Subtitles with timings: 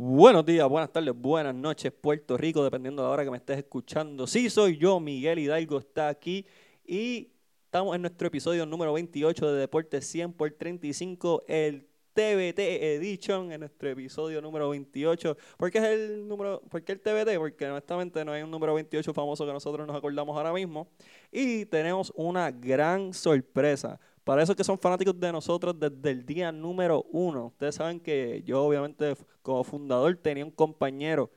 [0.00, 3.58] Buenos días, buenas tardes, buenas noches, Puerto Rico, dependiendo de la hora que me estés
[3.58, 4.28] escuchando.
[4.28, 6.46] Sí, soy yo, Miguel Hidalgo está aquí
[6.86, 7.32] y
[7.64, 13.58] estamos en nuestro episodio número 28 de Deportes 100 por 35, el TBT Edition, en
[13.58, 15.36] nuestro episodio número 28.
[15.56, 17.36] ¿Por qué es el número, por qué el TBT?
[17.36, 20.88] Porque honestamente no hay un número 28 famoso que nosotros nos acordamos ahora mismo.
[21.32, 23.98] Y tenemos una gran sorpresa.
[24.28, 28.42] Para esos que son fanáticos de nosotros desde el día número uno, ustedes saben que
[28.44, 31.30] yo obviamente como fundador tenía un compañero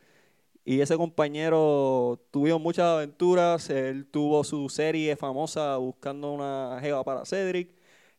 [0.65, 7.23] y ese compañero tuvo muchas aventuras, él tuvo su serie famosa buscando una jeva para
[7.23, 7.69] Cedric,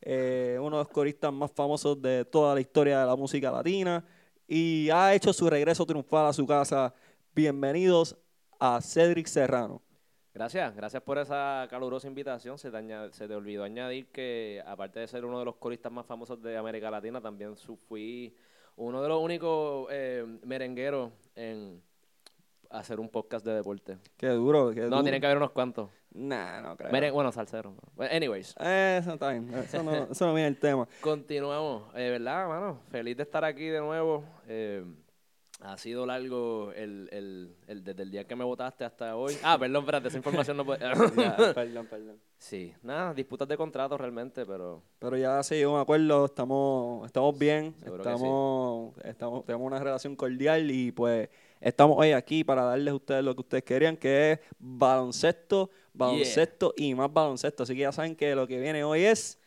[0.00, 4.02] eh, uno de los coristas más famosos de toda la historia de la música latina
[4.48, 6.94] y ha hecho su regreso triunfal a su casa.
[7.34, 8.16] Bienvenidos
[8.58, 9.82] a Cedric Serrano.
[10.34, 12.56] Gracias, gracias por esa calurosa invitación.
[12.58, 15.92] Se te, añade- se te olvidó añadir que, aparte de ser uno de los coristas
[15.92, 17.54] más famosos de América Latina, también
[17.86, 18.34] fui
[18.76, 21.82] uno de los únicos eh, merengueros en
[22.70, 23.98] hacer un podcast de deporte.
[24.16, 24.96] Qué duro, qué duro.
[24.96, 25.90] No, tienen que haber unos cuantos.
[26.14, 26.90] Nah, no creo.
[26.90, 27.74] Meren- bueno, salseros.
[27.94, 30.88] Bueno, anyways, Eh, Eso está bien, eso no, eso no viene el tema.
[31.02, 31.84] continuamos.
[31.94, 32.80] Eh, ¿Verdad, mano?
[32.90, 34.24] Feliz de estar aquí de nuevo.
[34.46, 34.82] Eh,
[35.64, 39.36] ha sido largo el, el, el- desde el día que me votaste hasta hoy.
[39.42, 40.80] Ah, perdón, espérate, esa información no puede...
[41.16, 42.20] Ya, perdón, perdón.
[42.36, 47.06] Sí, nada, disputas de contrato realmente, pero Pero ya se llegó a un acuerdo, estamos,
[47.06, 51.28] estamos bien, Seguro estamos, estamos, tenemos una relación cordial y pues
[51.60, 56.74] estamos hoy aquí para darles a ustedes lo que ustedes querían, que es baloncesto, baloncesto
[56.76, 57.62] y más baloncesto.
[57.62, 59.38] Así que ya saben que lo que viene hoy es,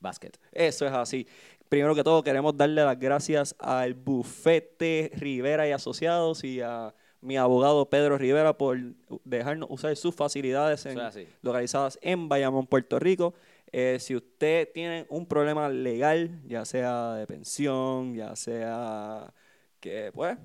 [0.00, 0.32] basket.
[0.52, 1.26] eso es así.
[1.68, 7.36] Primero que todo queremos darle las gracias al bufete Rivera y Asociados y a mi
[7.36, 8.78] abogado Pedro Rivera por
[9.24, 10.98] dejarnos usar sus facilidades en,
[11.42, 13.34] localizadas en Bayamón, Puerto Rico.
[13.70, 19.34] Eh, si usted tiene un problema legal, ya sea de pensión, ya sea
[19.80, 20.38] que, pues,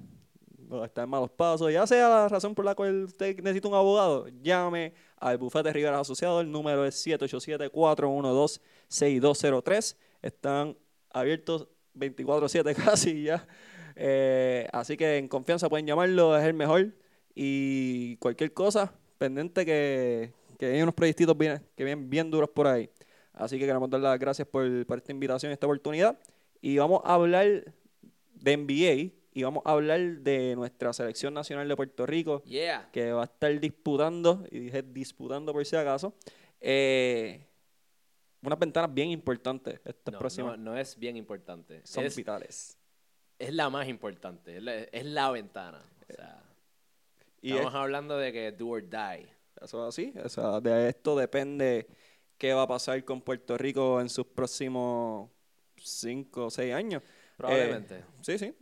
[0.83, 4.27] está en malos pasos, ya sea la razón por la cual usted necesita un abogado,
[4.41, 6.41] llame al Bufete Rivera Asociado.
[6.41, 9.95] El número es 787-412-6203.
[10.21, 10.75] Están
[11.13, 13.47] abiertos 24-7 casi ya.
[13.95, 16.93] Eh, así que en confianza pueden llamarlo, es el mejor.
[17.35, 22.67] Y cualquier cosa, pendiente que, que hay unos proyectitos bien, que vienen bien duros por
[22.67, 22.89] ahí.
[23.33, 26.19] Así que queremos dar las gracias por, por esta invitación y esta oportunidad.
[26.61, 27.73] Y vamos a hablar
[28.35, 32.89] de NBA y vamos a hablar de nuestra selección nacional de Puerto Rico Yeah.
[32.91, 36.13] que va a estar disputando, y dije disputando por si acaso,
[36.61, 37.47] eh,
[38.43, 41.81] unas ventanas bien importantes estas No, no, no es bien importante.
[41.85, 42.77] son es, vitales.
[43.39, 44.57] es la más importante.
[44.57, 45.83] Es la, es la ventana.
[46.09, 46.43] O sea,
[47.41, 49.27] Y estamos hablando de que do or die.
[49.61, 50.13] Eso es así.
[50.23, 51.87] O sea, de esto depende
[52.37, 55.29] qué va a pasar con Puerto Rico en sus próximos
[55.77, 57.01] cinco o seis años.
[57.37, 57.99] Probablemente.
[57.99, 58.53] Eh, sí, sí.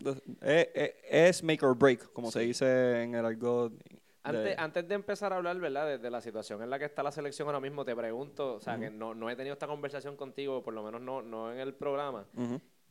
[0.41, 3.73] Eh, eh, es make or break, como se dice en el argot.
[4.23, 5.87] Antes, antes de empezar a hablar, ¿verdad?
[5.87, 8.59] De, de la situación en la que está la selección ahora mismo, te pregunto, o
[8.59, 11.59] sea, que no, no he tenido esta conversación contigo, por lo menos no, no en
[11.59, 12.25] el programa.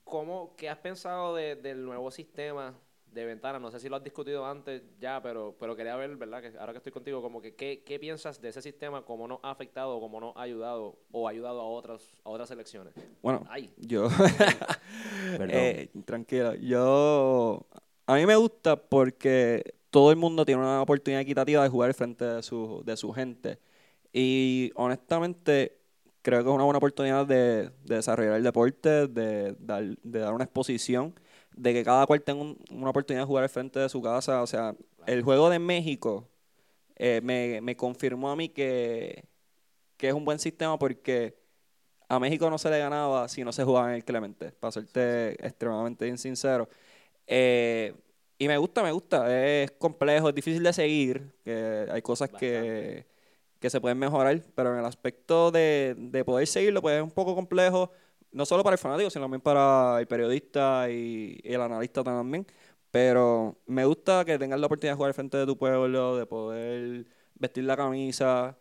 [0.04, 2.74] ¿Cómo, ¿Qué has pensado de- del nuevo sistema
[3.12, 3.60] de ventana?
[3.60, 6.42] No sé si lo has discutido antes ya, pero, pero quería ver, ¿verdad?
[6.42, 9.04] Que ahora que estoy contigo, como que ¿qué, qué piensas de ese sistema?
[9.04, 12.48] ¿Cómo nos ha afectado cómo nos ha ayudado o ha ayudado a otras, a otras
[12.48, 12.92] selecciones?
[13.22, 14.08] Bueno, Ay, yo.
[15.38, 15.50] Perdón.
[15.52, 16.54] Eh, tranquilo.
[16.54, 17.66] Yo.
[18.06, 22.24] A mí me gusta porque todo el mundo tiene una oportunidad equitativa de jugar frente
[22.24, 23.58] de su, de su gente.
[24.12, 25.78] Y honestamente,
[26.22, 30.34] creo que es una buena oportunidad de, de desarrollar el deporte, de dar, de dar
[30.34, 31.14] una exposición,
[31.56, 34.42] de que cada cual tenga un- una oportunidad de jugar al frente de su casa.
[34.42, 34.74] O sea,
[35.06, 36.28] el juego de México
[36.96, 39.24] eh, me, me confirmó a mí que,
[39.96, 41.36] que es un buen sistema porque
[42.08, 45.32] a México no se le ganaba si no se jugaba en el Clemente, para serte
[45.46, 46.68] extremadamente sincero.
[47.26, 47.94] Eh,
[48.40, 49.28] y me gusta, me gusta.
[49.38, 53.06] Es complejo, es difícil de seguir, que hay cosas que,
[53.58, 57.10] que se pueden mejorar, pero en el aspecto de, de poder seguirlo, pues es un
[57.10, 57.90] poco complejo,
[58.32, 62.46] no solo para el fanático, sino también para el periodista y, y el analista también.
[62.90, 66.26] Pero me gusta que tengas la oportunidad de jugar al frente de tu pueblo, de
[66.26, 68.56] poder vestir la camisa,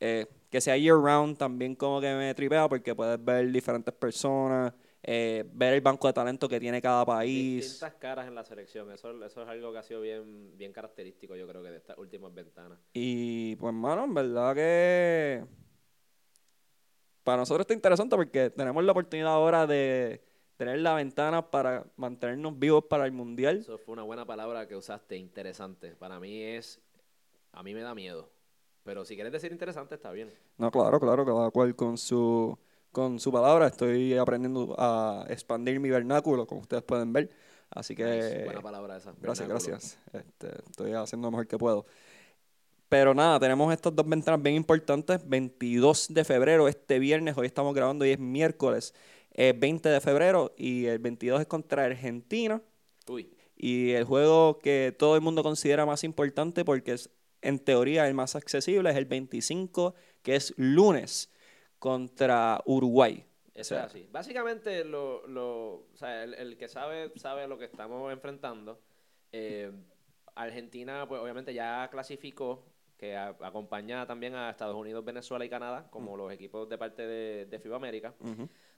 [0.00, 4.72] eh, que sea year round también como que me tripea porque puedes ver diferentes personas,
[5.06, 7.62] eh, ver el banco de talento que tiene cada país.
[7.62, 8.90] distintas caras en la selección.
[8.90, 11.98] Eso, eso es algo que ha sido bien, bien característico, yo creo que de estas
[11.98, 12.78] últimas ventanas.
[12.94, 15.44] Y pues, mano, en verdad que
[17.22, 20.22] para nosotros está interesante porque tenemos la oportunidad ahora de
[20.56, 23.58] tener la ventana para mantenernos vivos para el mundial.
[23.58, 25.96] Eso fue una buena palabra que usaste, interesante.
[25.96, 26.80] Para mí es,
[27.52, 28.30] a mí me da miedo.
[28.84, 30.32] Pero si quieres decir interesante, está bien.
[30.56, 32.56] No, claro, claro, cada cual con su
[32.94, 33.66] con su palabra.
[33.66, 37.28] Estoy aprendiendo a expandir mi vernáculo, como ustedes pueden ver.
[37.68, 38.44] Así que...
[38.46, 39.12] Buena palabra esa.
[39.20, 39.70] Gracias, vernáculo.
[39.72, 39.98] gracias.
[40.14, 41.84] Este, estoy haciendo lo mejor que puedo.
[42.88, 45.20] Pero nada, tenemos estas dos ventanas bien importantes.
[45.28, 48.94] 22 de febrero, este viernes, hoy estamos grabando y es miércoles,
[49.32, 52.62] eh, 20 de febrero, y el 22 es contra Argentina.
[53.08, 57.10] Uy, Y el juego que todo el mundo considera más importante porque es
[57.42, 61.30] en teoría el más accesible es el 25, que es lunes,
[61.84, 63.22] contra Uruguay.
[63.48, 64.08] O Eso sea, es así.
[64.10, 68.80] Básicamente, lo, lo, o sea, el, el que sabe, sabe lo que estamos enfrentando.
[69.32, 69.70] Eh,
[70.34, 72.64] Argentina, pues obviamente ya clasificó,
[72.96, 77.06] que a- acompaña también a Estados Unidos, Venezuela y Canadá, como los equipos de parte
[77.06, 78.14] de, de FIBA América.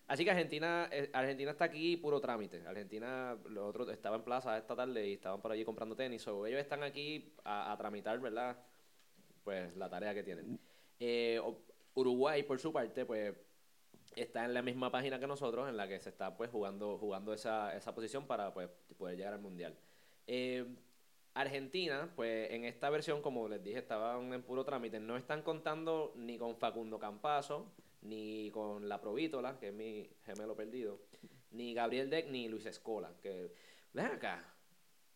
[0.08, 2.66] Así que Argentina, eh, Argentina está aquí puro trámite.
[2.66, 6.26] Argentina, los otros estaba en plaza esta tarde y estaban por allí comprando tenis.
[6.26, 8.56] O ellos están aquí a, a tramitar, ¿verdad?
[9.44, 10.58] Pues la tarea que tienen.
[10.98, 11.62] Eh, o-
[11.96, 13.34] Uruguay, por su parte, pues
[14.14, 17.32] está en la misma página que nosotros, en la que se está pues jugando, jugando
[17.32, 19.76] esa, esa posición para pues, poder llegar al mundial.
[20.26, 20.64] Eh,
[21.34, 25.00] Argentina, pues en esta versión, como les dije, estaban en puro trámite.
[25.00, 27.72] No están contando ni con Facundo Campazo,
[28.02, 31.00] ni con La Provítola, que es mi gemelo perdido,
[31.50, 33.12] ni Gabriel Deck, ni Luis Escola.
[33.22, 33.52] Que,
[33.92, 34.44] ven acá,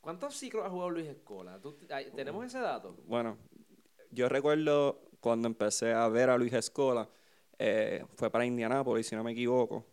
[0.00, 1.58] ¿cuántos ciclos ha jugado Luis Escola?
[1.60, 2.96] ¿Tú- ay, ¿Tenemos ese dato?
[3.06, 3.38] Bueno,
[4.10, 7.08] yo recuerdo cuando empecé a ver a Luis Escola,
[7.58, 9.86] eh, fue para Indianápolis, si no me equivoco,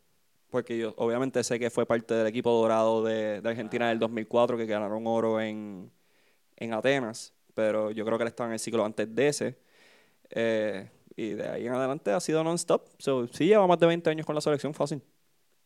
[0.49, 4.57] porque yo obviamente sé que fue parte del equipo dorado de, de Argentina del 2004
[4.57, 5.91] que ganaron oro en,
[6.57, 9.57] en Atenas, pero yo creo que él estaba en el ciclo antes de ese.
[10.29, 12.87] eh, y de ahí en adelante ha sido non-stop.
[12.99, 15.01] So, sí, lleva más de 20 años con la selección fácil.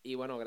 [0.04, 0.40] Y bueno,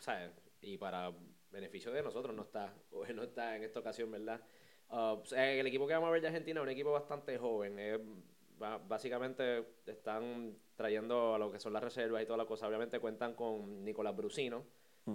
[0.00, 0.32] ¿sabes?
[0.60, 1.12] Y para
[1.50, 2.74] beneficio de nosotros no está,
[3.14, 4.40] no está en esta ocasión, ¿verdad?
[4.88, 7.38] Ah, o sea, el equipo que vamos a ver de Argentina es un equipo bastante
[7.38, 7.78] joven.
[8.88, 12.68] Básicamente están trayendo a lo que son las reservas y toda la cosa.
[12.68, 14.64] Obviamente cuentan con Nicolás Brusino,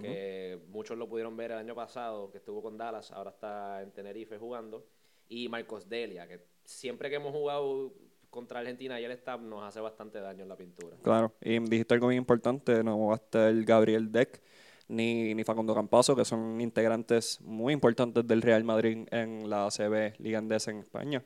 [0.00, 3.92] que muchos lo pudieron ver el año pasado, que estuvo con Dallas, ahora está en
[3.92, 4.84] Tenerife jugando.
[5.28, 7.92] Y Marcos Delia, que siempre que hemos jugado
[8.34, 10.96] contra Argentina y el staff nos hace bastante daño en la pintura.
[11.02, 14.42] Claro, y dijiste algo bien importante, no va a estar Gabriel Deck
[14.88, 20.18] ni, ni Facundo Campazo, que son integrantes muy importantes del Real Madrid en la ACB
[20.18, 21.22] Liga Endesa en España.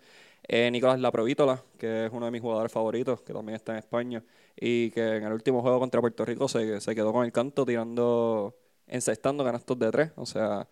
[0.49, 4.25] Eh, Nicolás Laprovítola, que es uno de mis jugadores favoritos, que también está en España,
[4.57, 7.67] y que en el último juego contra Puerto Rico se, se quedó con el canto
[7.67, 8.57] tirando,
[8.87, 10.69] encestando canastos de tres, o sea...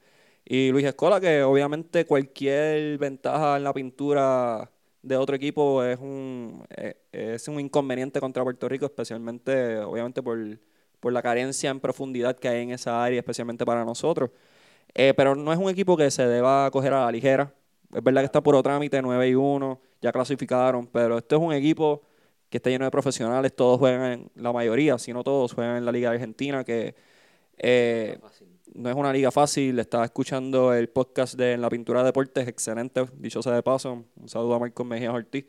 [0.48, 4.70] Y Luis Escola, que obviamente cualquier ventaja en la pintura
[5.02, 10.38] de otro equipo es un, eh, es un inconveniente contra Puerto Rico, especialmente, obviamente, por,
[11.00, 14.30] por la carencia en profundidad que hay en esa área, especialmente para nosotros.
[14.94, 17.52] Eh, pero no es un equipo que se deba coger a la ligera.
[17.94, 21.52] Es verdad que está puro trámite, 9 y 1, ya clasificaron, pero este es un
[21.52, 22.02] equipo
[22.48, 25.84] que está lleno de profesionales, todos juegan, en, la mayoría, si no todos, juegan en
[25.84, 26.94] la Liga Argentina, que
[27.58, 28.18] eh,
[28.74, 29.78] no es una liga fácil.
[29.78, 34.04] Estaba escuchando el podcast de En la Pintura de Deportes, excelente, dicho sea de paso.
[34.16, 35.46] Un saludo a Marcos Mejía Ortiz,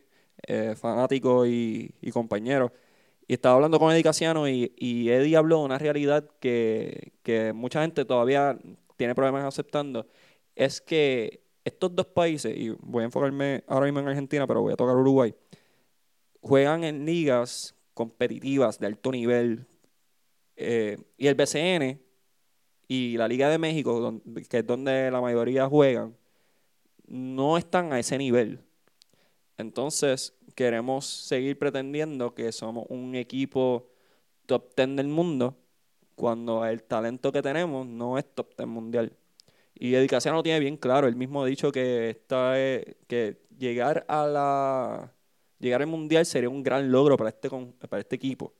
[0.47, 2.71] eh, fanático y, y compañero.
[3.27, 7.51] Y estaba hablando con Eddie Casiano y, y Eddie habló de una realidad que, que
[7.53, 8.57] mucha gente todavía
[8.95, 10.07] tiene problemas aceptando.
[10.55, 14.73] Es que estos dos países, y voy a enfocarme ahora mismo en Argentina, pero voy
[14.73, 15.33] a tocar Uruguay,
[16.41, 19.67] juegan en ligas competitivas de alto nivel.
[20.55, 22.01] eh, y el BCN
[22.87, 26.15] y la Liga de México, que es donde la mayoría juegan,
[27.07, 28.61] no están a ese nivel.
[29.57, 33.87] Entonces, queremos seguir pretendiendo que somos un equipo
[34.45, 35.57] top 10 del mundo
[36.15, 39.13] cuando el talento que tenemos no es top 10 mundial.
[39.79, 43.37] Y Eddie Casiano lo tiene bien claro, él mismo ha dicho que, esta es- que
[43.57, 45.13] llegar a la
[45.59, 47.49] llegar al mundial sería un gran logro para este
[47.89, 48.53] para este equipo.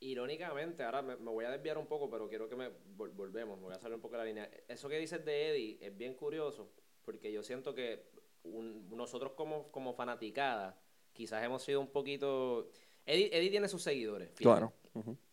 [0.00, 3.56] Irónicamente, ahora me, me voy a desviar un poco, pero quiero que me vol- volvemos,
[3.58, 4.50] me voy a salir un poco de la línea.
[4.66, 6.72] Eso que dices de Eddie es bien curioso,
[7.04, 8.10] porque yo siento que
[8.42, 10.76] un- nosotros como, como fanaticada,
[11.12, 12.70] quizás hemos sido un poquito...
[13.06, 14.72] Eddie, Eddie tiene sus seguidores, fieles, Claro.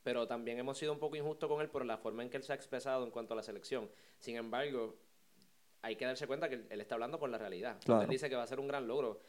[0.04, 2.44] Pero también hemos sido un poco injustos con él por la forma en que él
[2.44, 3.90] se ha expresado en cuanto a la selección.
[4.20, 4.96] Sin embargo,
[5.82, 7.78] hay que darse cuenta que él, está hablando por la realidad.
[7.84, 8.02] Claro.
[8.04, 9.22] Él dice que va a ser un gran logro.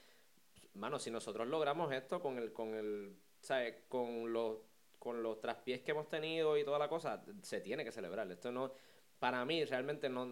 [0.75, 3.75] Mano, si nosotros logramos esto con el, con el, ¿sabes?
[3.89, 4.59] Con los,
[4.99, 8.31] con los traspiés que hemos tenido y toda la cosa, se tiene que celebrar.
[8.31, 8.73] Esto no,
[9.19, 10.27] para mí realmente no,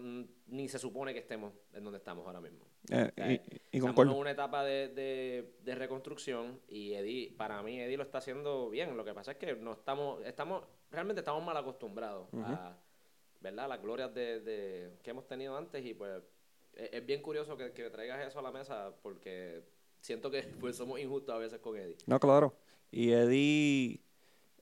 [0.47, 2.65] ni se supone que estemos en donde estamos ahora mismo.
[2.89, 7.31] Eh, O sea, y- y, Estamos en una etapa de, de, de reconstrucción y Eddie,
[7.37, 8.95] para mí Eddie lo está haciendo bien.
[8.97, 12.77] Lo que pasa es que no estamos, estamos, realmente estamos mal acostumbrados a,
[13.41, 13.69] ¿verdad?
[13.69, 16.21] las glorias de, de- que hemos tenido antes y pues
[16.73, 19.63] es, es bien curioso que, que traigas eso a la mesa porque
[20.01, 21.97] siento que pues somos injustos a veces con Eddie.
[22.07, 22.55] No, claro.
[22.91, 24.01] Y Eddie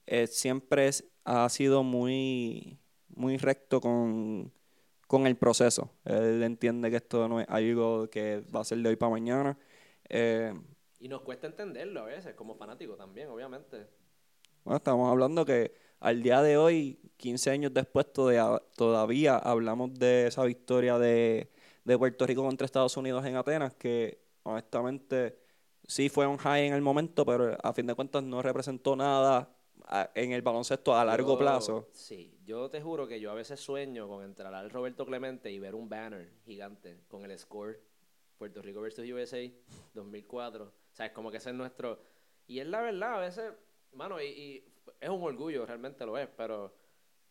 [0.05, 2.79] eh, siempre es- ha sido muy,
[3.09, 4.51] muy recto con,
[5.07, 5.91] con el proceso.
[6.05, 9.57] Él entiende que esto no es algo que va a ser de hoy para mañana.
[10.09, 10.53] Eh,
[10.99, 13.87] y nos cuesta entenderlo a veces, como fanático también, obviamente.
[14.63, 20.27] Bueno, estamos hablando que al día de hoy, 15 años después, todavía, todavía hablamos de
[20.27, 21.49] esa victoria de,
[21.83, 25.37] de Puerto Rico contra Estados Unidos en Atenas, que honestamente
[25.85, 29.49] sí fue un high en el momento, pero a fin de cuentas no representó nada
[30.13, 31.87] en el baloncesto a largo plazo.
[31.93, 35.59] Sí, yo te juro que yo a veces sueño con entrar al Roberto Clemente y
[35.59, 37.79] ver un banner gigante con el score
[38.37, 39.49] Puerto Rico versus USA
[39.93, 40.65] 2004.
[40.65, 41.99] O sea, es como que ese es nuestro...
[42.47, 43.51] Y es la verdad, a veces,
[43.93, 44.63] mano, y,
[44.99, 46.71] es un orgullo, realmente lo es, pero, o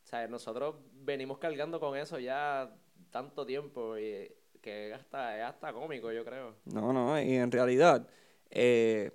[0.03, 2.75] sea, nosotros venimos cargando con eso ya
[3.11, 6.57] tanto tiempo y que es hasta, es hasta cómico, yo creo.
[6.65, 8.07] No, no, y en realidad
[8.51, 9.11] eh,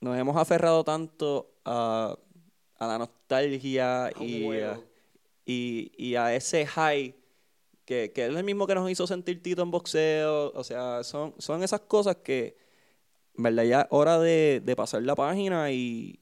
[0.00, 2.16] nos hemos aferrado tanto a,
[2.80, 4.10] la nostalgia y a,
[5.44, 7.14] y, a, ese high
[7.84, 10.52] que, que, es el mismo que nos hizo sentir Tito en boxeo.
[10.54, 12.56] O sea, son, son esas cosas que,
[13.34, 13.64] ¿verdad?
[13.64, 16.20] Ya es hora de, pasar la página y,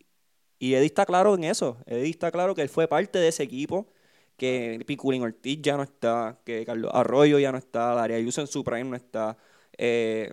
[0.59, 1.77] y Eddie está claro en eso.
[1.87, 3.89] Eddie está claro que él fue parte de ese equipo
[4.37, 8.47] que Piculín Ortiz ya no está, que Carlos Arroyo ya no está, Daria Ayuso en
[8.47, 9.37] su prime no está.
[9.79, 10.33] Eh,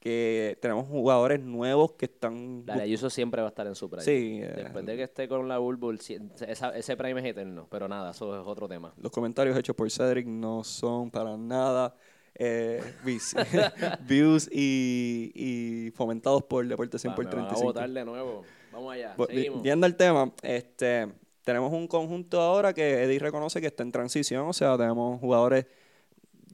[0.00, 2.64] que tenemos jugadores nuevos que están...
[2.64, 4.04] Dale, Ayuso siempre va a estar en su prime.
[4.04, 4.38] Sí.
[4.40, 8.40] Eh, Después de que esté con la Bull, ese prime es eterno, pero nada, eso
[8.40, 8.94] es otro tema.
[8.98, 11.96] Los comentarios hechos por Cedric no son para nada
[12.36, 12.80] eh,
[14.06, 17.46] views y, y, fomentados por Deporte 100 por 35.
[17.48, 18.44] Vamos a votar de nuevo.
[18.76, 19.62] Vamos allá, seguimos.
[19.62, 21.08] Viendo el tema, este,
[21.44, 25.66] tenemos un conjunto ahora que Eddie reconoce que está en transición, o sea, tenemos jugadores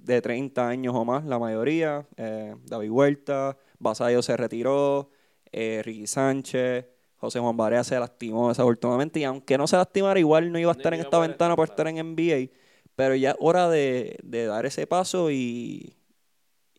[0.04, 2.06] de 30 años o más, la mayoría.
[2.16, 5.10] Eh, David Huerta, Basayo se retiró,
[5.50, 6.86] eh, Ricky Sánchez,
[7.16, 9.20] José Juan Barea se lastimó desafortunadamente.
[9.20, 11.86] Y aunque no se lastimara, igual no iba a estar en esta ventana por estar
[11.88, 12.50] en NBA.
[12.96, 15.96] Pero ya es hora de, dar ese paso y,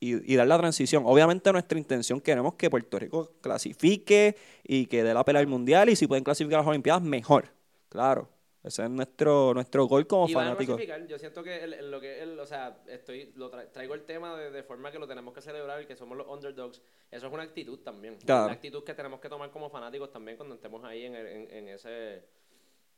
[0.03, 1.03] y, dar la transición.
[1.05, 5.89] Obviamente nuestra intención queremos que Puerto Rico clasifique y que dé la pelea al Mundial
[5.89, 7.49] y si pueden clasificar a las Olimpiadas, mejor.
[7.89, 8.29] Claro.
[8.63, 10.77] Ese es nuestro, nuestro gol como y fanático.
[10.79, 14.99] Yo siento que lo que o sea, estoy, lo traigo el tema de, forma que
[14.99, 16.81] lo tenemos que celebrar y que somos los underdogs.
[17.11, 18.17] Eso es una actitud también.
[18.23, 22.23] Una actitud que tenemos que tomar como fanáticos también cuando estemos ahí en, en, ese,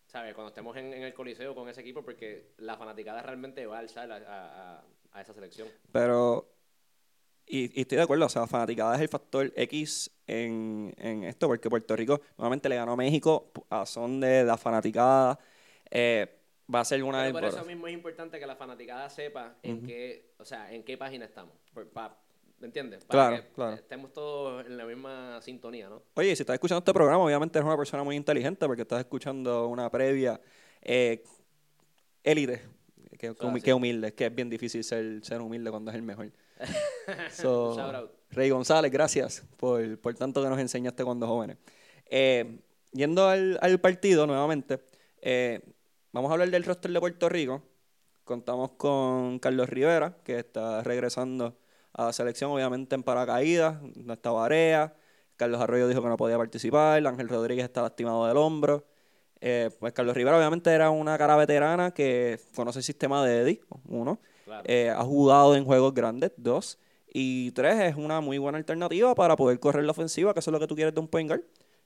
[0.05, 0.35] ¿sabes?
[0.35, 4.11] Cuando estemos en, el coliseo con ese equipo, porque la fanaticada realmente va a alzar
[4.11, 4.83] a,
[5.13, 5.67] a, esa selección.
[5.91, 6.47] Pero,
[7.47, 11.23] y, y, estoy de acuerdo, o sea, la fanaticada es el factor X en, en
[11.23, 15.39] esto, porque Puerto Rico nuevamente le ganó a México a son de la fanaticada
[15.91, 16.27] eh,
[16.73, 19.85] va a ser una de Por eso mismo es importante que la fanaticada sepa en
[19.85, 21.53] qué, o sea, en qué página estamos.
[22.59, 23.03] ¿Me entiendes?
[23.05, 26.01] Para que estemos todos en la misma sintonía, ¿no?
[26.15, 29.67] Oye, si estás escuchando este programa, obviamente eres una persona muy inteligente porque estás escuchando
[29.67, 30.39] una previa
[30.81, 31.23] eh,
[32.23, 32.61] élite.
[33.19, 36.31] que, que, humilde, que es bien difícil ser, ser humilde cuando es el mejor.
[38.31, 41.57] Rey González, gracias por, por, tanto que nos enseñaste cuando jóvenes.
[42.07, 42.59] Eh,
[42.91, 44.79] yendo al, al, partido nuevamente,
[45.21, 45.61] eh,
[46.15, 47.61] Vamos a hablar del roster de Puerto Rico.
[48.23, 51.57] Contamos con Carlos Rivera, que está regresando
[51.91, 53.81] a la selección, obviamente en paracaídas.
[53.97, 54.95] No está Barea.
[55.35, 57.05] Carlos Arroyo dijo que no podía participar.
[57.05, 58.85] Ángel Rodríguez está lastimado del hombro.
[59.41, 63.61] Eh, pues Carlos Rivera, obviamente, era una cara veterana que conoce el sistema de Eddie,
[63.89, 64.21] uno.
[64.65, 66.77] Eh, ha jugado en juegos grandes, dos.
[67.07, 70.53] Y tres, es una muy buena alternativa para poder correr la ofensiva, que eso es
[70.53, 71.43] lo que tú quieres de un point guard.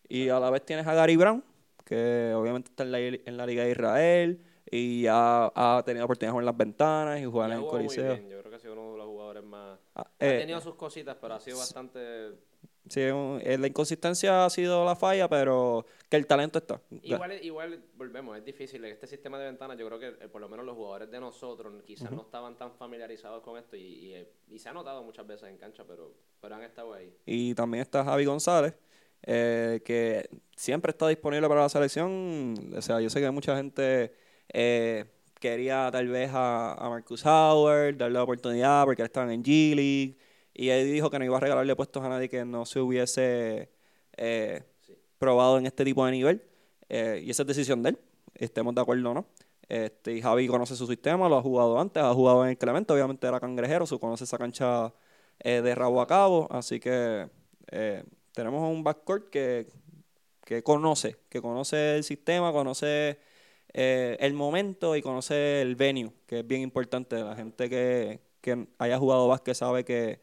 [0.07, 1.43] Y a la vez tienes a Gary Brown,
[1.85, 6.29] que obviamente está en la, en la Liga de Israel y ha, ha tenido oportunidad
[6.29, 8.15] de jugar en las ventanas y jugar en el Coliseo.
[8.15, 9.79] Yo creo que ha sido uno de los jugadores más...
[9.95, 12.48] Ah, ha eh, tenido sus cositas, pero ha sido bastante...
[12.89, 16.81] Sí, eh, la inconsistencia ha sido la falla, pero que el talento está.
[17.03, 18.84] Igual, igual volvemos, es difícil.
[18.86, 21.74] Este sistema de ventanas, yo creo que eh, por lo menos los jugadores de nosotros
[21.86, 25.58] quizás no estaban tan familiarizados con esto y, y, se ha notado muchas veces en
[25.58, 27.13] cancha, pero, pero han estado ahí.
[27.25, 28.74] Y también está Javi González,
[29.24, 32.74] eh, que siempre está disponible para la selección.
[32.75, 34.13] O sea, yo sé que mucha gente
[34.51, 35.05] eh,
[35.39, 40.17] quería tal vez a, Marcus Howard, darle la oportunidad porque estaban en G League.
[40.59, 43.69] Y él dijo que no iba a regalarle puestos a nadie que no se hubiese
[44.17, 44.63] eh,
[45.17, 46.43] probado en este tipo de nivel.
[46.89, 47.99] y esa es decisión de él,
[48.35, 49.25] estemos de acuerdo o no.
[49.69, 52.91] Este, y Javi conoce su sistema, lo ha jugado antes, ha jugado en el Clemente,
[52.91, 54.93] obviamente era cangrejero, su conoce esa cancha
[55.41, 57.29] de rabo a cabo, así que
[58.33, 59.67] tenemos un backcourt que,
[60.45, 63.19] que conoce, que conoce el sistema, conoce
[63.73, 67.23] eh, el momento y conoce el venue, que es bien importante.
[67.23, 70.19] La gente que, que haya jugado básquet sabe que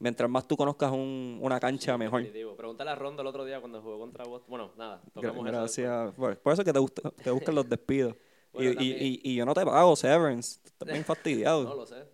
[0.00, 2.24] mientras más tú conozcas un, una cancha, mejor.
[2.56, 4.42] Pregúntale a Rondo el otro día cuando jugó contra vos.
[4.48, 6.12] Bueno, nada, tocamos Gracias.
[6.14, 8.16] por eso que te, gusta, te buscan los despidos.
[8.54, 10.60] y, y, y, y yo no te pago, Severance.
[10.64, 11.62] Estás bien fastidiado.
[11.64, 12.04] no lo sé.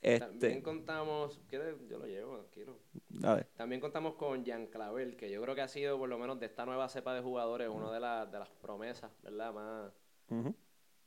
[0.00, 1.76] este, También contamos, ¿quieres?
[1.88, 2.78] Yo lo llevo, tranquilo.
[3.10, 3.44] dale.
[3.56, 6.46] También contamos con Jan Clavel, que yo creo que ha sido, por lo menos de
[6.46, 9.52] esta nueva cepa de jugadores, de, las de las promesas, ¿verdad?
[9.52, 9.92] Más,
[10.30, 10.54] Ujú.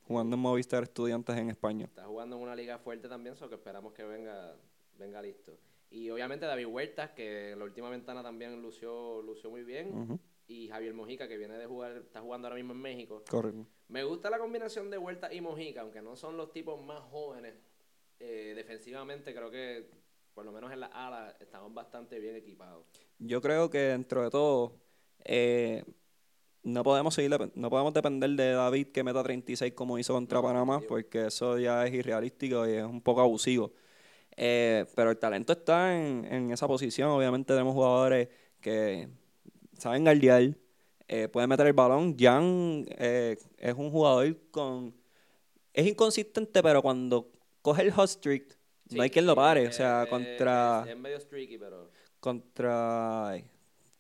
[0.08, 1.86] Jugando en Movistar Estudiantes en España.
[1.86, 4.56] está jugando en una liga fuerte también, so que esperamos que venga,
[5.00, 5.58] venga listo.
[5.90, 10.20] Y obviamente David Huertas, que en la última ventana también lució, lució muy bien.
[10.48, 13.24] Y Javier Mojica, que viene de jugar, está jugando ahora mismo en México.
[13.30, 13.66] Correcto.
[13.88, 17.56] Me gusta la combinación de Huertas y Mojica, aunque no son los tipos más jóvenes.
[18.20, 19.90] eh, defensivamente creo que,
[20.34, 22.86] por lo menos en las alas, estamos bastante bien equipados.
[23.20, 24.74] Yo creo que dentro de todo,
[25.26, 25.84] eh,
[26.64, 30.44] no podemos seguir, no podemos depender de David que meta 36 como hizo contra No,
[30.44, 33.74] Panamá, porque eso ya es irrealístico y es un poco abusivo.
[34.38, 37.10] Eh, pero el talento está en, en esa posición.
[37.10, 38.28] Obviamente tenemos jugadores
[38.60, 39.08] que
[39.78, 40.56] saben guardiar,
[41.08, 42.16] eh, pueden meter el balón.
[42.18, 44.94] Jan eh, es un jugador con...
[45.74, 47.30] Es inconsistente, pero cuando
[47.62, 48.58] coge el hot streak,
[48.92, 49.68] no hay Sí, quien lo sí, pare.
[49.68, 50.84] O sea, contra...
[50.86, 51.90] Es, es medio streaky, pero...
[52.20, 53.46] contra ay,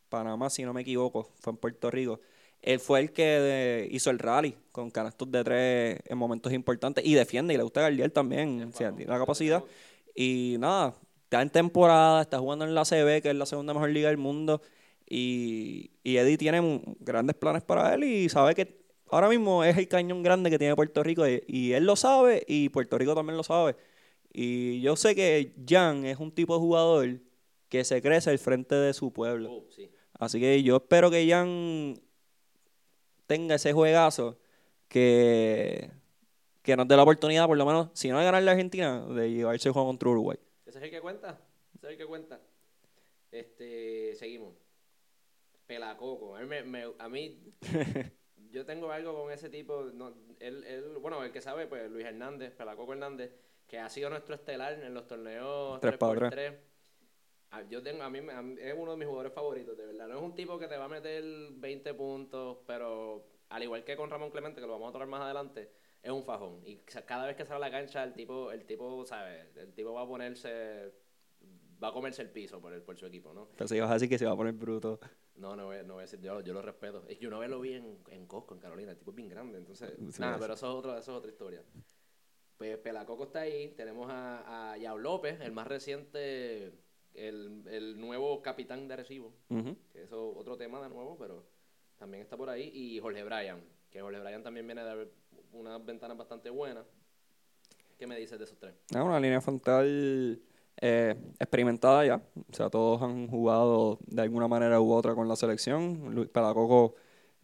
[0.09, 2.19] Panamá, si no me equivoco, fue en Puerto Rico.
[2.61, 7.05] Él fue el que de- hizo el rally con canastos de tres en momentos importantes
[7.05, 9.59] y defiende y le gusta guardiar también, o sea, tiene la capacidad.
[9.59, 13.73] tenemos- Y nada, está en temporada, está jugando en la CB, que es la segunda
[13.73, 14.61] mejor liga del mundo.
[15.07, 19.87] Y, y Eddie tiene grandes planes para él y sabe que ahora mismo es el
[19.87, 21.27] cañón grande que tiene Puerto Rico.
[21.27, 23.75] Y, y él lo sabe y Puerto Rico también lo sabe.
[24.33, 27.19] Y yo sé que Jan es un tipo de jugador
[27.69, 29.65] que se crece al frente de su pueblo.
[29.69, 29.89] Sí.
[30.13, 31.95] Así que yo espero que Jan
[33.27, 34.37] tenga ese juegazo
[34.87, 35.91] que,
[36.65, 39.31] que nos dé la oportunidad, por lo menos, si no de ganar la Argentina, de
[39.31, 40.37] llevarse el juego contra Uruguay.
[40.65, 41.39] ¿Ese es el que cuenta?
[41.75, 42.41] ¿Ese es el que cuenta?
[43.31, 44.53] Este, seguimos.
[45.67, 46.35] Pelacoco.
[46.35, 47.41] A mí, me- me- a mí
[48.51, 49.83] yo tengo algo con ese tipo.
[49.93, 53.31] No, él, él- bueno, el que sabe, pues Luis Hernández, Pelacoco Hernández,
[53.67, 56.53] que ha sido nuestro estelar en los torneos Tres pa' 3x3.
[57.51, 59.85] Ah, Yo tengo, a mí, me- a mí es uno de mis jugadores favoritos, de
[59.85, 60.07] verdad.
[60.07, 63.95] No es un tipo que te va a meter 20 puntos, pero al igual que
[63.95, 65.71] con Ramón Clemente, que lo vamos a tocar más adelante,
[66.05, 66.61] es un fajón.
[66.65, 69.55] Y ca- cada vez que sale a la cancha, el tipo, el tipo, ¿sabes?
[69.57, 70.93] El tipo va a ponerse,
[71.83, 73.49] va a comerse el piso por, el, por su equipo, ¿no?
[73.67, 74.99] Si vas a decir que se va a poner bruto.
[75.35, 77.03] No, no, voy- no voy a decir, yo, yo lo respeto.
[77.09, 79.27] Es que una vez lo vi en, en Costco, en Carolina, el tipo es bien
[79.29, 80.39] grande, entonces, Sí, nada, sí.
[80.41, 81.63] pero eso es, otro, eso es otra historia.
[82.57, 86.71] Pues Pelacoco está ahí, tenemos a, a Yao López, el más reciente,
[87.13, 89.33] el, el nuevo capitán de Arecibo,
[89.91, 91.45] que eso es otro tema de nuevo, pero
[91.97, 93.61] también está por ahí, y Jorge Bryan,
[93.95, 95.07] que Jorge Bryan también viene de
[95.53, 96.85] unas ventanas bastante buenas.
[97.97, 98.73] ¿Qué me dices de esos tres?
[98.89, 100.37] Es una línea frontal
[100.81, 102.21] eh, experimentada ya.
[102.51, 106.13] O sea, todos han jugado de alguna manera u otra con la selección.
[106.13, 106.95] Luis Pelacoco,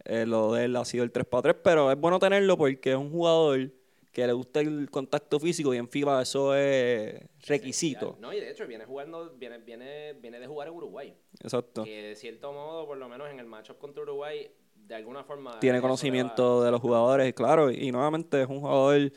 [0.04, 3.10] eh, lo de él ha sido el 3x3, pero es bueno tenerlo porque es un
[3.10, 3.70] jugador
[4.12, 8.18] que le gusta el contacto físico y en FIBA eso es requisito.
[8.20, 11.16] No, y de hecho viene jugando, viene, viene, viene de jugar en Uruguay.
[11.40, 11.84] Exacto.
[11.84, 14.50] que de cierto modo, por lo menos en el matchup contra Uruguay,
[14.86, 15.58] de alguna forma...
[15.60, 17.70] Tiene conocimiento va- de los jugadores, claro.
[17.70, 19.12] Y nuevamente es un jugador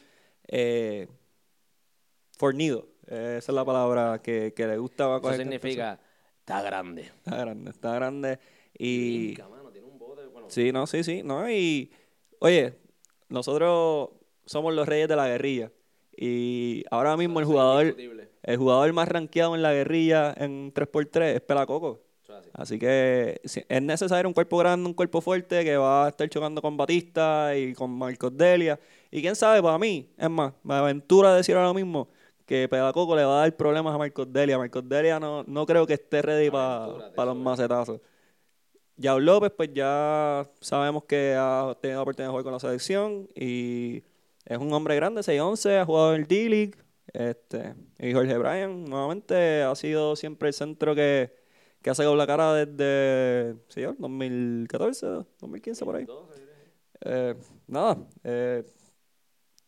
[0.47, 1.07] eh,
[2.37, 2.87] fornido.
[3.07, 5.05] Eh, esa es la palabra que, que le gusta.
[5.05, 5.99] Eso coger significa,
[6.39, 7.03] está grande.
[7.03, 8.39] Está grande, está grande.
[8.77, 11.49] Y Brinca, mano, tiene un bote, bueno, sí, no, sí, sí, no.
[11.49, 11.91] Y
[12.39, 12.77] oye,
[13.29, 14.09] nosotros
[14.45, 15.71] somos los reyes de la guerrilla.
[16.17, 17.95] Y ahora mismo el jugador,
[18.43, 22.01] el jugador más rankeado en la guerrilla en 3x3 es Pelacoco.
[22.57, 22.79] Así.
[22.79, 26.61] Que si- es necesario un cuerpo grande, un cuerpo fuerte que va a estar chocando
[26.61, 28.79] con Batista y con Marcos Delia.
[29.11, 32.07] Y quién sabe, para mí, es más, me aventura a decir ahora mismo
[32.45, 34.57] que Pedacoco le va a dar problemas a Marcos Delia.
[34.57, 38.01] Marcos Delia no, no creo que esté ready para Aventúrate, los macetazos.
[38.97, 43.27] Yao López, pues ya sabemos que ha tenido la oportunidad de jugar con la selección
[43.35, 44.03] y
[44.45, 46.75] es un hombre grande, 6'11, ha jugado en el D-League.
[47.11, 51.33] Este, y Jorge Bryan, nuevamente, ha sido siempre el centro que,
[51.85, 55.05] que ha sacado la cara desde, yo, 2014,
[55.39, 56.07] 2015, por ahí.
[57.01, 57.35] Eh,
[57.67, 58.63] nada, eh,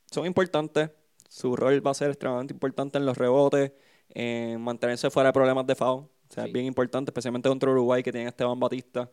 [0.09, 0.89] son importantes.
[1.29, 3.71] Su rol va a ser extremadamente importante en los rebotes,
[4.09, 6.05] en mantenerse fuera de problemas de foul.
[6.05, 6.49] O sea, Sí.
[6.49, 9.11] es bien importante, especialmente contra Uruguay, que tiene a Esteban Batista.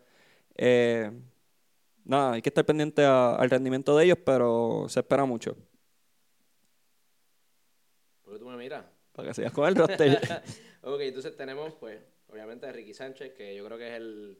[0.57, 1.11] Eh,
[2.07, 5.55] nada, hay que estar pendiente a- al rendimiento de ellos, pero se espera mucho.
[8.23, 8.87] ¿Por qué tú me miras?
[9.13, 10.19] Para que sigas con el roster.
[10.83, 12.01] ok, entonces tenemos, pues,
[12.35, 14.39] obviamente Ricky Sánchez, que yo creo que es el,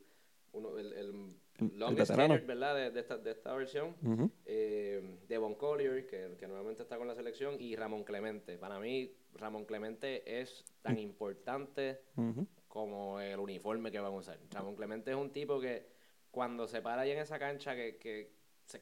[0.53, 2.75] uno, el, el El- el longest tenured, ¿verdad?
[2.75, 3.95] De, de esta, de esta versión.
[4.03, 4.31] Ujú.
[4.45, 8.59] eh, Devon Collier, que, que nuevamente está con la selección, y Ramón Clemente.
[8.59, 12.47] Para mí, Ramón Clemente es tan importante Ujú.
[12.67, 14.39] como el uniforme que van a usar.
[14.51, 15.87] Ramón Clemente es un tipo que
[16.33, 18.33] cuando se para ahí en esa cancha, que, que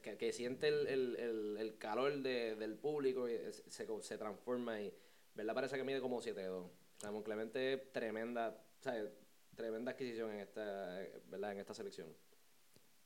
[0.01, 4.79] que, que, siente el, el, el, el calor de, del público y se, se, transforma
[4.81, 4.93] y,
[5.35, 5.53] ¿verdad?
[5.53, 6.69] Parece que mide como 7-2.
[7.01, 9.09] Ramón Clemente, tremenda, ¿sabes?
[9.55, 11.51] tremenda adquisición en esta, ¿verdad?
[11.53, 12.07] En esta selección.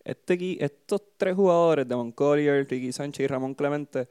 [0.04, 4.08] Este, estos tres jugadores, Devon Collier, Ricky Sánchez y Ramón Clemente,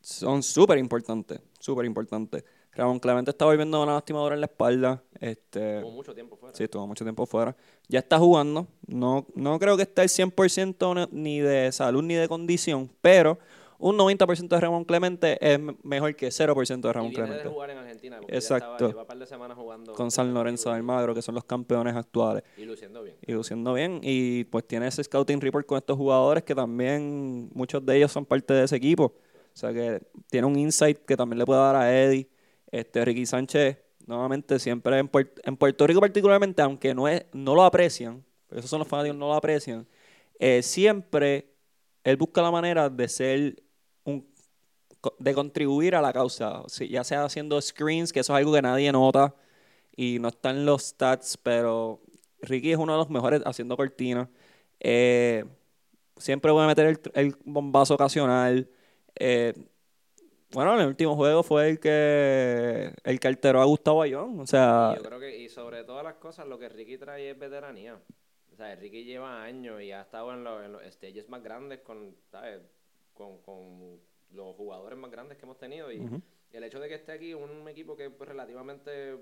[0.00, 2.44] son súper importantes, súper importantes.
[2.72, 5.02] Ramón Clemente está volviendo una lastimadora en la espalda.
[5.20, 6.56] Este, estuvo mucho tiempo fuera.
[6.56, 7.54] Sí, estuvo mucho tiempo fuera.
[7.88, 8.66] Ya está jugando.
[8.86, 13.38] No, no creo que esté al 100% ni de salud ni de condición, pero
[13.82, 17.42] un 90% de Ramón Clemente es mejor que 0% de Ramón y Clemente.
[17.42, 18.86] De jugar en Argentina, Exacto.
[18.86, 21.96] Estaba, un par de semanas jugando con San Lorenzo de Almagro, que son los campeones
[21.96, 22.44] actuales.
[22.56, 23.16] Y luciendo bien.
[23.26, 23.98] Y luciendo bien.
[24.00, 28.24] Y pues tiene ese scouting report con estos jugadores que también muchos de ellos son
[28.24, 29.16] parte de ese equipo.
[29.52, 32.28] O sea que tiene un insight que también le puede dar a Eddie
[32.70, 38.24] este, Ricky Sánchez, nuevamente, siempre en, Puerto, Rico particularmente, aunque no, es, no lo aprecian,
[38.52, 39.86] esos son los fanáticos no lo aprecian,
[40.38, 41.52] eh, siempre
[42.04, 43.61] él busca la manera de ser
[45.18, 48.92] de contribuir a la causa, ya sea haciendo screens, que eso es algo que nadie
[48.92, 49.34] nota
[49.96, 52.00] y no está en los stats, pero
[52.42, 54.28] Ricky es uno de los mejores haciendo cortinas.
[54.80, 55.44] Eh,
[56.16, 58.68] siempre voy a meter el, el bombazo ocasional.
[59.14, 59.54] Eh,
[60.52, 64.38] bueno, el último juego fue el que el que alteró a Gustavo Ayón.
[64.40, 64.94] O sea.
[64.96, 67.98] yo creo que, y sobre todas las cosas, lo que Ricky trae es veteranía.
[68.52, 71.80] O sea, Ricky lleva años y ha estado en, los, en los stages más grandes
[71.80, 72.60] con, ¿sabes?
[73.14, 73.98] Con, con
[74.32, 75.92] los jugadores más grandes que hemos tenido.
[75.92, 76.06] Y
[76.52, 79.18] el hecho de que esté aquí un equipo que es pues, relativamente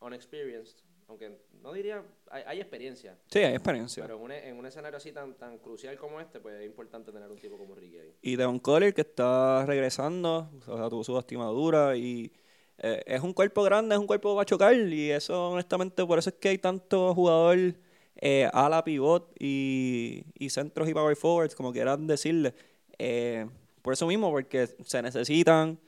[0.00, 0.76] unexperienced,
[1.08, 3.16] aunque no diría, hay, experiencia.
[3.28, 4.02] Sí, hay experiencia.
[4.02, 7.12] Pero en un, en un, escenario así tan, tan crucial como este, pues es importante
[7.12, 8.14] tener un tipo como Ricky ahí.
[8.22, 12.32] Y Devon Collier que está regresando, o sea, tuvo su lastimadura y
[12.78, 16.30] eh, es un cuerpo grande, es un cuerpo para chocar y eso honestamente por eso
[16.30, 17.74] es que hay tanto jugador
[18.16, 22.54] eh, a la pivot y, y, centros y power forwards, como quieran decirle.
[22.98, 23.46] Eh,
[23.86, 25.78] por eso mismo, porque se necesitan,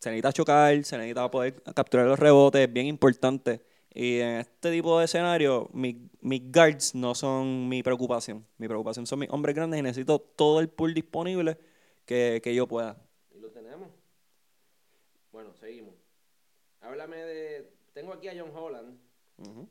[0.00, 3.60] se necesita chocar, se necesita poder capturar los rebotes, es bien importante.
[3.94, 5.94] Y en este tipo de escenario, mis,
[6.52, 8.44] guards no son mi preocupación.
[8.58, 11.56] Mi preocupación son mis hombres grandes y necesito todo el pool disponible
[12.04, 13.00] que, yo pueda.
[13.32, 13.90] Y lo tenemos.
[15.30, 15.94] Bueno, seguimos.
[16.80, 17.70] Háblame de.
[17.92, 18.98] Tengo aquí a John Holland,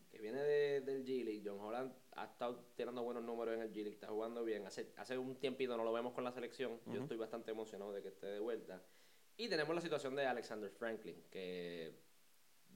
[0.09, 1.43] que viene de, del G League.
[1.45, 4.65] John Holland ha estado tirando buenos números en el G League, está jugando bien.
[4.65, 6.79] Hace, hace un tiempito no lo vemos con la selección.
[6.85, 8.81] Yo estoy bastante emocionado de que esté de vuelta.
[9.35, 11.93] Y tenemos la situación de Alexander Franklin, que,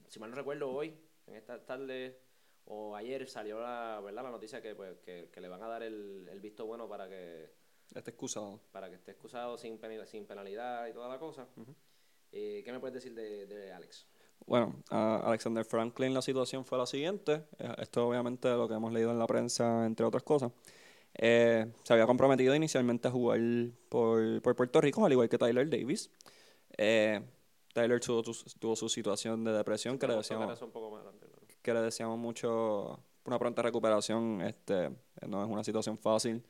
[0.08, 0.94] si mal no recuerdo, hoy
[1.26, 2.20] en esta tarde
[2.66, 4.24] o ayer salió la, ¿verdad?
[4.24, 7.50] la noticia que, pues, que, le van a dar el, el, visto bueno para que
[7.94, 8.60] esté excusado.
[8.72, 11.48] Para que esté excusado sin, penalidad, sin penalidad y toda la cosa.
[12.30, 14.06] Eh, ¿Qué me puedes decir de, de Alex?
[14.46, 17.44] Bueno, a Alexander Franklin la situación fue la siguiente.
[17.58, 20.52] Eh, esto obviamente lo que hemos leído en la prensa, entre otras cosas.
[21.14, 23.40] Eh, se había comprometido inicialmente a jugar
[23.88, 26.10] por, por, Puerto Rico, al igual que Tyler Davis.
[26.76, 27.20] Eh,
[27.74, 28.22] Tyler tuvo,
[28.58, 30.58] tuvo, su situación de depresión que, le decíamos,
[31.62, 34.40] que le decíamos mucho una pronta recuperación.
[34.42, 34.90] Este,
[35.26, 36.42] no es una situación fácil.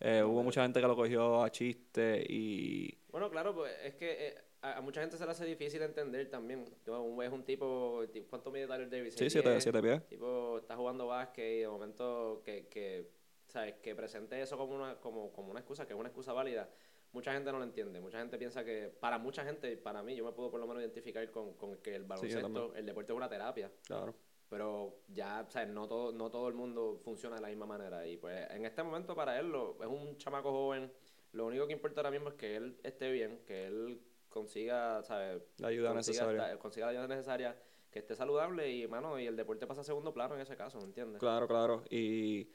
[0.00, 2.98] Eh, hubo mucha gente que lo cogió a chiste y...
[3.10, 6.64] Bueno, claro, pues es que a, mucha gente se le hace difícil entender también.
[6.64, 9.14] Es un tipo, ¿cuánto mide Tyler Davis?
[9.14, 10.06] Sí, siete, siete pies.
[10.06, 13.10] Tipo, está jugando básquet y de momento que, que,
[13.48, 13.74] ¿sabes?
[13.82, 16.68] que presente eso como una, como, como una excusa, que es una excusa válida
[17.12, 18.00] mucha gente no lo entiende.
[18.00, 20.82] Mucha gente piensa que, para mucha gente, para mí, yo me puedo por lo menos
[20.82, 23.70] identificar con, con que el baloncesto, el deporte es una terapia.
[23.86, 24.14] Claro.
[24.48, 25.68] Pero ya, ¿sabes?
[25.68, 28.06] No todo, no todo el mundo funciona de la misma manera.
[28.06, 30.92] Y pues en este momento para él lo, es un chamaco joven.
[31.32, 35.42] Lo único que importa ahora mismo es que él esté bien, que él consiga, ¿sabes?
[35.58, 36.58] La ayuda necesaria.
[36.58, 37.56] consiga la ayuda necesaria,
[37.90, 40.78] que esté saludable y, mano, y el deporte pasa a segundo plano en ese caso,
[40.78, 41.20] ¿me entiendes?
[41.20, 41.84] Claro, claro.
[41.90, 42.50] Y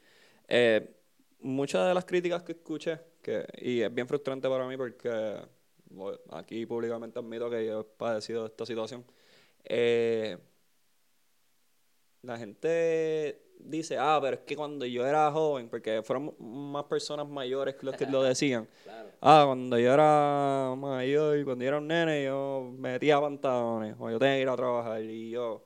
[0.48, 0.94] eh,
[1.40, 5.40] muchas de las críticas que escuché, que, y es bien frustrante para mí porque
[6.30, 9.04] aquí públicamente admito que yo he padecido esta situación,
[9.64, 10.36] eh,
[12.22, 17.28] la gente dice, ah, pero es que cuando yo era joven, porque fueron más personas
[17.28, 18.68] mayores que los que lo decían,
[19.20, 24.18] ah, cuando yo era mayor, cuando yo era un nene, yo metía pantalones, o yo
[24.18, 25.64] tenía que ir a trabajar, y yo,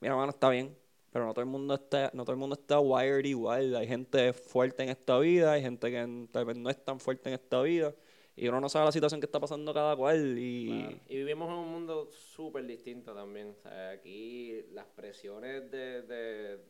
[0.00, 0.76] mi hermano está bien,
[1.12, 3.76] pero no todo el mundo está, no todo el mundo está wired igual.
[3.76, 7.28] Hay gente fuerte en esta vida, hay gente que tal vez no es tan fuerte
[7.28, 7.94] en esta vida.
[8.34, 10.38] Y uno no sabe la situación que está pasando cada cual.
[10.38, 13.50] Y, y vivimos en un mundo súper distinto también.
[13.50, 16.60] O sea, aquí las presiones de, de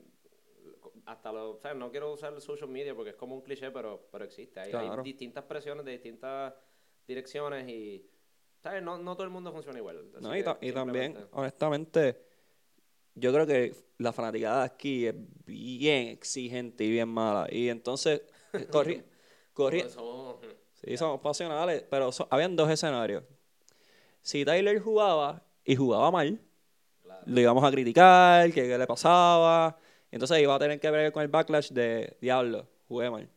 [1.06, 3.70] hasta los, o sea, no quiero usar el social media porque es como un cliché,
[3.70, 4.60] pero, pero existe.
[4.60, 6.54] Hay, hay distintas presiones de distintas
[7.06, 8.06] direcciones y,
[8.62, 8.82] ¿sabes?
[8.82, 10.10] No, no todo el mundo funciona igual.
[10.20, 12.22] No, y, y también, honestamente,
[13.14, 17.46] yo creo que la fanaticada aquí es bien exigente y bien mala.
[17.50, 18.22] Y entonces,
[19.52, 20.36] corría, Somos-
[20.84, 23.22] Sí, somos pasionales, pero so- habían dos escenarios.
[24.20, 26.40] Si Tyler jugaba y jugaba mal,
[27.02, 27.22] Claro.
[27.26, 29.78] lo íbamos a criticar, que qué le pasaba.
[30.12, 33.28] Entonces iba a tener que ver con el backlash de diablo, jugué mal.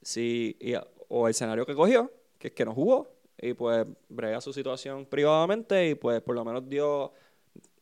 [0.00, 0.74] Si, y-
[1.08, 3.08] o el escenario que cogió, que es que no jugó,
[3.40, 7.12] y pues brega su situación privadamente y pues por lo menos dio, o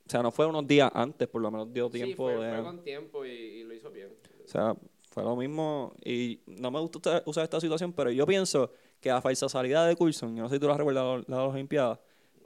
[0.06, 2.54] sea, no fue unos días antes, por lo menos dio Sí, tiempo fue, de...
[2.54, 4.12] fue con tiempo y, y lo hizo bien.
[4.44, 4.74] O sea,
[5.10, 5.94] fue lo mismo.
[6.04, 9.96] Y no me gusta usar- esta situación, pero yo pienso que la falsa salida de
[9.96, 11.98] Coulson, yo no sé si tú la recuerdas, la de las Olimpiadas,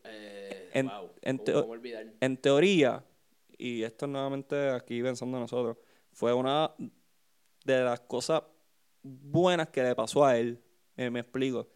[0.07, 2.07] Eh, En- wow, en ¿cómo, teo- olvidar?
[2.21, 3.03] en teoría,
[3.65, 5.79] y esto es nuevamente aquí pensando nosotros,
[6.13, 6.75] fue una
[7.65, 8.43] de las cosas
[9.03, 10.63] buenas que le pasó a él.
[10.97, 11.69] Eh, me explico.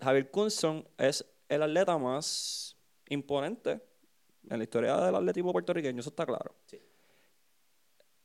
[0.00, 2.76] Javier Coulson es el atleta más
[3.08, 3.80] imponente
[4.48, 6.56] en la historia del atletismo puertorriqueño, eso está claro.
[6.66, 6.80] Sí.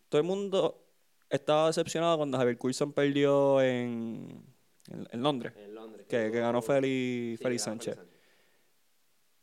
[0.10, 0.88] Todo el mundo
[1.30, 4.46] estaba decepcionado cuando Javier Coulson perdió en,
[4.90, 6.08] en, en Londres, En Londres.
[6.08, 8.00] que, que ganó Félix, Sí, Félix Sánchez.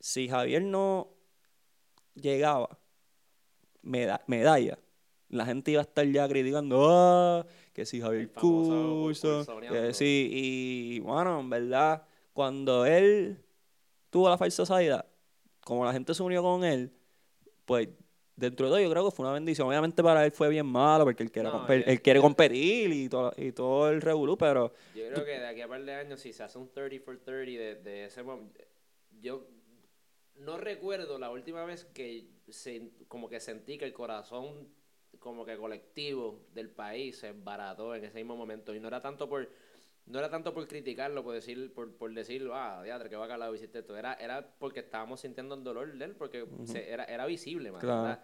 [0.01, 1.11] Si Javier no
[2.15, 2.79] llegaba
[3.85, 4.79] meda- medalla,
[5.29, 9.81] la gente iba a estar ya criticando, "Ah, que si Javier Coulsoneando.
[9.89, 13.39] que sí, y bueno, en verdad, cuando él
[14.11, 15.05] tuvo la falsa salida,
[15.61, 16.93] como la gente se unió con él,
[17.65, 17.89] pues
[18.37, 19.69] dentro de todo yo creo que fue una bendición.
[19.69, 23.33] Obviamente para él fue bien malo porque él quiere, No, él quiere competir y todo,
[23.37, 26.33] y todo el revolú, pero Yo creo que de aquí a par de años, si
[26.33, 28.61] se hace un 30 for 30 de, de ese momento,
[29.21, 29.47] yo
[30.37, 34.69] no recuerdo la última vez que se, como que sentí que el corazón
[35.19, 38.75] como que colectivo del país se embarató en ese mismo momento.
[38.75, 39.49] Y no era tanto por
[40.07, 43.55] no era tanto por criticarlo por decir por, por decir ah diadre que va calado
[43.55, 47.25] hiciste esto era era porque estábamos sintiendo el dolor de él porque se- era era
[47.25, 48.21] visible man, Claro.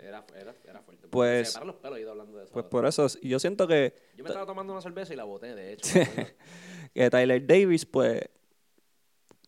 [0.00, 1.06] era, era, era, era fuerte.
[1.06, 2.52] Pues- se me paran los pelos he ido hablando de eso.
[2.52, 5.54] pues por eso yo siento que yo me estaba tomando una cerveza y la boté
[5.54, 5.88] de hecho
[6.92, 8.22] que Tyler Davis, pues,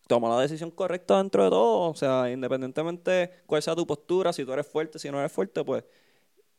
[0.09, 1.91] tomó la decisión correcta dentro de todo.
[1.91, 5.65] O sea, independientemente cuál sea tu postura, si tú eres fuerte, si no eres fuerte,
[5.65, 5.85] pues,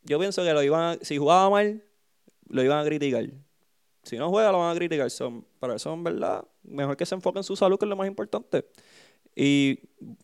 [0.04, 1.84] yo pienso que lo iban si jugaba mal,
[2.48, 3.26] lo iban a criticar.
[4.02, 5.10] Si no juega, lo van a criticar.
[5.10, 7.96] Son, para eso, en verdad, mejor que se enfoque en su salud, que es lo
[7.96, 8.66] más importante.
[9.36, 9.80] Y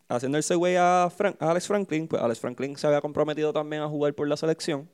[0.08, 4.14] haciendo el segue a Alex Franklin, pues Alex Franklin se había comprometido también a jugar
[4.14, 4.88] por la selección.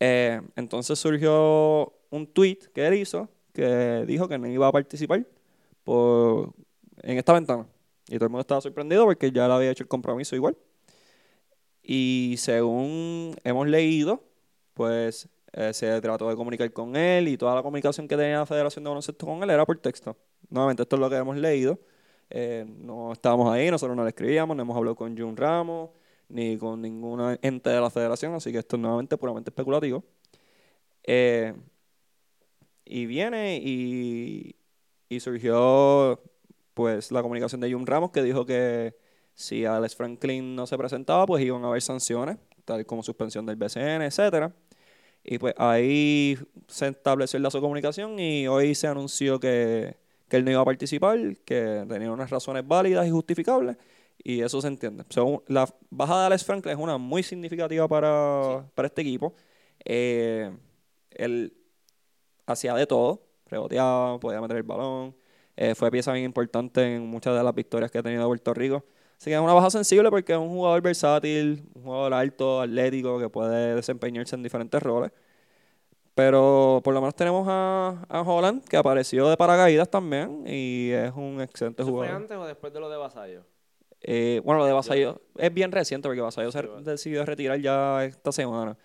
[0.00, 5.24] Eh, entonces surgió un tweet que él hizo que dijo que no iba a participar
[5.84, 6.52] por,
[7.04, 7.66] en esta ventana.
[8.08, 10.56] Y todo el mundo estaba sorprendido porque ya le había hecho el compromiso igual.
[11.82, 14.22] Y según hemos leído,
[14.74, 18.46] pues eh, se trató de comunicar con él y toda la comunicación que tenía la
[18.46, 20.16] Federación de Baloncesto con él era por texto.
[20.50, 21.78] Nuevamente, esto es lo que hemos leído.
[22.30, 25.90] Eh, no estábamos ahí, nosotros no le escribíamos, no hemos hablado con Jun Ramos
[26.28, 30.02] ni con ninguna ente de la federación, así que esto es nuevamente puramente especulativo.
[31.04, 31.54] Eh,
[32.84, 34.56] y viene y,
[35.08, 36.20] y surgió
[36.74, 38.96] pues la comunicación de Jun Ramos que dijo que
[39.34, 43.56] si Alex Franklin no se presentaba, pues iban a haber sanciones, tal como suspensión del
[43.56, 44.52] BCN, etcétera.
[45.24, 49.96] Y pues ahí se estableció el lazo de comunicación y hoy se anunció que,
[50.28, 53.76] que él no iba a participar, que tenía unas razones válidas y justificables,
[54.22, 55.04] y eso se entiende.
[55.10, 59.34] Según- la bajada de Alex Franklin es una muy significativa para, para este equipo.
[59.84, 60.50] Eh,
[61.10, 61.54] él
[62.46, 65.16] hacía de todo, reboteaba, podía meter el balón,
[65.56, 68.84] eh, fue pieza bien importante en muchas de las victorias que ha tenido Puerto Rico.
[69.18, 73.18] Así que es una baja sensible porque es un jugador versátil, un jugador alto, atlético,
[73.18, 75.12] que puede desempeñarse en diferentes roles.
[76.14, 81.12] Pero por lo menos tenemos a, a Holland, que apareció de paracaídas también, y es
[81.14, 82.22] un excelente ¿Eso fue jugador.
[82.22, 83.44] antes o después de lo de Vasallo?
[84.00, 88.30] Eh, bueno, lo de Vasallo es bien reciente porque Vasallo se decidió retirar ya esta
[88.30, 88.76] semana.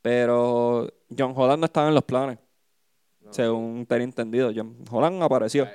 [0.00, 2.38] Pero John Holland no estaba en los planes,
[3.32, 4.52] según tenía entendido.
[4.54, 5.68] John Holland apareció.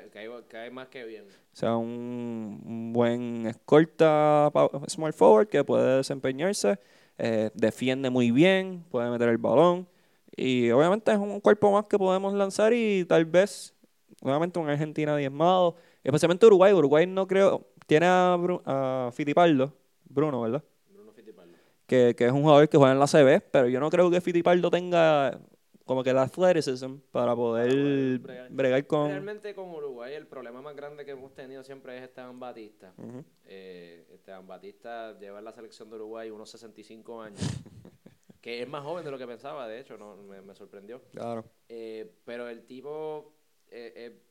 [0.49, 1.23] Cae, más que bien.
[1.25, 4.51] O sea, un, un buen escolta
[4.87, 6.79] small forward que puede desempeñarse,
[7.17, 9.87] eh, defiende muy bien, puede meter el balón.
[10.35, 13.73] Y obviamente es un cuerpo más que podemos lanzar y tal vez,
[14.21, 15.75] nuevamente, una Argentina diezmado.
[16.03, 16.73] Especialmente Uruguay.
[16.73, 17.65] Uruguay no creo.
[17.87, 19.73] Tiene a, Bru- a Fittipaldo,
[20.05, 20.63] Bruno, ¿verdad?
[20.93, 21.53] Bruno Fittipaldi.
[21.87, 24.21] Que, que es un jugador que juega en la CB, pero yo no creo que
[24.21, 25.39] Fittipaldo tenga
[25.87, 28.51] como que el athleticism para poder poder bregar.
[28.51, 29.09] bregar con.
[29.09, 32.93] Realmente con Uruguay el problema más grande que hemos tenido siempre es Esteban Batista.
[32.97, 33.23] Ujú.
[33.45, 37.39] Eh, Esteban Batista lleva en la selección de Uruguay unos 65 años.
[38.41, 41.01] que es más joven de lo que pensaba, de hecho, no me, me sorprendió.
[41.11, 41.45] Claro.
[41.69, 43.33] Eh, pero el tipo
[43.69, 44.21] eh, eh,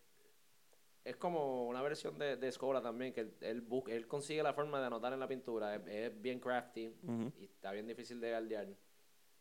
[1.05, 4.81] es como una versión de, de Escola también, que él, él, él consigue la forma
[4.81, 5.75] de anotar en la pintura.
[5.75, 6.93] Es, es bien crafty
[7.39, 8.69] y está bien difícil de galdear.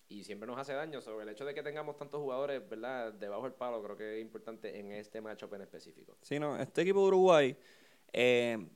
[0.08, 1.02] Y siempre nos hace daño.
[1.02, 3.14] Sobre el hecho de que tengamos tantos jugadores, ¿verdad?
[3.14, 6.18] Debajo del palo, creo que es importante en este matchup en específico.
[6.22, 7.58] Sí, no, este equipo de Uruguay,
[8.14, 8.68] eh,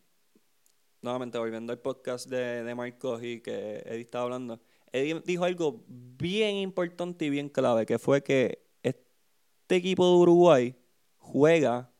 [1.01, 4.59] nuevamente volviendo al podcast de, de Marcos y que Eddie estaba hablando,
[4.91, 10.75] Eddie dijo algo bien importante y bien clave, que fue que este equipo de Uruguay
[11.17, 11.91] juega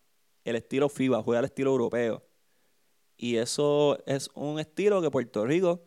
[0.44, 2.24] el estilo FIBA, juega el estilo europeo.
[3.16, 5.84] Y eso es un estilo que Puerto Rico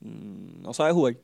[0.00, 1.16] mm, no sabe jugar.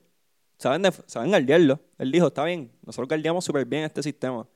[0.59, 1.81] Saben, de, saben guardiarlo.
[1.99, 4.47] Él dijo, está bien, nosotros guardiamos súper bien este sistema.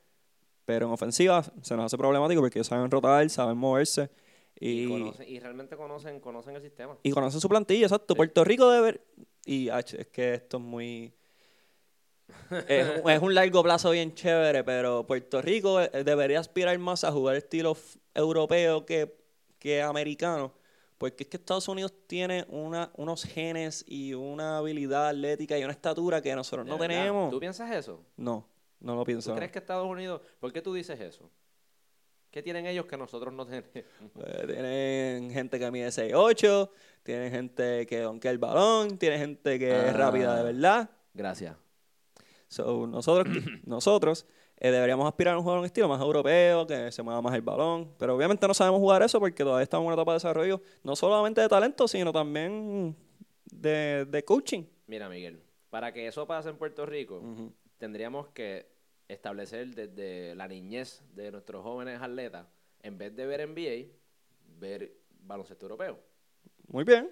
[0.64, 4.08] Pero en ofensiva se nos hace problemático porque ellos saben rotar, saben moverse.
[4.58, 6.96] Y, Y, conocen- y realmente conocen, conocen el sistema.
[7.02, 8.14] y conocen su plantilla, exacto.
[8.14, 8.82] Puerto Rico debe...
[8.92, 9.00] ver-
[9.44, 11.12] Y ach, es que esto es muy...
[12.68, 17.04] es, un- es un largo plazo bien chévere, pero Puerto Rico eh, debería aspirar más
[17.04, 17.76] a jugar estilo
[18.14, 19.16] europeo que,
[19.58, 20.52] que americano.
[21.00, 25.72] Porque es que Estados Unidos tiene una, unos genes y una habilidad atlética y una
[25.72, 26.94] estatura que nosotros De no verdad.
[26.94, 27.30] tenemos.
[27.30, 28.04] ¿Tú piensas eso?
[28.18, 28.46] No,
[28.80, 29.34] no lo ¿Tú pienso.
[29.34, 30.20] crees que Estados Unidos...
[30.38, 31.30] ¿Por qué tú dices eso?
[32.30, 33.70] ¿Qué tienen ellos que nosotros no tenemos?
[33.74, 36.70] Eh, tienen gente que mide 6'8",
[37.02, 40.44] tienen gente que donkea el balón, tienen gente que es rápida de Ah.
[40.44, 40.90] verdad.
[41.14, 41.56] Gracias.
[42.48, 43.26] So, nosotros,
[43.64, 44.26] nosotros
[44.61, 47.35] eh, deberíamos aspirar a un juego en un estilo más europeo, que se mueva más
[47.35, 47.92] el balón.
[47.99, 50.94] Pero obviamente no sabemos jugar eso porque todavía estamos en una etapa de desarrollo, no
[50.94, 52.94] solamente de talento, sino también
[53.51, 54.64] de, de coaching.
[54.87, 57.23] Mira, Miguel, para que eso pase en Puerto Rico,
[57.79, 58.66] tendríamos que
[59.09, 62.46] establecer desde la niñez de nuestros jóvenes atletas,
[62.83, 63.88] en vez de ver NBA,
[64.59, 64.92] ver
[65.23, 65.99] baloncesto europeo.
[66.68, 67.11] Muy bien.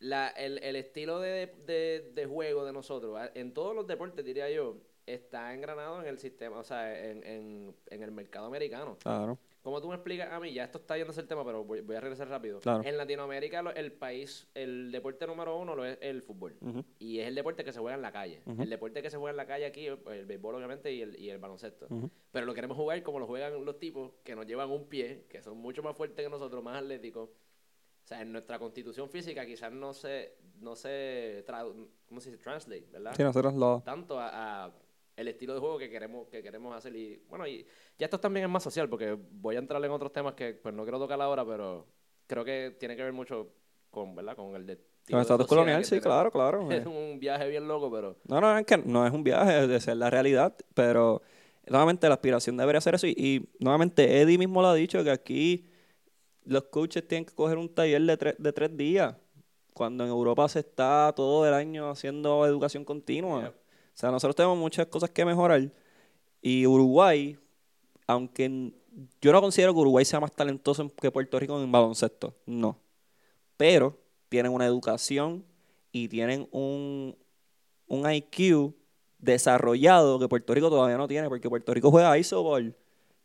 [0.00, 4.48] La, el, el estilo de, de- de juego de nosotros, en todos los deportes, diría
[4.50, 4.76] yo,
[5.14, 8.96] está engranado en el sistema, o sea, en, en, en el mercado americano.
[9.02, 9.38] Claro.
[9.62, 11.96] Como tú me explicas a mí, ya esto está yéndose el tema, pero voy, voy
[11.96, 12.60] a regresar rápido.
[12.60, 12.82] Claro.
[12.84, 16.56] En Latinoamérica, lo- el país, el deporte número uno lo es el fútbol.
[16.98, 18.40] Y es el deporte que se juega en la calle.
[18.46, 21.18] El deporte que se juega en la calle aquí, el, el béisbol obviamente y el,
[21.20, 21.86] y el baloncesto.
[21.90, 22.08] Ujú.
[22.30, 25.42] Pero lo queremos jugar como lo juegan los tipos que nos llevan un pie, que
[25.42, 27.28] son mucho más fuertes que nosotros, más atléticos.
[27.28, 32.42] O sea, en nuestra constitución física quizás no se, no se, tradu- ¿cómo se dice?
[32.42, 33.12] Translate, ¿verdad?
[33.14, 33.82] Sí, nosotros lo...
[33.84, 34.72] Tanto a, a
[35.18, 36.94] el estilo de juego que queremos, que queremos hacer.
[36.96, 37.66] Y bueno, y
[37.98, 40.74] ya esto también es más social, porque voy a entrar en otros temas que pues
[40.74, 41.86] no quiero tocar ahora, pero
[42.26, 43.48] creo que tiene que ver mucho
[43.90, 44.36] con, ¿verdad?
[44.36, 46.68] Con el de Con el estatus colonial, sí, claro, claro.
[46.70, 49.82] Es un viaje bien loco, pero No, no, es que no es un viaje, es
[49.84, 51.20] ser la realidad, pero
[51.66, 53.06] nuevamente la aspiración debería ser eso.
[53.06, 55.68] Y, y nuevamente Eddie mismo lo ha dicho, que aquí
[56.44, 59.16] los coaches tienen que coger un taller de, tres- de tres días,
[59.74, 63.44] cuando en Europa se está todo el año haciendo educación continua.
[63.44, 63.54] Yep.
[63.98, 65.72] O sea, nosotros tenemos muchas cosas que mejorar.
[66.40, 67.36] Y Uruguay,
[68.06, 68.72] aunque
[69.20, 72.78] yo no considero que Uruguay sea más talentoso que Puerto Rico en baloncesto, no.
[73.56, 75.44] Pero tienen una educación
[75.90, 77.16] y tienen un,
[77.88, 78.72] un IQ
[79.18, 82.76] desarrollado que Puerto Rico todavía no tiene, porque Puerto Rico juega isoball.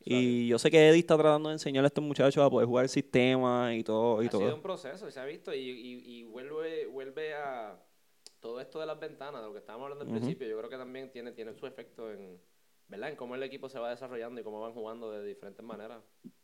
[0.03, 2.86] Y yo sé que Eddie está tratando de enseñarle a estos muchachos a poder jugar
[2.86, 4.23] el sistema y todo.
[4.23, 7.77] Y ha sido un proceso, se ha visto, y, y, y vuelve, vuelve a
[8.43, 10.77] todo esto de las ventanas, de lo que estábamos hablando al principio, yo creo que
[10.77, 12.38] también tiene, tiene su efecto en,
[12.89, 13.10] ¿verdad?
[13.10, 15.99] En cómo el equipo se va desarrollando y cómo van jugando de diferentes maneras.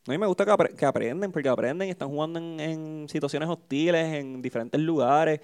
[0.07, 3.09] No, y me gusta que, apre- que aprenden, porque aprenden y están jugando en, en
[3.09, 5.41] situaciones hostiles, en diferentes lugares,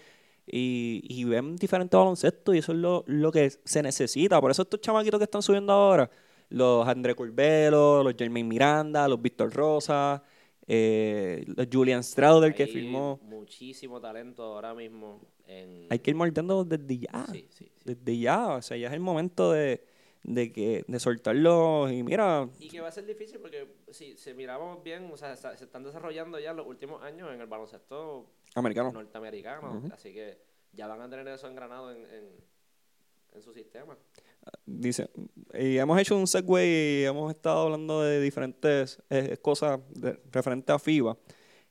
[0.48, 4.40] y, y ven diferentes baloncestos, y eso es lo, lo que se necesita.
[4.40, 6.10] Por eso estos chamaquitos que están subiendo ahora,
[6.50, 10.24] los André Curbelo, los Jermaine Miranda, los Víctor Rosa,
[10.68, 13.20] eh, Julian Strauder que Hay firmó.
[13.24, 15.88] muchísimo talento ahora mismo en...
[15.90, 17.26] Hay que ir mordiendo desde ya.
[17.32, 17.72] Sí, sí, sí.
[17.84, 18.48] Desde ya.
[18.56, 19.84] O sea, ya es el momento de,
[20.24, 21.92] de que, de soltarlos.
[21.92, 25.36] Y mira, Y que va a ser difícil porque si, si miramos bien, o sea,
[25.36, 28.26] se, están desarrollando ya los últimos años en el baloncesto
[28.56, 28.92] americano.
[28.92, 30.38] norteamericano, así que
[30.74, 32.26] ya van a tener eso engranado en, en,
[33.34, 33.96] en su sistema.
[34.66, 35.10] Dice,
[35.54, 40.74] y hemos hecho un segue y hemos estado hablando de diferentes eh, cosas de- referentes
[40.74, 41.18] a FIBA.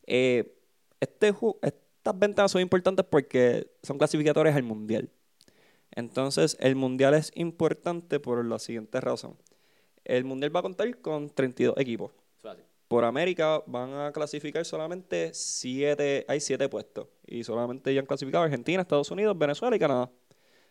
[0.07, 0.57] Eh,
[1.01, 5.11] este, estas ventanas son importantes porque son clasificatorias al Mundial.
[5.93, 9.37] Entonces, el Mundial es importante por la siguiente razón.
[10.05, 12.13] El Mundial va a contar con 32 equipos.
[12.89, 17.07] Por América van a clasificar solamente 7, hay 7 puestos.
[17.27, 20.11] Y solamente ya han clasificado Argentina, Estados Unidos, Venezuela y Canadá.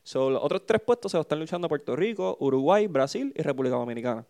[0.03, 4.25] So, los otros tres puestos se están luchando Puerto Rico, Uruguay, Brasil y República Dominicana.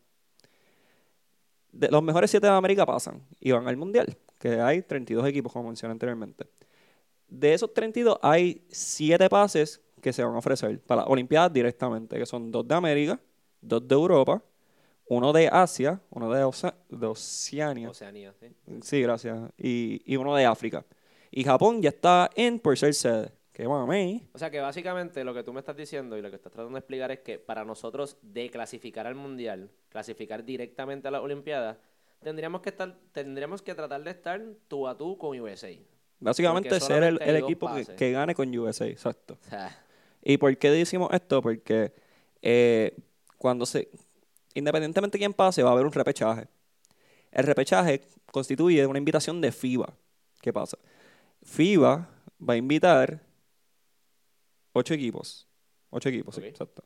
[1.72, 5.52] De, los mejores 7 de América pasan y van al Mundial, que hay 32 equipos,
[5.52, 6.46] como mencioné anteriormente.
[7.28, 12.18] De esos 32 hay 7 pases que se van a ofrecer para las Olimpiadas directamente,
[12.18, 13.20] que son 2 de América,
[13.62, 14.44] 2 de Europa,
[15.08, 17.90] uno de Asia, uno de, Oce- de Oceania.
[17.90, 18.48] Oceanía, sí.
[18.84, 19.40] Sí, gracias.
[19.58, 20.86] Y, y uno de África.
[21.32, 23.34] Y Japón ya está en por ser sede.
[23.54, 24.28] Que mami.
[24.34, 26.76] O sea que básicamente lo que tú me estás diciendo y lo que estás tratando
[26.76, 31.78] de explicar es que para nosotros de clasificar al mundial, clasificar directamente a las Olimpiadas,
[32.22, 35.70] tendríamos que estar, tendríamos que tratar de estar tú a tú con USA.
[36.20, 39.38] Básicamente ser el, equipo que, gane con USA, exacto.
[39.46, 39.84] O sea,
[40.24, 41.42] ¿Y por qué decimos esto?
[41.42, 41.94] Porque
[42.42, 42.96] eh,
[43.38, 43.90] cuando se,
[44.54, 46.48] independientemente de quién pase, va a haber un repechaje.
[47.32, 48.02] El repechaje
[48.32, 49.94] constituye una invitación de FIBA.
[50.42, 50.78] ¿Qué pasa?
[51.44, 52.10] FIBA
[52.50, 53.22] va a invitar
[54.74, 55.48] ocho equipos.
[55.90, 56.84] Ocho equipos, sí, exacto.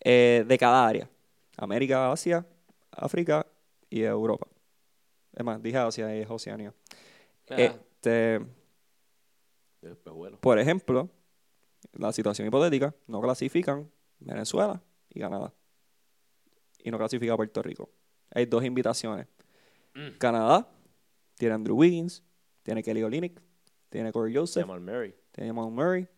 [0.00, 1.08] Eh, de cada área.
[1.56, 2.46] América, Asia,
[2.90, 3.46] África
[3.88, 4.46] y Europa.
[5.34, 6.74] Es más, dije Asia y es Oceanía.
[7.48, 7.62] ajá.
[7.62, 8.40] Este,
[9.80, 10.38] pues bueno.
[10.40, 11.10] por ejemplo,
[11.92, 15.52] la situación hipotética, no clasifican Venezuela y Canadá.
[16.82, 17.90] Y no clasifica Puerto Rico.
[18.30, 19.26] Hay dos invitaciones.
[19.94, 20.18] Mm.
[20.18, 20.68] Canadá
[21.36, 22.22] tiene Andrew Wiggins,
[22.62, 23.40] tiene Kelly Olynyk,
[23.88, 25.14] tiene Corey Joseph, Jamal Murray.
[25.32, 26.08] tiene Jamal Murray.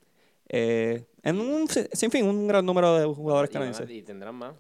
[0.55, 3.89] Eh, en un sin fin, un gran número de jugadores Y canadienses.
[3.91, 4.55] Y tendrán más.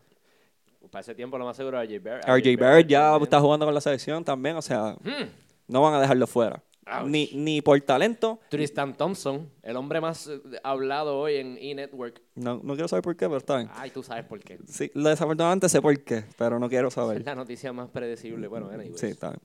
[0.91, 2.25] Para ese tiempo lo más seguro RJ Barrett.
[2.27, 3.23] RJ Barrett ya también.
[3.25, 5.29] está jugando con la selección también, o sea, Hmm.
[5.69, 6.63] no van a dejarlo fuera.
[6.85, 7.07] Ouch.
[7.07, 12.21] Ni, ni por talento, Tristan Thompson, el hombre más eh, hablado hoy en E-Network.
[12.35, 13.71] no, no quiero saber por qué, pero está bien.
[13.75, 14.59] Ay, tú sabes por qué.
[14.67, 17.19] Sí, desafortunadamente sé por qué, pero no quiero saber.
[17.19, 18.49] Es la noticia más predecible.
[18.49, 18.99] Bueno, anyways.
[18.99, 19.41] Sí, está bien.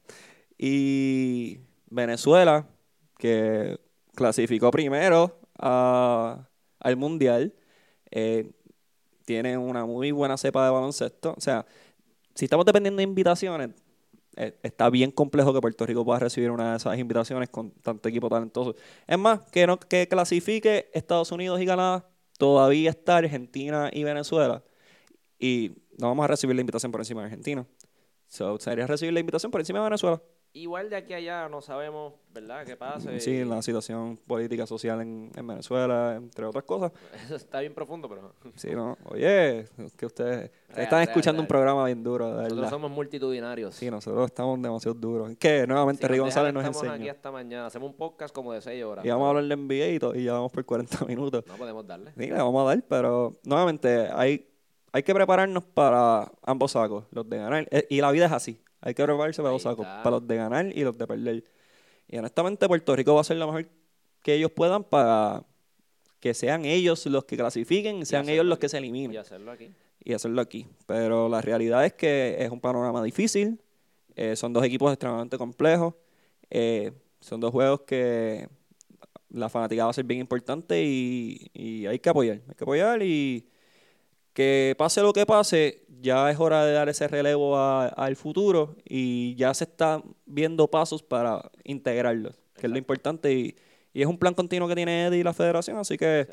[0.57, 2.65] Y Venezuela,
[3.17, 3.79] que
[4.15, 6.47] clasificó primero a-
[6.79, 7.53] al Mundial,
[8.11, 8.51] eh,
[9.25, 11.33] tiene una muy buena cepa de baloncesto.
[11.37, 11.65] O sea,
[12.35, 13.71] si estamos dependiendo de invitaciones,
[14.37, 18.07] eh, está bien complejo que Puerto Rico pueda recibir una de esas invitaciones con tanto
[18.09, 18.75] equipo talentoso.
[19.07, 24.63] Es más, que, no, que clasifique Estados Unidos y Canadá, todavía está Argentina y Venezuela.
[25.39, 27.65] Y no vamos a recibir la invitación por encima de Argentina.
[28.27, 30.21] So, sería recibir la invitación por encima de Venezuela.
[30.53, 32.65] Igual de aquí a allá no sabemos, ¿verdad?
[32.65, 33.11] ¿Qué pasa?
[33.19, 36.91] Sí, la situación política social en, en Venezuela, entre otras cosas.
[37.25, 38.97] Eso está bien profundo, pero Sí, no.
[39.05, 41.47] Oye, que ustedes, Real, están real, escuchando un real.
[41.47, 43.75] programa bien duro, de nosotros somos multitudinarios.
[43.75, 45.31] Sí, nosotros estamos demasiado duros.
[45.37, 47.11] Que nuevamente Si Rick nos González nos estamos aquí enseña.
[47.11, 47.65] hasta mañana.
[47.67, 49.05] Hacemos un podcast como de 6 horas.
[49.05, 51.43] Y vamos a pero hablar de NBA y, todo, y ya vamos por 40 minutos.
[51.45, 52.11] No podemos darle.
[52.17, 54.47] Sí, le vamos a dar, pero nuevamente hay,
[54.91, 57.67] hay que prepararnos para ambos sacos, los de ganar.
[57.69, 58.59] Eh, Y la vida es así.
[58.81, 60.03] Hay que prepararse para Ahí los sacos, está.
[60.03, 61.43] para los de ganar y los de perder.
[62.07, 63.69] Y honestamente Puerto Rico va a hacer lo mejor
[64.21, 65.43] que ellos puedan para
[66.19, 68.61] que sean ellos los que clasifiquen sean ellos los aquí.
[68.61, 69.71] que se eliminen Y hacerlo aquí.
[70.03, 70.67] y hacerlo aquí.
[70.85, 73.59] Pero la realidad es que es un panorama difícil.
[74.15, 75.93] eh, son dos equipos extremadamente complejos.
[76.49, 78.47] eh, son dos juegos que
[79.29, 82.41] la fanática va a ser bien importante y, y hay que apoyar.
[82.47, 83.45] Hay que apoyar y
[84.37, 89.33] que pase lo que pase, ya es hora de dar ese relevo al futuro y
[89.33, 93.33] ya se están viendo pasos para integrarlos, que es lo importante.
[93.33, 93.55] Y,
[93.95, 96.27] y es un plan continuo que tiene Eddie y la federación, así que...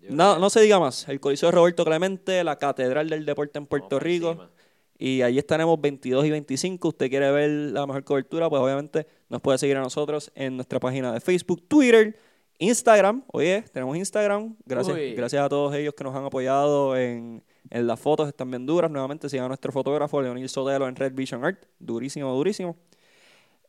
[0.00, 1.08] Yo No, se diga más.
[1.08, 4.30] El Coliseo de Roberto Clemente, la Catedral del Deporte en Puerto Rico.
[4.30, 4.50] encima.
[4.98, 6.88] Y allí estaremos 22 y 25.
[6.88, 10.80] Usted quiere ver la mejor cobertura, pues obviamente nos puede seguir a nosotros en nuestra
[10.80, 12.18] página de Facebook, Twitter,
[12.60, 13.24] Instagram.
[13.32, 14.54] Oye, tenemos Instagram.
[14.64, 15.14] Gracias, Uy.
[15.14, 18.28] gracias a todos ellos que nos han apoyado en, en las fotos.
[18.28, 18.90] Están bien duras.
[18.90, 21.64] Nuevamente sigan a nuestro fotógrafo, Leonil Sotelo, en Red Vision Art.
[21.78, 22.76] Durísimo, durísimo.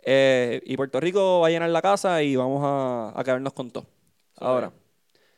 [0.03, 3.71] Eh, y Puerto Rico va a llenar la casa y vamos a, a quedarnos con
[3.71, 3.85] todo.
[4.37, 4.71] Ahora.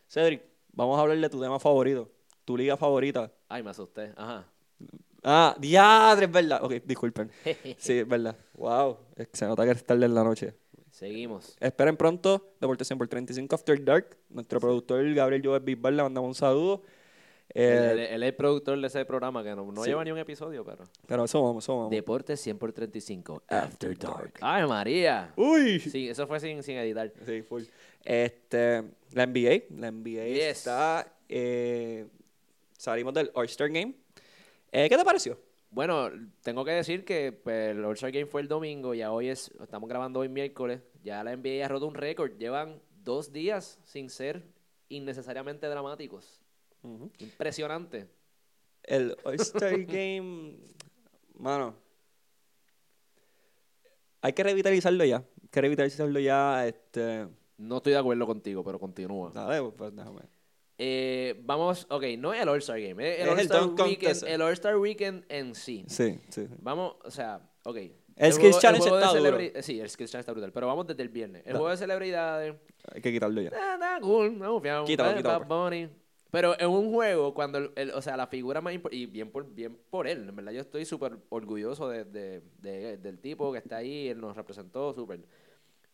[0.07, 0.41] Cedric,
[0.71, 2.09] vamos a hablar de tu tema favorito,
[2.45, 3.31] tu liga favorita.
[3.49, 4.13] Ay, me asusté.
[4.15, 4.45] Ajá.
[5.23, 6.63] Ah, diadre, es verdad.
[6.63, 7.31] Ok, disculpen.
[7.77, 8.35] Sí, es verdad.
[8.55, 10.53] Wow, es que se nota que es tarde en la noche.
[10.93, 11.57] Seguimos.
[11.59, 14.15] Esperen pronto, Deportes 100 por 35 After Dark.
[14.29, 16.83] Nuestro productor Gabriel Jovet Bisbal le mandamos un saludo.
[17.49, 19.89] Él, Eh, él- él es el productor de ese programa que no, no sí.
[19.89, 20.83] lleva ni un episodio, pero.
[21.07, 21.89] pero eso vamos, eso vamos.
[21.89, 24.33] Deportes 100 por 35 After Dark.
[24.41, 25.33] ¡Ay, María!
[25.35, 25.79] Uy.
[25.79, 27.11] Sí, eso fue sin, sin editar.
[27.25, 27.63] Sí, full.
[28.03, 28.83] Este,
[29.13, 30.57] la NBA, la NBA Yes.
[30.59, 32.05] está, eh,
[32.77, 33.95] salimos del All-Star Game.
[34.71, 35.39] Eh, ¿Qué te pareció?
[35.73, 36.11] Bueno,
[36.43, 39.89] tengo que decir que pues, el All-Star Game fue el domingo, ya hoy es, estamos
[39.89, 44.43] grabando hoy miércoles, ya la NBA ha roto un récord, llevan dos días sin ser
[44.89, 46.39] innecesariamente dramáticos.
[47.17, 48.07] Impresionante.
[48.83, 50.57] El All-Star Game,
[51.33, 51.75] mano,
[54.21, 55.17] hay que revitalizarlo ya.
[55.17, 56.67] Hay que revitalizarlo ya.
[56.67, 59.31] Este, No estoy de acuerdo contigo, pero continúa.
[59.33, 60.21] dale, pues déjame.
[60.77, 64.77] Eh, vamos, ok, no es el All-Star Game, es el el All-Star Weekend, el All-Star
[64.77, 65.85] Weekend en sí.
[65.87, 66.47] Sí, sí.
[66.59, 67.75] Vamos, o sea, ok.
[67.77, 69.37] El juego- Skills Challenge de está duro.
[69.63, 71.43] Sí, el Skills Challenge está brutal, pero vamos desde el viernes.
[71.45, 71.59] El Da.
[71.59, 72.55] juego de celebridades,
[72.93, 73.51] Hay que quitarlo ya.
[73.55, 75.89] Ah, está cool, no, fiao, Quítalo, eh, quítalo, Bad Bunny.
[76.31, 79.29] Pero en un juego, cuando, el, el- o sea, la figura más importante, y bien
[79.29, 83.51] por, bien por él, en verdad, yo estoy súper orgulloso de, de- de- del tipo
[83.51, 85.19] que está ahí, él nos representó súper.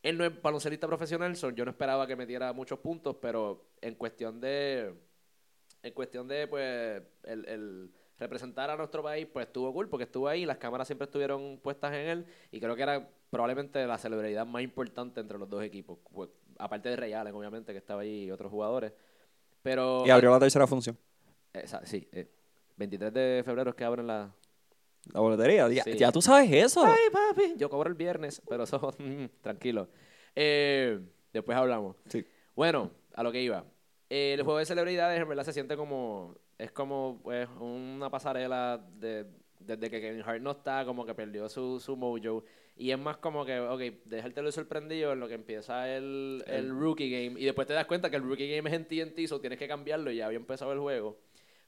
[0.03, 3.95] Él no es baloncelista profesional, so yo no esperaba que metiera muchos puntos, pero en
[3.95, 4.93] cuestión de,
[5.83, 10.27] en cuestión de, pues, el, el representar a nuestro país, pues estuvo cool, porque estuvo
[10.27, 14.45] ahí, las cámaras siempre estuvieron puestas en él, y creo que era probablemente la celebridad
[14.45, 18.25] más importante entre los dos equipos, pues, aparte de Ray Allen, obviamente, que estaba ahí
[18.25, 18.93] y otros jugadores.
[19.61, 20.97] Pero, Y abrió la tercera función.
[21.83, 22.29] Sí, eh,
[22.77, 24.33] 23 de febrero es que abren la...
[25.13, 25.67] La boletería.
[25.69, 25.97] Ya, Sí.
[25.97, 26.83] ya tú sabes eso.
[26.85, 28.93] Ay, papi, yo cobro el viernes, pero eso,
[29.41, 29.87] tranquilo.
[30.35, 30.99] Eh,
[31.33, 31.95] después hablamos.
[32.07, 32.25] Sí.
[32.55, 33.63] Bueno, a lo que iba.
[34.09, 38.83] Eh, el juego de celebridades en verdad se siente como, es como pues una pasarela
[38.99, 39.25] de,
[39.59, 42.43] desde que Kevin Hart no está, como que perdió su, su mojo.
[42.75, 47.09] Y es más como que, ok, dejártelo sorprendido en lo que empieza el, el rookie
[47.11, 47.39] game.
[47.39, 49.67] Y después te das cuenta que el rookie game es en TNT, so tienes que
[49.67, 51.19] cambiarlo y ya había empezado el juego.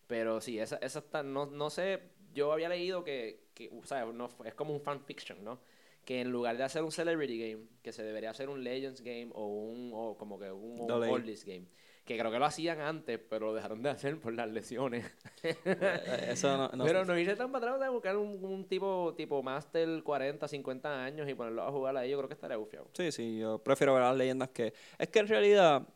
[0.08, 2.00] Pero sí, esa, esa está, no, no sé,
[2.34, 5.60] yo había leído que, que o sea, no, es como un fanfiction, ¿no?
[6.06, 9.30] Que en lugar de hacer un Celebrity Game, que se debería hacer un Legends Game
[9.34, 11.12] o un, o como que un, un Double A.
[11.14, 11.66] Oldies Game.
[12.04, 15.06] Que creo que lo hacían antes, pero lo dejaron de hacer por las lesiones.
[15.44, 19.14] Eh, Eso no, no- pero no hice tan para atrás de buscar un, un tipo,
[19.16, 22.88] tipo Master 40, 50 años y ponerlo a jugar ahí, yo creo que estaría bufiado.
[22.94, 24.74] Sí, sí, yo prefiero ver las leyendas que...
[24.98, 25.88] Es que en realidad,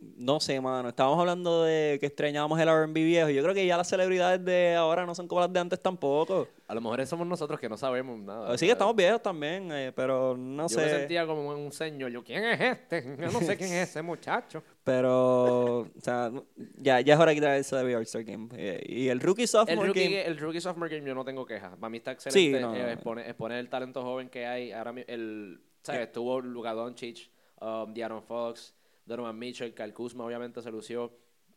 [0.00, 3.28] no sé, mano, estábamos hablando de que extrañábamos el R&B viejo.
[3.30, 6.48] Yo creo que ya las celebridades de ahora no son como las de antes tampoco.
[6.66, 8.56] A lo mejor somos nosotros que no sabemos nada.
[8.56, 10.98] sí, que estamos viejos también, eh, pero no Yo me sé.
[10.98, 12.10] sentía como un señor.
[12.10, 13.16] Yo, ¿quién es este?
[13.18, 14.62] Yo no sé quién es ese muchacho.
[14.82, 16.32] Pero, o sea,
[16.78, 18.48] ya, ya es hora de quitar el Celebrity All-Star Game.
[18.56, 20.26] Eh, y el Rookie El Sophomore rookie, Game...
[20.26, 21.76] el rookie Sophomore Game yo no tengo quejas.
[21.76, 22.58] Para mí está excelente.
[22.58, 24.72] Sí, no, eh, exponer, exponer el talento joven que hay.
[24.72, 26.00] Ahora el, ¿sabes?
[26.02, 27.30] Estuvo Luka Doncic,
[27.60, 28.74] um, De'Aaron Fox,
[29.06, 31.12] Donovan Mitchell, Kyle Kuzma obviamente se lució.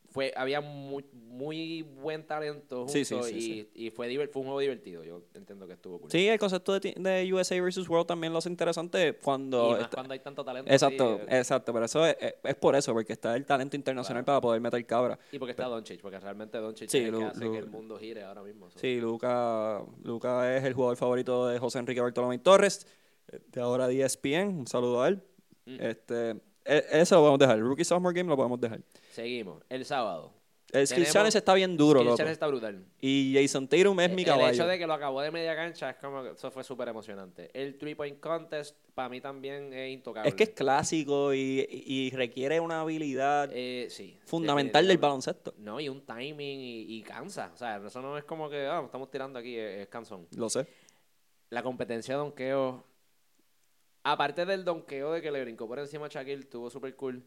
[0.10, 3.70] Fue, había muy, muy buen talento Sí, sí, juntos sí, y, sí.
[3.74, 5.04] y fue, fue un juego divertido.
[5.04, 6.12] Yo entiendo que estuvo cool.
[6.12, 9.72] Sí, el concepto de, de USA versus World también lo hace interesante y cuando...
[9.72, 10.72] más está- cuando hay tanto talento.
[10.72, 13.76] Exacto, así, eh, exacto, pero eso es, es- es por eso, porque está el talento
[13.76, 15.18] internacional para poder meter cabra.
[15.32, 17.68] y porque está Doncic, porque realmente Doncic Sí, es el que hace Lu- que el
[17.68, 18.70] mundo gire ahora mismo.
[18.70, 18.78] so.
[18.78, 22.86] Sí, Luca, Luca es el jugador favorito de José Enrique Bartolomé Torres,
[23.32, 25.24] eh, de ahora de ESPN, un saludo a él.
[25.66, 25.78] Mm.
[25.82, 26.36] Este,
[26.66, 28.82] eso lo podemos dejar, el Rookie Sophomore Game lo podemos dejar.
[29.12, 29.64] Seguimos.
[29.70, 30.32] El sábado.
[30.72, 32.16] El Skill Challenge está bien duro, Skill.
[32.16, 32.84] Challenge está brutal.
[33.00, 34.54] Y Jason Tatum es mi el caballo.
[34.54, 37.52] hecho de que lo acabó de media cancha es como que eso fue súper emocionante.
[37.54, 40.28] El three point contest para mí también es intocable.
[40.30, 44.18] Es que es clásico y, y requiere una habilidad Eh, sí.
[44.26, 45.54] fundamental del baloncesto.
[45.60, 47.52] No, y un timing y, y cansa.
[47.54, 50.26] O sea, eso no es como que ah, estamos tirando aquí, es, es cansón.
[50.36, 50.66] Lo sé.
[51.52, 52.84] La competencia de donkeo.
[54.04, 57.24] Aparte del donkeo de que le brincó por encima a Shaquille, estuvo súper cool.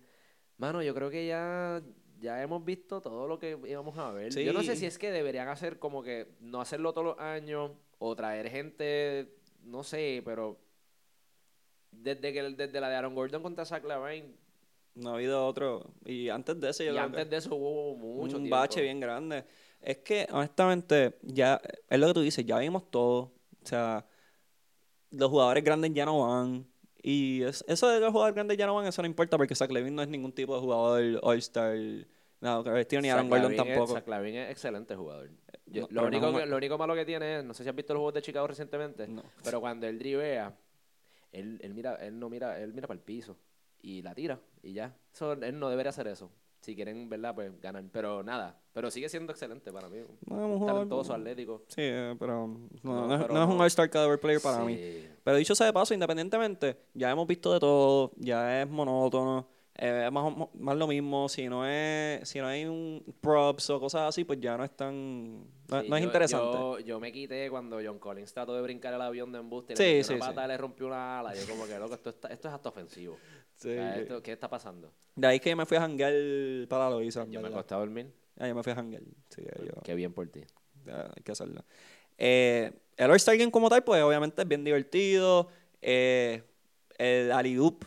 [0.59, 1.83] Mano, yo creo que ya,
[2.19, 4.33] ya hemos visto todo lo que íbamos a ver.
[4.35, 4.81] Yo no sé Sí.
[4.81, 9.35] si es que deberían hacer como que no hacerlo todos los años o traer gente,
[9.63, 10.59] no sé, pero
[11.91, 14.35] desde que desde la de Aaron Gordon contra Zach Lavine
[14.95, 15.93] No ha habido otro.
[16.05, 18.57] Y antes de eso, yo y creo antes de eso hubo mucho un tiempo.
[18.57, 19.45] bache bien grande.
[19.81, 23.33] Es que, honestamente, ya es lo que tú dices, ya vimos todo.
[23.63, 24.07] O sea,
[25.11, 26.67] los jugadores grandes ya no van.
[27.03, 29.71] Y es- eso de los jugadores grandes ya no van, eso no importa porque Zach
[29.71, 31.77] Levine no es ningún tipo de jugador All-Star.
[32.41, 33.95] No, que ni Aaron Gordon tampoco.
[33.95, 35.31] Zach es excelente jugador.
[35.67, 37.69] Yo- No, lo, único no- que- lo único malo que tiene es, no sé si
[37.69, 39.23] has visto los juegos de Chicago recientemente, No.
[39.43, 40.55] pero cuando él drivea,
[41.33, 43.37] él, él mira, él no mira, él mira para el piso
[43.83, 44.95] y la tira y ya.
[45.13, 46.31] Eso, él no debería hacer eso.
[46.61, 47.35] Si quieren, ¿verdad?
[47.35, 47.91] Pues ganan.
[47.93, 48.59] Pero nada.
[48.73, 49.99] Pero sigue siendo excelente para mí.
[50.29, 51.63] No, Talentoso, atlético.
[51.69, 53.61] Sí, eh, pero no, No, no es- pero no es un.
[53.61, 54.75] All-Star caliber player para mí.
[54.77, 55.09] Sí.
[55.23, 60.05] Pero dicho sea de paso, independientemente, ya hemos visto de todo, ya es monótono, eh,
[60.07, 61.29] es más, más lo mismo.
[61.29, 64.75] Si no es, si no hay un props o cosas así, pues ya no es
[64.77, 66.57] tan, no, Sí, no es yo- interesante.
[66.59, 69.77] Yo, yo me quité cuando John Collins trató de brincar el avión de embuste y
[69.77, 71.35] Sí, le sí, una pata, le rompió una ala.
[71.35, 73.17] Yo como que, loco, esto, está- esto es hasta ofensivo.
[73.57, 73.71] Sí.
[73.71, 74.93] O sea, esto- ¿Qué está pasando?
[75.15, 76.13] De ahí que yo me fui a janguear
[76.69, 77.23] para Loiza.
[77.23, 78.13] en Yo me acosté a dormir.
[78.39, 79.03] Ah, yo me fui a janguear.
[79.31, 80.43] Sí, yo, Qué bien por ti.
[80.85, 81.65] ya, hay que hacerlo.
[82.19, 85.49] Eh, el All-Star Game como tal, pues obviamente es bien divertido.
[85.81, 86.43] Eh,
[86.99, 87.85] el alley-oop,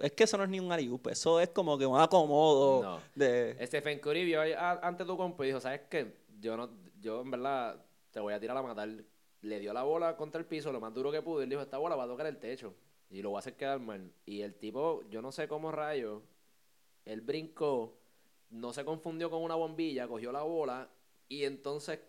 [0.00, 3.00] es que eso no es ni un alley-oop, eso es como que un acomodo No.
[3.14, 3.56] de...
[3.66, 6.14] Stephen Curry vio ahí a- ante tu compa y dijo, ¿sabes qué?
[6.40, 8.88] Yo no, yo en verdad te voy a tirar a matar.
[9.42, 11.62] Le dio la bola contra el piso lo más duro que pudo y él dijo,
[11.62, 12.74] esta bola va a tocar el techo
[13.12, 14.10] y lo va a hacer quedar mal.
[14.24, 16.22] Y el tipo, yo no sé cómo rayo,
[17.04, 17.98] él brincó,
[18.50, 20.90] no se confundió con una bombilla, cogió la bola
[21.28, 22.00] y entonces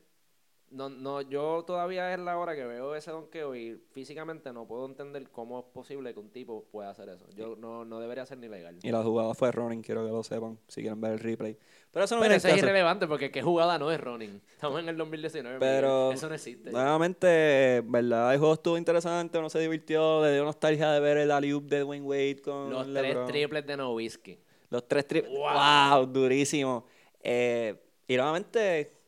[0.74, 4.86] no, no, yo todavía es la hora que veo ese donqueo y físicamente no puedo
[4.86, 7.26] entender cómo es posible que un tipo pueda hacer eso.
[7.36, 8.78] Yo no, no debería ser ni legal.
[8.82, 11.58] Y la jugada fue running, quiero que lo sepan, si quieren ver el replay.
[11.92, 14.42] Pero eso no Pero eso es irrelevante porque qué jugada no es running.
[14.52, 15.60] Estamos en el 2019.
[15.60, 16.72] Pero eso no existe.
[16.72, 21.32] nuevamente, verdad, el juego estuvo interesante, uno se divirtió, le dio nostalgia de ver el
[21.32, 23.26] alley de Dwayne Wade con Los LeBron.
[23.28, 24.40] tres triples de Nowitzki.
[24.72, 25.32] Los tres triples.
[25.38, 26.00] Wow.
[26.00, 26.86] Wow, durísimo.
[27.22, 27.76] Eh,
[28.08, 29.03] y nuevamente,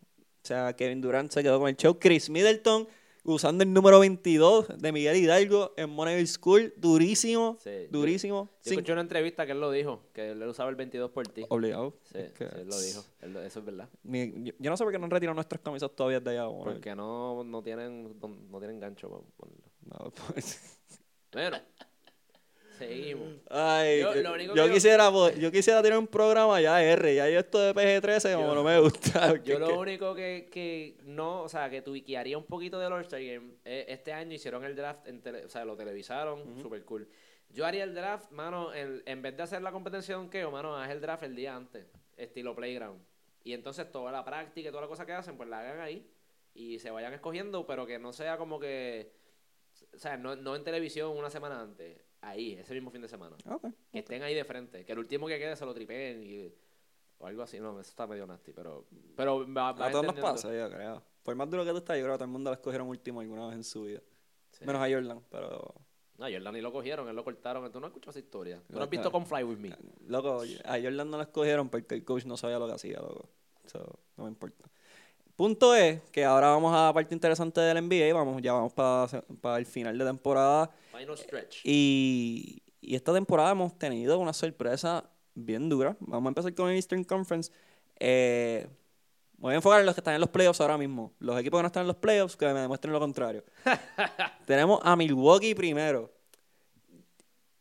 [0.46, 1.98] o sea, Kevin Durant se quedó con el show.
[2.00, 2.88] Chris Middleton
[3.24, 8.44] usando el número 22 de Miguel Hidalgo en Money School, durísimo, Sí, yo- durísimo.
[8.46, 11.28] Yo Sin- escuché una entrevista que él lo dijo, que él usaba el 22 por
[11.28, 11.44] ti.
[11.50, 11.96] Obligado.
[12.04, 13.04] Sí, Es que- sí, él lo dijo.
[13.22, 13.90] Él eso es verdad.
[14.04, 16.48] Mi- yo, yo no sé por qué no han retirado nuestras camisas todavía de allá.
[16.48, 19.64] Porque no, no tienen no tienen gancho para ponerlo.
[19.86, 20.60] No, pues.
[21.32, 21.58] Bueno,
[22.78, 23.34] seguimos.
[23.50, 27.30] Ay, Yo- lo único yo que quisiera, yo quisiera tener un programa ya R, ya
[27.30, 29.42] yo esto de PG-13 como no me gusta.
[29.44, 33.22] Yo lo que- único que, que no, o sea, que tuiquearía un poquito del All-Star
[33.24, 37.08] Game, eh, este año hicieron el draft, en tele- o sea, lo televisaron, super cool.
[37.50, 40.76] Yo haría el draft, mano, en, en vez de hacer la competencia de donkeo, mano,
[40.76, 41.86] haz el draft el día antes,
[42.18, 43.02] estilo playground.
[43.44, 46.10] Y entonces toda la práctica y toda la cosa que hacen, pues la hagan ahí
[46.54, 49.12] y se vayan escogiendo, pero que no sea como que,
[49.94, 53.36] o sea, no, no en televisión una semana antes, ahí, ese mismo fin de semana.
[53.50, 53.68] Ok.
[53.92, 56.54] Que estén ahí de frente, que el último que quede se lo tripeen y,
[57.18, 60.16] o algo así, no, eso está medio nasty, pero, pero va, va A todos nos
[60.16, 61.02] pasa, yo creo.
[61.24, 63.22] Por más duro que tú estás, yo creo que todo el mundo la escogieron último
[63.22, 64.02] alguna vez en su vida.
[64.52, 64.66] Sí.
[64.66, 65.74] Menos a Jordan, pero...
[66.18, 67.70] No, Jordan ni lo cogieron, él lo cortaron.
[67.72, 68.62] Tú no has escuchado esa historia.
[68.70, 69.76] Tú no has visto con Fly With Me.
[70.08, 73.28] Loco, a Jordan no la escogieron porque el coach no sabía lo que hacía, loco.
[73.66, 74.70] So, no me importa.
[75.36, 78.14] Punto es que ahora vamos a la parte interesante del NBA.
[78.14, 80.72] Vamos, ya vamos para el final de temporada.
[80.98, 81.58] Final stretch.
[81.64, 85.98] Y, y esta temporada hemos tenido una sorpresa bien dura.
[86.00, 87.52] Vamos a empezar con el Eastern Conference.
[88.00, 88.68] Eh,
[89.38, 91.14] me voy a enfocar en los que están en los playoffs ahora mismo.
[91.20, 93.44] Los equipos que no están en los playoffs, que me demuestren lo contrario.
[94.46, 96.12] Tenemos a Milwaukee primero.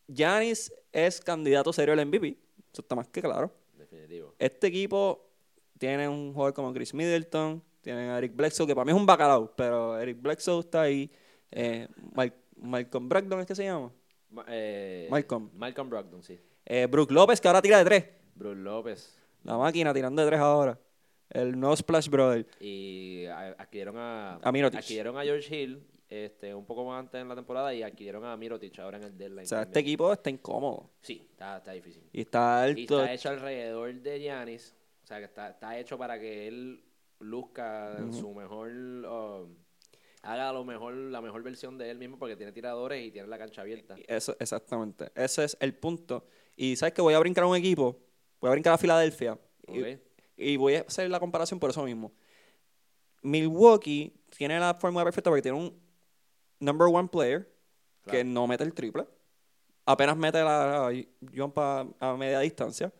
[0.06, 2.38] Giannis es candidato serio al MVP.
[2.72, 3.52] Eso está más que claro.
[3.72, 4.34] Definitivo.
[4.38, 5.30] Este equipo
[5.78, 9.06] tiene un jugador como Chris Middleton, tienen a Eric Bledsoe, que para mí es un
[9.06, 11.10] bacalao, pero Eric Bledsoe está ahí.
[11.50, 11.88] Eh,
[12.56, 13.92] Malcolm Brogdon es que se llama.
[14.30, 15.50] Ma- eh, Malcolm.
[15.54, 16.38] Malcolm Brogdon, sí.
[16.66, 18.04] Eh, Brook López, que ahora tira de tres.
[18.34, 19.18] Bruce López.
[19.42, 20.78] La máquina tirando de tres ahora.
[21.30, 22.46] El no Splash Brother.
[22.60, 24.36] Y a- adquirieron a...
[24.36, 24.80] A Mirotic.
[24.80, 28.36] Adquirieron a George Hill este, un poco más antes en la temporada y adquirieron a
[28.36, 29.44] Mirotic ahora en el deadline.
[29.44, 29.84] O sea, este también.
[29.86, 30.90] equipo está incómodo.
[31.02, 32.02] Sí, está, está difícil.
[32.12, 33.00] Y está Y alto.
[33.00, 34.74] está hecho alrededor de Giannis.
[35.02, 36.82] O sea, que está, está hecho para que él
[37.20, 38.70] luzca en su mejor...
[38.70, 39.54] um,
[40.24, 43.38] haga lo mejor, la mejor versión de él mismo porque tiene tiradores y tiene la
[43.38, 43.94] cancha abierta.
[44.08, 45.10] Eso, exactamente.
[45.14, 46.26] Ese es el punto.
[46.56, 47.98] Y sabes que voy a brincar a un equipo.
[48.40, 49.38] Voy a brincar a Filadelfia.
[50.36, 52.12] Y- voy a hacer la comparación por eso mismo.
[53.22, 55.80] Milwaukee tiene la fórmula perfecta porque tiene un
[56.60, 57.48] number one player
[58.06, 59.06] que no mete el triple.
[59.86, 61.04] Apenas mete la, la
[61.34, 62.92] jump a, a media distancia.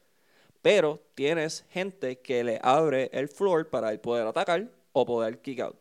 [0.62, 5.60] Pero tienes gente que le abre el floor para él poder atacar o poder kick
[5.60, 5.76] out.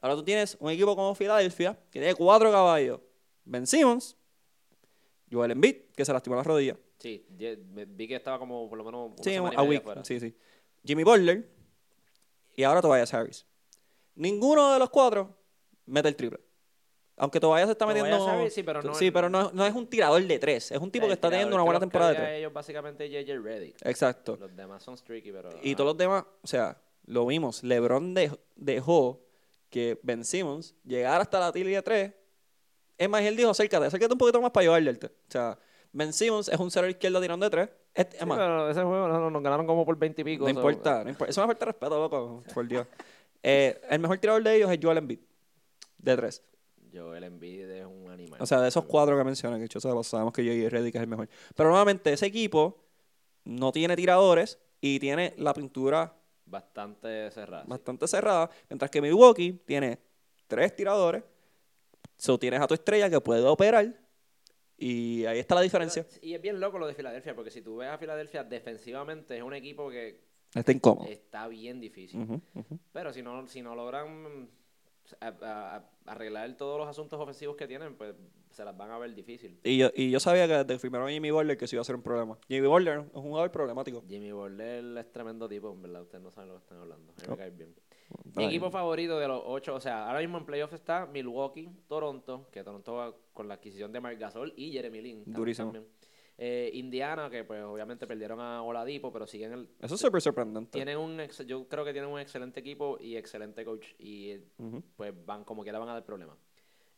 [0.00, 3.00] Ahora tú tienes un equipo como Filadelfia que tiene cuatro caballos.
[3.44, 4.16] Ben Simmons,
[5.30, 6.76] Joel Embiid, que se lastimó la rodilla.
[6.98, 9.82] Sí, vi que estaba como por lo menos una Sí, semana a week.
[10.04, 10.34] Sí, sí.
[10.84, 11.48] Jimmy Butler
[12.56, 13.46] y ahora Tobias Harris.
[14.14, 15.36] Ninguno de los cuatro
[15.86, 16.40] mete el triple.
[17.16, 18.28] Aunque Tobias se está metiendo.
[18.28, 20.70] Harris, sí, pero no- Sí, pero no, no es un tirador de tres.
[20.70, 22.38] Es un tipo que está teniendo una buena temporada de tres.
[22.38, 23.76] ellos básicamente JJ Redick.
[23.86, 24.36] Exacto.
[24.38, 25.50] Los demás son streaky, pero...
[25.62, 27.62] Y todos los demás, o sea, lo vimos.
[27.64, 29.20] LeBron dej- dejó
[29.70, 32.12] que Ben Simmons llegara hasta la tira de tres.
[32.96, 34.98] Es más, él dijo: acércate, acércate un poquito más para ayudarle.
[35.02, 35.58] O sea,
[35.92, 37.68] Ben Simmons es un cero izquierdo tirando de tres.
[37.94, 40.44] Este- es Sí, más, pero ese juego no, nos ganaron como por 20 y pico.
[40.44, 41.30] No importa, no importa.
[41.30, 42.86] Eso me falta de respeto, loco, por Dios.
[43.42, 45.20] Eh, el mejor tirador de ellos es Joel Embiid,
[45.98, 46.42] de tres.
[46.90, 48.40] Yo, el Embiid es un animal.
[48.40, 50.70] O sea, de esos cuatro que mencioné, que yo sabemos, sabemos que J.J.
[50.70, 51.28] Redick es el mejor.
[51.54, 52.82] Pero nuevamente, ese equipo
[53.44, 56.14] no tiene tiradores y tiene la pintura
[56.50, 57.64] Bastante cerrado.
[57.64, 57.70] sí.
[57.70, 59.98] bastante cerrada, mientras que Milwaukee tiene
[60.46, 61.22] tres tiradores.
[62.16, 63.94] So tienes a tu estrella que puede operar
[64.76, 66.06] y ahí está la diferencia.
[66.22, 69.42] Y es bien loco lo de Filadelfia, porque si tú ves a Filadelfia defensivamente, es
[69.42, 70.20] un equipo que
[70.54, 71.06] Está incómodo.
[71.08, 72.40] está bien difícil.
[72.92, 74.48] Pero si no, si no logran
[75.20, 78.14] a- a- a- arreglar todos los asuntos ofensivos que tienen, pues
[78.58, 79.58] se las van a ver difícil.
[79.62, 81.84] Y yo, y yo sabía que desde firmaron a Jimmy Butler que eso iba a
[81.84, 82.36] ser un problema.
[82.48, 84.02] Jimmy Butler es un jugador problemático.
[84.08, 86.02] Jimmy Butler es tremendo tipo, en verdad.
[86.02, 87.12] Ustedes no saben lo que están hablando.
[87.12, 87.74] A mí me cae bien.
[88.34, 92.48] Mi equipo favorito de los ocho, o sea, ahora mismo en playoff está Milwaukee, Toronto,
[92.50, 95.22] que Toronto va con la adquisición de Marc Gasol y Jeremy Lin.
[95.26, 95.72] Durísimo.
[95.72, 95.92] también.
[96.40, 100.70] Eh, Indiana, que pues obviamente perdieron a Oladipo, pero siguen el, Eso es súper sorprendente.
[100.70, 104.36] tienen un ex- yo creo que tienen un excelente equipo y excelente coach y
[104.96, 106.36] pues van como quiera van a dar problemas.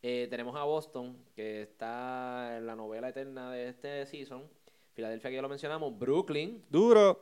[0.02, 4.48] Eh, tenemos a Boston, que está en la novela eterna de este season.
[4.94, 5.96] Filadelfia, que ya lo mencionamos.
[5.98, 7.20] Brooklyn, Duro.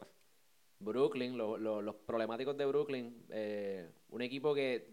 [0.81, 3.24] Brooklyn, lo- lo- los problemáticos de Brooklyn.
[3.31, 4.89] eh, un equipo que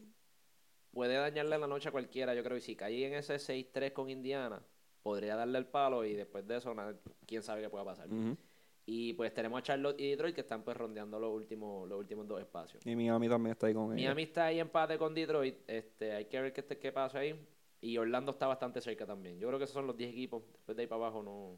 [0.92, 2.58] puede dañarle la noche a cualquiera, yo creo.
[2.58, 4.62] Y si cae en ese 6-3 con Indiana,
[5.04, 6.96] podría darle el palo y después de eso, nada,
[7.28, 8.08] quién sabe qué pueda pasar.
[8.88, 12.28] Y pues tenemos a Charlotte y Detroit que están pues rondeando los últimos, los últimos
[12.28, 12.86] dos espacios.
[12.86, 13.96] Y Miami también está ahí con ellos.
[13.96, 15.58] Miami está ahí empate con Detroit.
[15.68, 17.40] Este, hay que ver qué, qué pasa ahí.
[17.86, 19.38] Y Orlando está bastante cerca también.
[19.40, 20.42] Yo creo que esos son los 10 equipos.
[20.52, 21.58] Después de ahí para abajo no.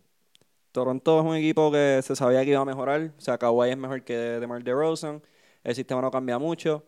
[0.73, 3.13] Toronto es un equipo que se sabía que iba a mejorar.
[3.17, 5.21] O sea, Kawhi es mejor que DeMar DeRozan.
[5.63, 6.83] El sistema no cambia mucho.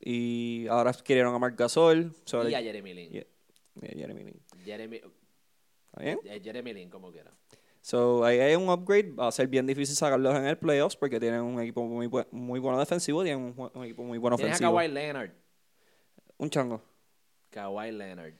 [0.00, 2.12] Y ahora querieron a Marc Gasol.
[2.24, 3.14] sobre- Y a Jeremy Lin.
[3.14, 3.26] y a-
[3.82, 4.40] y a Jeremy Lin.
[4.64, 6.18] Jeremy, ¿Está bien?
[6.24, 7.30] eh, Jeremy Lin, como quiera.
[7.82, 9.12] So, ahí hay un upgrade.
[9.12, 12.26] Va a ser bien difícil sacarlos en el playoffs porque tienen un equipo muy, bu-
[12.32, 14.72] muy bueno defensivo y tienen un, equipo muy bueno Tienes a ofensivo.
[14.76, 15.30] Kawhi Leonard.
[16.38, 16.82] Un chango.
[17.50, 18.34] Kawhi Leonard.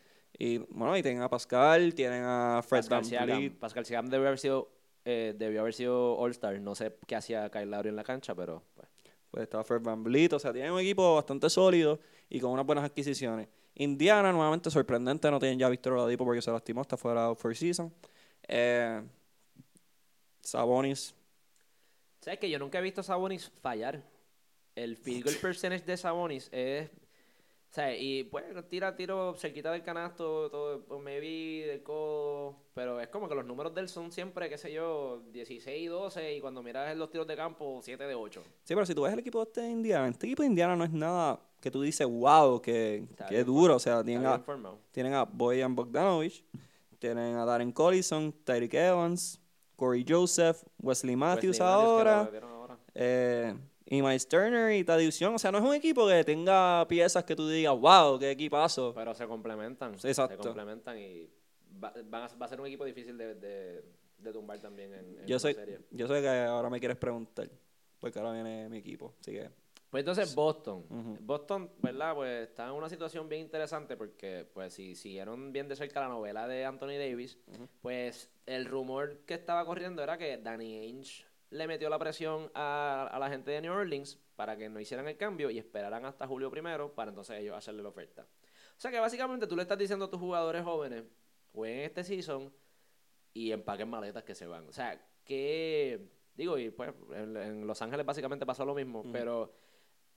[0.44, 3.50] Y bueno, y tienen a Pascal, tienen a Fred Pascal Siakam.
[3.60, 4.72] Pascal Siakam debió haber sido,
[5.04, 6.58] eh, debió haber sido All-Star.
[6.58, 8.88] No sé qué hacía Kyle Lowry en la cancha, pero pues,
[9.30, 10.32] Pues estaba Fred Van Vliet.
[10.32, 13.46] O sea, tienen un equipo bastante sólido y con unas buenas adquisiciones.
[13.76, 17.38] Indiana, nuevamente sorprendente, no tienen ya a Víctor Oladipo porque se lastimó, está fuera out
[17.38, 17.94] for season.
[18.48, 19.00] Eh,
[20.40, 21.14] Sabonis,
[22.18, 24.02] ¿Sabes que Yo nunca he visto a Sabonis fallar.
[24.74, 26.90] El field goal percentage de Sabonis es...
[27.72, 33.00] O sea, y pues tira tiro cerquita del canasto, todo, pues, maybe del codo, pero
[33.00, 36.34] es como que los números de él son siempre, qué sé yo, 16 y 12,
[36.34, 38.42] y cuando miras los tiros de campo, 7 de 8.
[38.62, 40.84] Sí, pero si tú ves el equipo de este Indiana, este equipo de Indiana no
[40.84, 43.76] es nada que tú dices, wow, que, que duro.
[43.76, 44.44] O sea, tienen a,
[44.90, 46.44] tienen a Boyan Bogdanovich,
[46.98, 49.40] tienen a Darren Collison, Tyreek Evans,
[49.76, 52.42] Corey Joseph, Wesley Matthews Wesley Matthews,
[52.94, 53.56] ahora.
[53.92, 55.34] Y Miles Turner y Young.
[55.34, 58.94] O sea, no es un equipo que tenga piezas que tú digas, wow, qué equipazo.
[58.94, 59.92] Pero se complementan.
[60.02, 60.42] Exacto.
[60.42, 61.28] Se complementan y
[61.82, 63.84] va, van a, va a ser un equipo difícil de, de,
[64.16, 65.80] de tumbar también en, en Yo sé, serie.
[65.90, 67.50] yo sé que ahora me quieres preguntar,
[67.98, 69.14] porque ahora viene mi equipo.
[69.20, 69.50] Así que,
[69.90, 70.86] Pues entonces Boston.
[71.20, 72.14] Boston, ¿verdad?
[72.14, 76.08] Pues está en una situación bien interesante porque pues si siguieron bien de cerca la
[76.08, 77.36] novela de Anthony Davis,
[77.82, 83.08] pues el rumor que estaba corriendo era que Danny Ainge le metió la presión a,
[83.12, 86.26] a la gente de New Orleans para que no hicieran el cambio y esperaran hasta
[86.26, 88.22] julio primero para entonces ellos hacerle la oferta.
[88.22, 91.04] O sea que básicamente tú le estás diciendo a tus jugadores jóvenes,
[91.52, 92.52] jueguen este season
[93.34, 94.68] y empaquen maletas que se van.
[94.68, 99.52] O sea, que digo, y pues en, en Los Ángeles básicamente pasó lo mismo, pero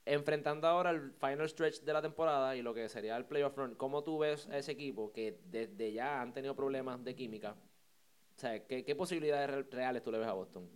[0.05, 3.75] enfrentando ahora el final stretch de la temporada y lo que sería el playoff run,
[3.75, 7.55] ¿cómo tú ves a ese equipo que desde ya han tenido problemas de química?
[8.35, 10.69] O sea, ¿qué, qué posibilidades re- reales tú le ves a Boston?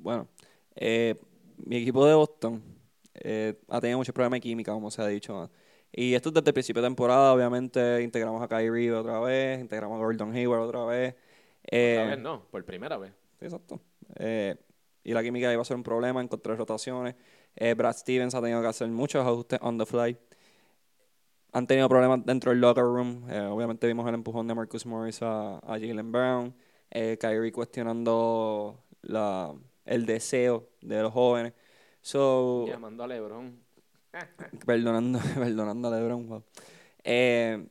[0.00, 0.28] Bueno,
[0.74, 1.14] eh,
[1.56, 2.62] mi equipo de Boston
[3.14, 5.32] eh, ha tenido muchos problemas de química, como se ha dicho.
[5.32, 5.50] ¿no?
[5.92, 9.96] Y esto es desde el principio de temporada, obviamente integramos a Kyrie otra vez, integramos
[9.96, 11.14] a Gordon Hayward otra vez.
[11.70, 13.12] Eh, Otra vez no, por primera vez.
[13.40, 13.80] Exacto.
[14.16, 14.56] Eh,
[15.04, 17.16] y la química iba a ser un problema, encontrar rotaciones.
[17.56, 20.16] Eh, Brad Stevens ha tenido que hacer muchos ajustes on the fly.
[21.52, 23.26] Han tenido problemas dentro del locker room.
[23.28, 26.54] Eh, obviamente vimos el empujón de Marcus Morris a, a Jalen Brown.
[26.90, 29.52] Eh, Kyrie cuestionando la,
[29.90, 31.52] el deseo de los jóvenes.
[32.00, 33.58] So, Llamando a LeBron.
[34.66, 36.28] perdonando, perdonando a LeBron.
[36.28, 36.42] wow.
[37.02, 37.66] Eh,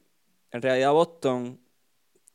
[0.51, 1.59] en realidad Boston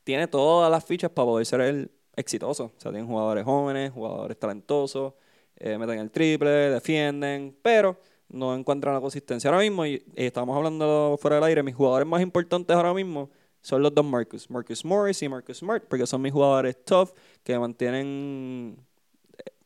[0.03, 2.73] tiene todas las fichas para poder ser el exitoso.
[2.77, 5.15] O sea, tienen jugadores jóvenes, jugadores talentosos,
[5.57, 9.51] eh, meten el triple, defienden, pero no encuentran la consistencia.
[9.51, 13.31] Ahora mismo, y, y estamos hablando fuera del aire, mis jugadores más importantes ahora mismo
[13.61, 17.11] son los dos Marcus, Marcus Morris y Marcus Smart, porque son mis jugadores tough
[17.43, 18.77] que mantienen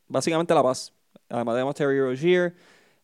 [0.09, 0.91] básicamente la paz.
[1.29, 2.53] Además tenemos Terry Rozier.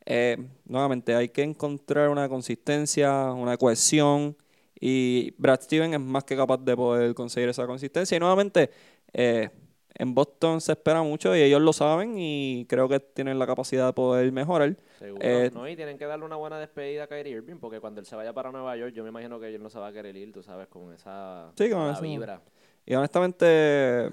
[0.05, 4.35] Eh, nuevamente, hay que encontrar una consistencia, una cohesión.
[4.79, 8.17] Y Brad Steven es más que capaz de poder conseguir esa consistencia.
[8.17, 8.69] Y nuevamente,
[9.13, 9.49] eh,
[9.97, 13.87] en Boston se espera mucho y ellos lo saben y creo que tienen la capacidad
[13.87, 14.75] de poder mejorar.
[14.99, 15.21] Seguro.
[15.23, 18.05] Eh, no, y tienen que darle una buena despedida a Kyrie Irving, porque cuando él
[18.05, 20.15] se vaya para Nueva York, yo me imagino que él no se va a querer
[20.17, 22.01] ir, tú sabes, con esa Sí, con eso.
[22.01, 22.41] vibra.
[22.86, 24.09] Y honestamente,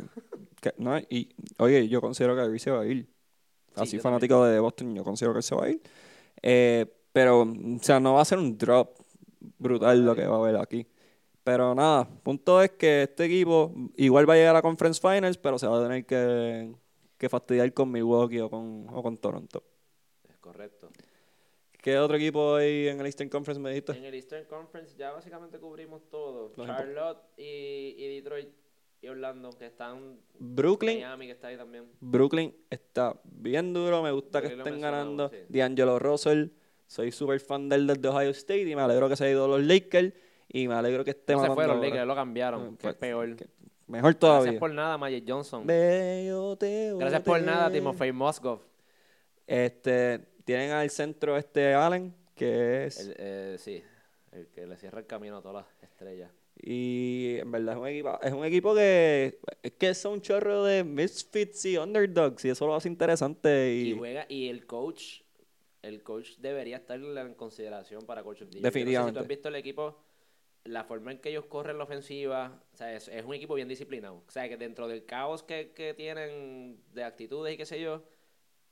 [0.60, 3.06] que- no, y, oye, yo considero que Kyrie se va a ir.
[3.74, 5.82] Sí, Así fanático de Boston, yo considero que él se va a ir.
[6.42, 8.98] Eh, pero, o sea, no va a ser un drop
[9.58, 10.86] brutal lo que va a haber aquí.
[11.44, 15.58] Pero nada, punto es que este equipo igual va a llegar a Conference Finals, pero
[15.58, 16.72] se va a tener que,
[17.18, 19.64] que fastidiar con Milwaukee o con, o con Toronto.
[20.28, 20.88] Es correcto.
[21.82, 23.92] ¿Qué otro equipo hay en el Eastern Conference me dijiste?
[23.92, 26.52] En el Eastern Conference ya básicamente cubrimos todo.
[26.56, 28.48] Los Charlotte y, y Detroit
[29.02, 30.16] y Orlando, que están.
[30.38, 31.86] Brooklyn, Miami, que está ahí también.
[32.00, 35.28] Brooklyn está bien duro, me gusta que Brooklyn estén ganando.
[35.28, 35.36] sí.
[35.48, 36.50] D'Angelo Russell,
[36.86, 39.60] soy súper fan del de Ohio State y me alegro que se haya ido los
[39.60, 40.14] Lakers
[40.48, 41.88] y me alegro que esté No se fueron, ahora.
[41.88, 43.34] Lakers, lo cambiaron, que pues, es peor.
[43.36, 43.48] que-
[43.88, 44.60] Mejor Gracias todavía.
[44.60, 45.66] por nada, Magic Johnson.
[45.66, 48.60] Bello te Gracias por nada, Timofey Mozgov.
[49.46, 52.98] Este, tienen al centro este Allen, que es...
[53.00, 53.82] El, eh, sí,
[54.32, 56.30] el que le cierra el camino a todas las estrellas.
[56.60, 60.64] Y en verdad es un equipo, es un equipo que es que son un chorro
[60.64, 65.22] de misfits y underdogs y eso lo hace interesante Y y, juega, y el coach,
[65.82, 69.12] el coach debería estar en consideración para Coach of the no sé si Definitivamente.
[69.14, 69.96] tú has visto el equipo,
[70.64, 73.66] la forma en que ellos corren la ofensiva, o sea, es, es un equipo bien
[73.66, 74.22] disciplinado.
[74.28, 78.04] O sea, que dentro del caos que, que tienen de actitudes y qué sé yo,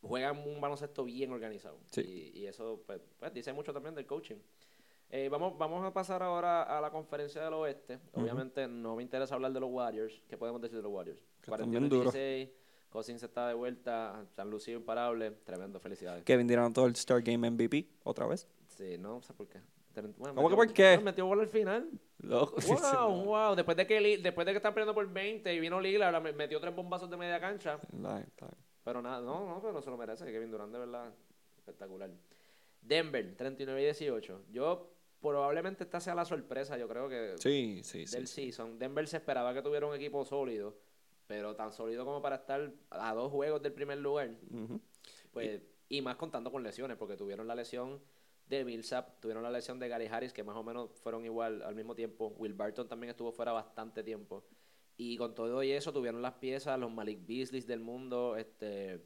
[0.03, 1.79] juegan un baloncesto bien organizado.
[1.91, 2.33] Sí.
[2.35, 4.37] Y, y eso pues, pues, dice mucho también del coaching.
[5.13, 7.99] Eh, vamos, vamos a pasar ahora a la conferencia del oeste.
[8.13, 10.23] Obviamente no me interesa hablar de los Warriors.
[10.29, 11.19] ¿Qué podemos decir de los Warriors?
[11.41, 12.15] Que están bien duros.
[12.15, 12.51] 41-16,
[12.91, 15.33] Cousins está de vuelta, se han lucido imparables.
[15.45, 16.25] Tremendo, felicidades.
[16.25, 18.47] Kevin Durant todo el Star Game MVP otra vez.
[18.69, 19.61] Sí, no sé por qué.
[20.17, 20.99] Bueno, ¿Cómo que metió- por qué?
[21.03, 21.91] Metió gol al final.
[22.19, 23.55] Loco, sí, Wow, wow.
[23.57, 26.75] Después de que, después de que están perdiendo por 20 y vino me- metió tres
[26.75, 27.75] bombazos de media cancha.
[27.83, 28.57] Está bien.
[28.85, 30.25] Pero nada, no, no, pero se lo merece.
[30.33, 31.13] Kevin Durant, de verdad,
[31.59, 32.11] espectacular.
[32.81, 34.45] Denver, 39 y 18.
[34.51, 38.17] Yo, probablemente esta sea la sorpresa, yo creo que Sí, sí, sí.
[38.17, 38.45] del sí.
[38.47, 38.79] season.
[38.79, 40.77] Denver se esperaba que tuviera un equipo sólido,
[41.27, 44.31] pero tan sólido como para estar a dos juegos del primer lugar.
[45.33, 48.01] Pues, y más contando con lesiones, porque tuvieron la lesión
[48.47, 51.75] de Millsap, tuvieron la lesión de Gary Harris, que más o menos fueron igual al
[51.75, 52.29] mismo tiempo.
[52.39, 54.43] Will Barton también estuvo fuera bastante tiempo.
[54.97, 59.01] Y con todo y eso tuvieron las piezas, los Malik Beasley del mundo, este...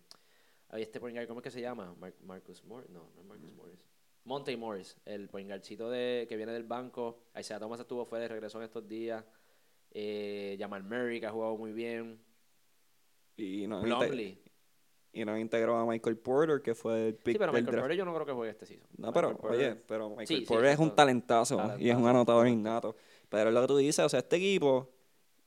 [0.73, 1.95] Este point guard, ¿cómo es que se llama?
[2.01, 2.91] Mar- Marcus Morris.
[2.91, 3.79] No, no es Marcus Morris.
[4.25, 7.21] Monte Morris, el point guardcito de, que viene del banco.
[7.39, 9.25] Isaiah Thomas estuvo fuera y regresó en estos días.
[9.93, 12.19] Eh, Jamal Murray, que ha jugado muy bien.
[13.37, 14.39] Y Plumlee.
[15.13, 17.83] y nos integró a Michael Porter, que fue el pick Sí, pero del Michael draft.
[17.85, 18.89] Porter yo no creo que juegue este season.
[18.97, 21.67] No, pero, Porter- oye, pero Michael Sí, sí, Porter es un eso- talentazo, y es
[21.69, 22.97] un talentazo, anotador innato.
[23.29, 24.91] Pero es lo que tú dices, o sea, este equipo,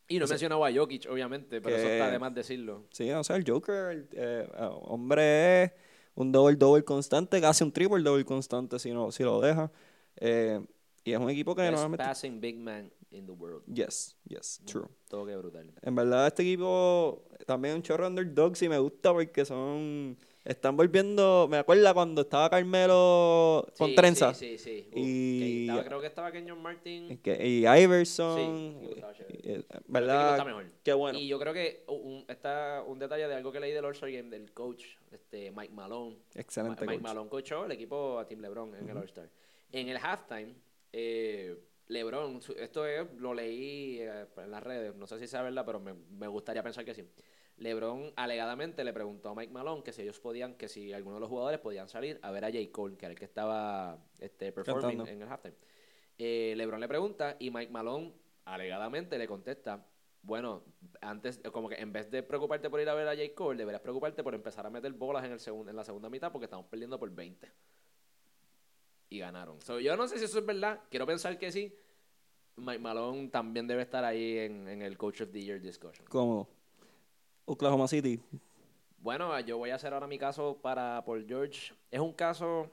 [0.07, 2.85] Y no he mencionado a Jokic, obviamente, pero eso que- está de más decirlo.
[2.91, 5.71] sí, o sea, el Joker, eh, eh, hombre, es
[6.15, 9.71] un double-double constante, casi un triple-double constante si, no, si lo deja.
[10.15, 10.65] Eh,
[11.03, 12.03] y es un equipo que Best normalmente...
[12.03, 13.63] passing big man in the world.
[13.65, 14.87] Yes, yes, true.
[15.09, 15.71] Todo que brutal.
[15.81, 20.17] En verdad, este equipo también es un chorro underdogs y me gusta porque son.
[20.47, 21.45] Están volviendo.
[21.49, 24.33] Me acuerda cuando estaba Carmelo con Sí, trenza.
[24.33, 24.87] Sí, sí, sí.
[24.93, 27.11] Uf, Y- que estaba- creo que estaba Kenyon Martin.
[27.11, 28.77] Y, que- y Iverson.
[28.79, 30.31] Sí, y- eh, equipo ¿Verdad?
[30.31, 30.65] está mejor.
[30.83, 31.19] Qué bueno.
[31.19, 34.29] Y yo creo que un, está un detalle de algo que leí del All-Star Game
[34.29, 36.17] del coach, este Mike Malone.
[36.35, 36.85] Excelente.
[36.85, 37.09] Ma- Mike coach.
[37.13, 39.29] Malone coachó el equipo a Team LeBron en el All-Star.
[39.73, 40.53] En el halftime,
[40.93, 41.57] eh,
[41.89, 45.79] LeBron, esto es, lo leí eh, en las redes, no sé si sea verdad, pero
[45.81, 47.03] me, me gustaría pensar que sí.
[47.57, 51.21] LeBron alegadamente le preguntó a Mike Malone que si ellos podían, que si alguno de
[51.21, 52.59] los jugadores podían salir a ver a J.
[52.71, 55.07] Cole, que era el que estaba este, performing Cantando.
[55.11, 55.55] en el halftime.
[56.19, 58.13] Eh, LeBron le pregunta y Mike Malone
[58.45, 59.85] alegadamente le contesta,
[60.21, 60.63] bueno,
[61.01, 63.33] antes, como que en vez de preocuparte por ir a ver a J.
[63.35, 66.31] Cole, deberías preocuparte por empezar a meter bolas en, el segun- en la segunda mitad
[66.31, 67.51] porque estamos perdiendo por 20.
[69.09, 69.59] Y ganaron.
[69.61, 71.73] So, yo no sé si eso es verdad, quiero pensar que sí.
[72.57, 76.05] Mike Malone también debe estar ahí en, en el Coach of the Year discussion.
[76.07, 76.49] Como
[77.47, 78.19] Oklahoma City.
[78.99, 81.73] Bueno, yo voy a hacer ahora mi caso para Paul George.
[81.89, 82.69] Es un caso.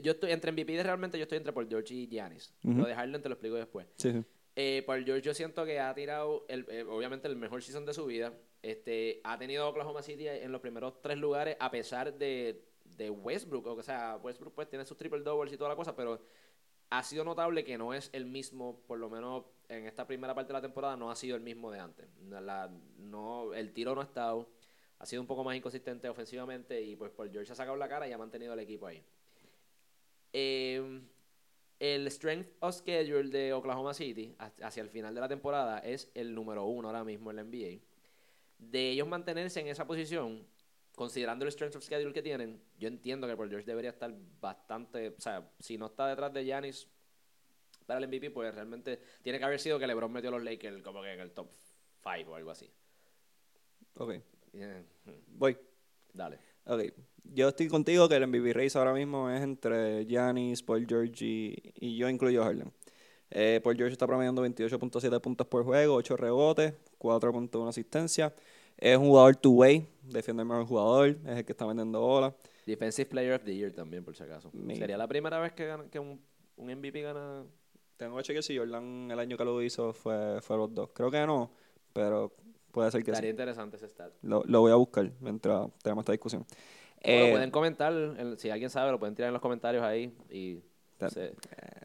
[0.00, 2.54] Yo estoy entre MVP realmente, yo estoy entre Paul George y Giannis.
[2.62, 3.86] Lo de Harden te lo explico después.
[3.96, 4.24] Sí, sí.
[4.54, 7.94] Eh, Paul George yo siento que ha tirado, el, eh, obviamente, el mejor season de
[7.94, 8.32] su vida.
[8.62, 12.64] Este, ha tenido Oklahoma City en los primeros tres lugares a pesar de,
[12.96, 13.66] de Westbrook.
[13.66, 16.20] O sea, Westbrook pues tiene sus triple doubles y toda la cosa, pero
[16.90, 20.48] ha sido notable que no es el mismo, por lo menos en esta primera parte
[20.48, 22.06] de la temporada, no ha sido el mismo de antes.
[22.28, 24.48] La- no, el tiro no ha estado,
[24.98, 28.08] ha sido un poco más inconsistente ofensivamente y pues Paul George ha sacado la cara
[28.08, 29.02] y ha mantenido el equipo ahí.
[30.32, 31.00] Eh,
[31.78, 36.10] el strength of schedule de Oklahoma City ha- hacia el final de la temporada es
[36.14, 37.80] el número uno ahora mismo en la NBA.
[38.58, 40.46] De ellos mantenerse en esa posición,
[40.94, 45.08] considerando el strength of schedule que tienen, yo entiendo que Paul George debería estar bastante,
[45.10, 46.88] o sea, si no está detrás de Giannis
[47.86, 50.82] para el MVP, pues realmente tiene que haber sido que LeBron metió a los Lakers
[50.82, 51.48] como que en el top
[52.02, 52.70] 5 o algo así.
[53.98, 54.14] Ok.
[54.52, 54.82] Yeah.
[55.28, 55.56] Voy.
[56.12, 56.38] Dale.
[56.64, 56.82] Ok.
[57.24, 61.72] Yo estoy contigo que el MVP race ahora mismo es entre Giannis, Paul George y,
[61.74, 62.72] y yo incluyo a Harden.
[63.30, 68.32] Eh, Paul George está promediando 28.7 puntos por juego, 8 rebotes, 4.1 asistencia.
[68.78, 72.34] Es un jugador two-way, defiende el mejor jugador, es el que está vendiendo bola.
[72.66, 74.50] Defensive Player of the Year también, por si acaso.
[74.52, 76.20] Mi- Sería la primera vez que, gana- que un,
[76.56, 77.44] un MVP gana.
[77.96, 80.90] Tengo que chequear si Jordan el año que lo hizo fue, fue los dos.
[80.92, 81.50] Creo que no,
[81.92, 82.32] pero
[82.72, 83.32] puede ser que Estaría sí.
[83.32, 84.12] interesante ese stat.
[84.22, 86.44] Lo, lo voy a buscar mientras tenemos esta discusión.
[87.00, 90.60] Eh, pueden comentar, en- si alguien sabe, lo pueden tirar en los comentarios ahí y
[91.08, 91.34] se-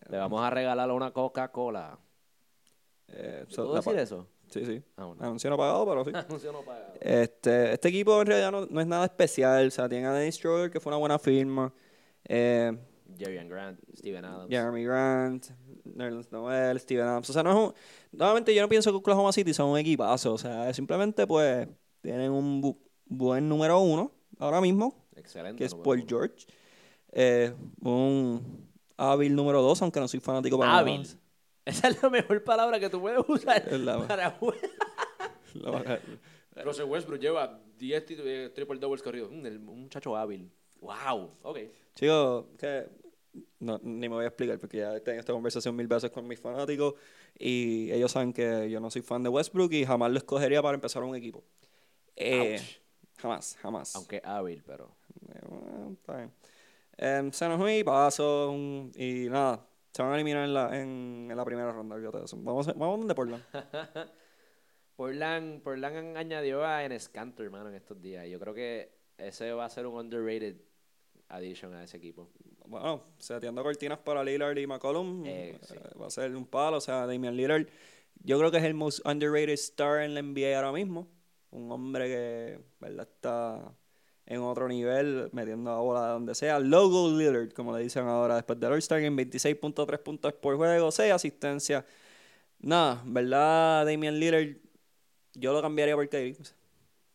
[0.10, 1.98] le vamos a regalar una Coca-Cola.
[3.08, 4.28] eh, ¿Se so- ¿Puedo decir eso?
[4.50, 4.82] Sí, sí.
[4.98, 5.24] Ah, bueno.
[5.24, 6.12] Anuncio no pagado, pero sí.
[6.30, 6.94] Anuncio no pagado.
[7.00, 9.68] Este, este equipo en realidad no, no es nada especial.
[9.68, 11.74] O sea, tiene a Dennis Schroeder, que fue una buena firma.
[12.28, 12.78] Eh,
[13.18, 14.50] Jerry and Grant, Steven Adams.
[14.50, 15.48] Jeremy Grant,
[15.86, 17.30] Nerlens Noel, Steven Adams.
[17.30, 17.74] O sea, no es un...
[18.12, 20.34] Nuevamente, yo no pienso que Oklahoma City son un equipazo.
[20.34, 21.68] O sea, simplemente, pues,
[22.02, 25.58] tienen un bu- buen número uno ahora mismo, Excelente.
[25.58, 26.06] que es Paul uno.
[26.08, 26.46] George.
[27.14, 30.82] Eh, un hábil número dos, aunque no soy fanático para nada.
[30.82, 31.02] Hábil.
[31.66, 34.38] Esa es la mejor palabra que tú puedes usar Es la- para
[36.64, 39.32] Russell Westbrook lleva 10 tit- eh, triple doubles corridos.
[39.32, 40.50] Mm, un muchacho hábil.
[40.80, 41.32] Wow.
[41.44, 41.60] Ok.
[41.96, 42.88] Chicos, que
[43.62, 46.28] no, ni me voy a explicar porque ya he tenido esta conversación mil veces con
[46.28, 46.96] mis fanáticos
[47.38, 50.76] y ellos saben que yo no soy fan de Westbrook y jamás lo escogería para
[50.76, 51.44] empezar un equipo.
[52.16, 52.60] Eh,
[53.18, 53.96] jamás, jamás.
[53.96, 54.96] Aunque hábil, pero.
[55.34, 56.32] Eh, bueno, está bien.
[56.98, 58.54] Em, se nos fue y paso
[58.96, 61.96] y nada, se van a eliminar en la, en, en la primera ronda.
[62.38, 63.44] Vamos, a- vamos donde Portland.
[64.96, 68.28] Portland, Portland añadió a Enes Kanter, hermano, en estos días.
[68.28, 70.58] Yo creo que ese va a ser un underrated
[71.30, 72.30] addition a ese equipo.
[72.72, 75.76] Bueno, seteando cortinas para Lillard y McCollum Eh, sí.
[75.76, 76.78] eh, va a ser un palo.
[76.78, 77.68] O sea, Damian Lillard,
[78.24, 81.08] yo creo que es el most underrated star en la NBA ahora mismo.
[81.50, 83.08] Un hombre que, ¿verdad?
[83.14, 83.74] Está
[84.26, 86.60] en otro nivel, metiendo la bola de donde sea.
[86.60, 91.12] Logo Lillard, como le dicen ahora, después del All-Star Game, 26.3 puntos por juego, 6
[91.12, 91.84] asistencias.
[92.60, 93.86] Nada, ¿verdad?
[93.86, 94.56] Damian Lillard,
[95.34, 96.38] yo lo cambiaría por KD.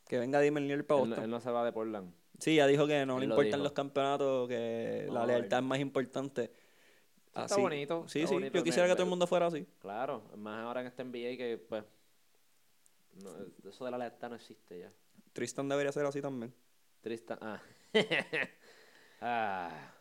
[0.07, 1.24] Que venga Damian Lillard para Él, no- Boston.
[1.24, 2.12] él no se va de Portland.
[2.39, 3.64] Sí, ya dijo que no Él le lo importan dijo.
[3.64, 6.53] los campeonatos, que la lealtad es más importante.
[7.34, 7.61] está Así.
[7.61, 9.66] bonito, Sí, está sí, bonito, yo quisiera que todo el mundo fuera así.
[9.80, 11.84] Claro, más ahora en este NBA que, pues.
[13.12, 13.30] no,
[13.68, 14.93] eso de la lealtad no existe ya.
[15.32, 16.55] Tristan debería ser así también.
[17.03, 17.39] Tristan.
[17.41, 17.61] Ah.
[19.20, 19.93] ah.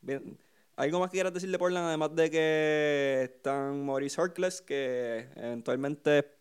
[0.00, 0.38] Bien.
[0.76, 1.86] ¿Algo más que quieras decir de Portland?
[1.86, 6.36] Además de que están Maurice Harkless, que eventualmente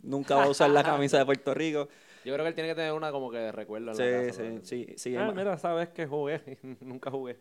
[0.00, 1.88] nunca va a usar la camisa de Puerto Rico.
[2.24, 4.26] Yo creo que él tiene que tener una como que de recuerdo en Sí, la
[4.26, 4.42] casa.
[4.42, 5.16] sí, sí, sí.
[5.16, 6.58] Ah, mira, sabes que jugué.
[6.80, 7.32] Nunca jugué.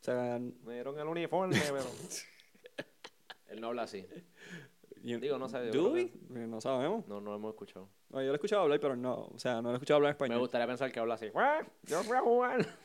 [0.00, 1.84] o sea, Me dieron el uniforme, pero.
[3.48, 4.06] Él no habla así.
[5.02, 6.10] you- Digo, no ¿Do creo we?
[6.28, 7.06] No sabemos.
[7.08, 7.88] No, no hemos escuchado.
[8.10, 9.14] No, yo lo he escuchado hablar, pero no.
[9.34, 10.38] O sea, no lo he escuchado hablar en Me español.
[10.40, 11.26] gustaría pensar que habla así.
[11.34, 12.66] "Ah, Yo fui a jugar.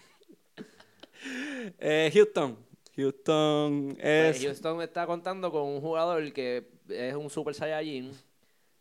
[1.80, 2.58] Eh, Houston.
[2.96, 4.38] Houston es...
[4.38, 8.12] Pues Houston está contando con un jugador que es un Super Saiyajin.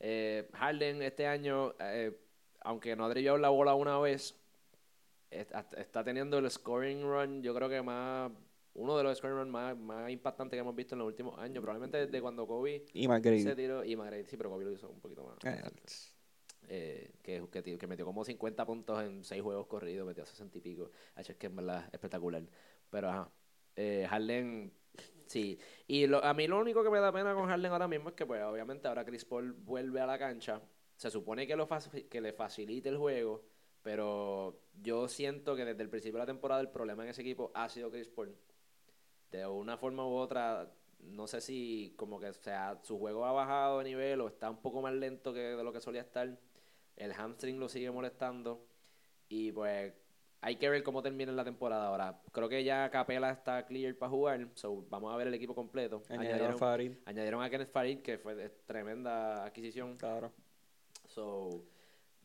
[0.00, 2.12] Eh, Harden este año, eh,
[2.64, 4.34] aunque no ha drillado la bola una vez,
[5.30, 8.30] está, teniendo el scoring run, yo creo que más
[8.74, 11.62] uno de los scoring run más, más impactantes que hemos visto en los últimos años.
[11.62, 13.06] Probablemente desde cuando Kobe Y
[13.42, 13.84] se tiró.
[13.84, 15.38] Y McGrady, sí, pero Kobe lo hizo un poquito más.
[15.44, 15.70] Eh,
[16.68, 20.60] eh, que, que, que metió como 50 puntos en 6 juegos corridos, metió 60 y
[20.60, 20.90] pico.
[21.14, 22.42] Hacho, es que en verdad espectacular.
[22.90, 23.30] Pero ajá,
[23.76, 24.72] eh, Harden,
[25.26, 25.58] sí.
[25.86, 28.14] Y lo- a mí lo único que me da pena con Harden ahora mismo es
[28.14, 30.60] que, pues, obviamente ahora Chris Paul vuelve a la cancha.
[30.97, 31.68] Se supone que, lo
[32.11, 33.45] que le facilite el juego,
[33.82, 37.51] pero yo siento que desde el principio de la temporada el problema en ese equipo
[37.55, 38.34] ha sido Chris Paul.
[39.30, 43.78] De una forma u otra, no sé si como que sea, su juego ha bajado
[43.78, 46.38] de nivel o está un poco más lento que de lo que solía estar.
[46.97, 48.64] El hamstring lo sigue molestando.
[49.28, 49.92] Y pues
[50.40, 52.20] hay que ver cómo termina la temporada ahora.
[52.30, 54.49] Creo que ya Capela está clear para jugar.
[54.55, 56.03] So vamos a ver el equipo completo.
[56.09, 56.92] Añadieron a Farid.
[57.07, 59.97] añadieron a Kenneth Farid, que fue de- tremenda adquisición.
[59.97, 60.32] Claro.
[61.14, 61.64] So,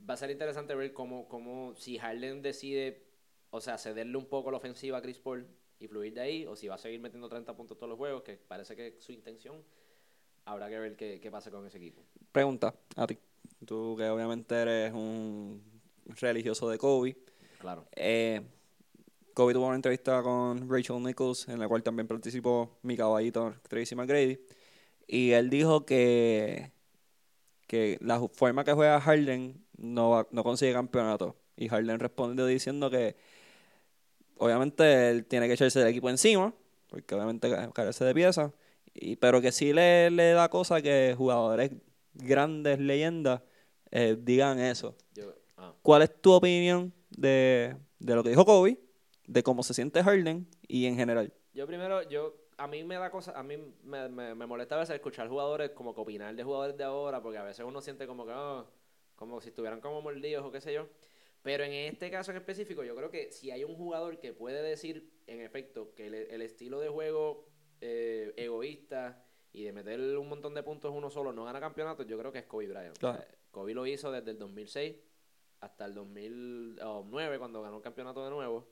[0.09, 3.03] va a ser interesante ver cómo, cómo si Harden decide,
[3.51, 5.47] o sea, cederle un poco la ofensiva a Chris Paul
[5.79, 8.23] y fluir de ahí, o si va a seguir metiendo 30 puntos todos los juegos,
[8.23, 9.63] que parece que es su intención.
[10.45, 12.01] Habrá que ver qué, qué pasa con ese equipo.
[12.31, 13.19] Pregunta a ti.
[13.65, 15.61] Tú que obviamente eres un
[16.19, 17.15] religioso de Kobe.
[17.59, 17.85] Claro.
[17.95, 18.41] Eh,
[19.35, 23.95] Kobe tuvo una entrevista con Rachel Nichols, en la cual también participó mi caballito Tracy
[23.95, 24.39] McGrady.
[25.07, 26.71] Y él dijo que,
[27.69, 31.35] que la forma que juega Harden no, no consigue campeonato.
[31.55, 33.15] Y Harden respondió diciendo que
[34.37, 36.51] obviamente él tiene que echarse el equipo encima,
[36.89, 38.51] porque obviamente ca- carece de piezas,
[38.95, 41.71] y, pero que sí le, le da cosa que jugadores
[42.15, 43.41] grandes, leyendas,
[43.91, 44.95] eh, digan eso.
[45.13, 48.79] Yo, ah, ¿Cuál es tu opinión de, de lo que dijo Kobe,
[49.27, 51.31] de cómo se siente Harden y en general?
[51.53, 54.79] yo primero, yo a mí me da cosa, a mí me, me, me molesta a
[54.79, 58.05] veces escuchar jugadores como que opinar de jugadores de ahora, porque a veces uno siente
[58.05, 58.65] como que, ah,
[59.15, 60.87] como si estuvieran como mordidos o qué sé yo.
[61.41, 64.61] Pero en este caso en específico, yo creo que si hay un jugador que puede
[64.61, 67.47] decir, en efecto, que el, el estilo de juego
[67.79, 72.19] eh, egoísta y de meter un montón de puntos uno solo no gana campeonatos, yo
[72.19, 72.97] creo que es Kobe Bryant.
[72.97, 74.97] O sea, Kobe lo hizo desde el 2006
[75.61, 78.67] hasta el 2009 cuando ganó el campeonato de nuevo.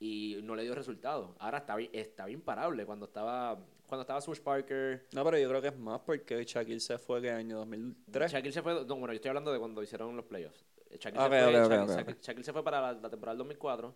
[0.00, 1.30] Y no le dio resultados.
[1.38, 5.06] Ahora está, estaba imparable cuando estaba cuando estaba Switch Parker.
[5.12, 8.30] No, pero yo creo que es más porque Shaquille se fue que año 2003.
[8.32, 10.62] Shaquille se fue, no, bueno, yo estoy hablando de cuando hicieron los playoffs.
[10.98, 13.32] Shaquille, Ok, se, fue, ok, ok, Shaquille- ok, Shaquille- se fue para la, la temporada
[13.34, 13.94] del 2004,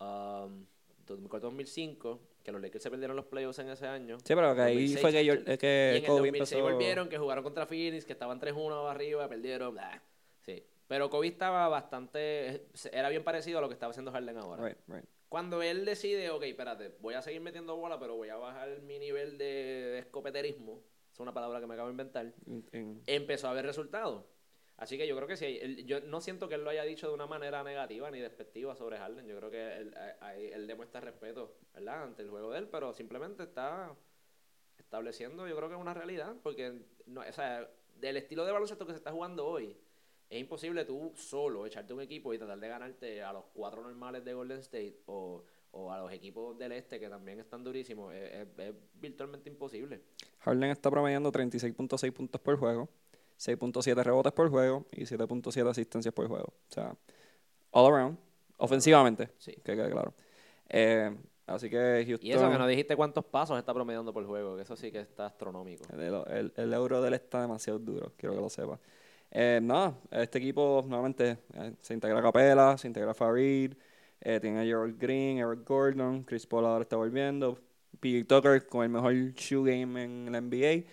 [0.00, 0.66] um,
[1.06, 4.18] 2004-2005, que los Lakers se perdieron los playoffs en ese año.
[4.18, 6.52] Sí, pero que ahí 2006, fue que, yo, y es que en el Kobe 2006
[6.52, 6.62] empezó...
[6.74, 9.72] volvieron, que jugaron contra Phoenix, que estaban 3-1 arriba, perdieron.
[9.74, 10.02] blah.
[10.44, 10.62] Sí.
[10.86, 12.66] Pero Kobe estaba bastante.
[12.92, 14.64] Era bien parecido a lo que estaba haciendo Harden ahora.
[14.66, 15.04] Right, right.
[15.30, 18.98] Cuando él decide, ok, espérate, voy a seguir metiendo bola, pero voy a bajar mi
[18.98, 23.46] nivel de, de escopeterismo, es una palabra que me acabo de inventar, In- in- empezó
[23.46, 24.24] a haber resultados.
[24.76, 27.06] Así que yo creo que sí, él- yo no siento que él lo haya dicho
[27.06, 29.24] de una manera negativa ni despectiva sobre Harden.
[29.28, 29.94] Yo creo que él,
[30.52, 32.02] él demuestra respeto, ¿verdad?
[32.02, 33.94] Ante el juego de él, pero simplemente está
[34.78, 38.84] estableciendo, yo creo que es una realidad, porque no, o sea, del estilo de baloncesto
[38.86, 39.76] que se está jugando hoy,
[40.30, 44.24] es imposible tú solo echarte un equipo y tratar de ganarte a los cuatro normales
[44.24, 48.14] de Golden State o, o a los equipos del este que también están durísimos.
[48.14, 50.00] Es, es- es virtualmente imposible.
[50.40, 52.88] Harden está promediando 36.6 puntos por juego,
[53.38, 56.46] 6.7 rebotes por juego y 7.7 asistencias por juego.
[56.68, 56.94] O sea,
[57.72, 58.18] all around,
[58.58, 59.52] ofensivamente, Sí.
[59.64, 60.14] que quede claro.
[60.68, 61.12] Eh,
[61.46, 62.26] así que Houston...
[62.28, 65.00] Y eso que no dijiste cuántos pasos está promediando por juego, que eso sí que
[65.00, 65.84] está astronómico.
[65.92, 68.78] El, el- el euro de él está demasiado duro, quiero que lo sepa.
[69.32, 73.74] Eh, nada, este equipo nuevamente eh, se integra Capela, se integra Farid,
[74.20, 77.58] eh, tiene a Gerald Green, Eric Gordon, Chris Paul ahora está volviendo,
[78.00, 80.84] PJ Tucker con el mejor shoe game en la NBA.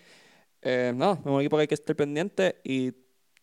[0.62, 2.90] Eh, nada, es un equipo que hay que estar pendiente y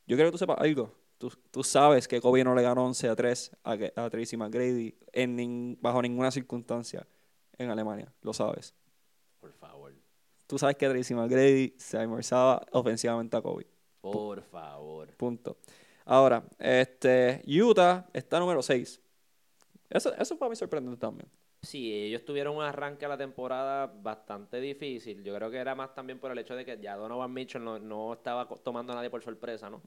[0.08, 0.94] yo quiero que tú sepas algo.
[1.18, 4.96] Tú, tú sabes que Kobe no le ganó 11 a 3 a, a Tracy McGrady
[5.14, 7.06] en nin- bajo ninguna circunstancia
[7.58, 8.74] en Alemania, lo sabes.
[9.40, 9.94] Por favor.
[10.48, 13.66] Tú sabes que Tracy McGrady se almorzaba ofensivamente a Kobe.
[14.12, 15.10] Por favor.
[15.16, 15.58] Punto.
[16.06, 19.02] Ahora, este, Utah está número 6.
[19.90, 21.30] Eso, eso para mí sorprendente también.
[21.62, 25.24] Sí, ellos tuvieron un arranque a la temporada bastante difícil.
[25.24, 27.80] Yo creo que era más también por el hecho de que ya Donovan Mitchell no,
[27.80, 29.82] no estaba tomando a nadie por sorpresa, ¿no?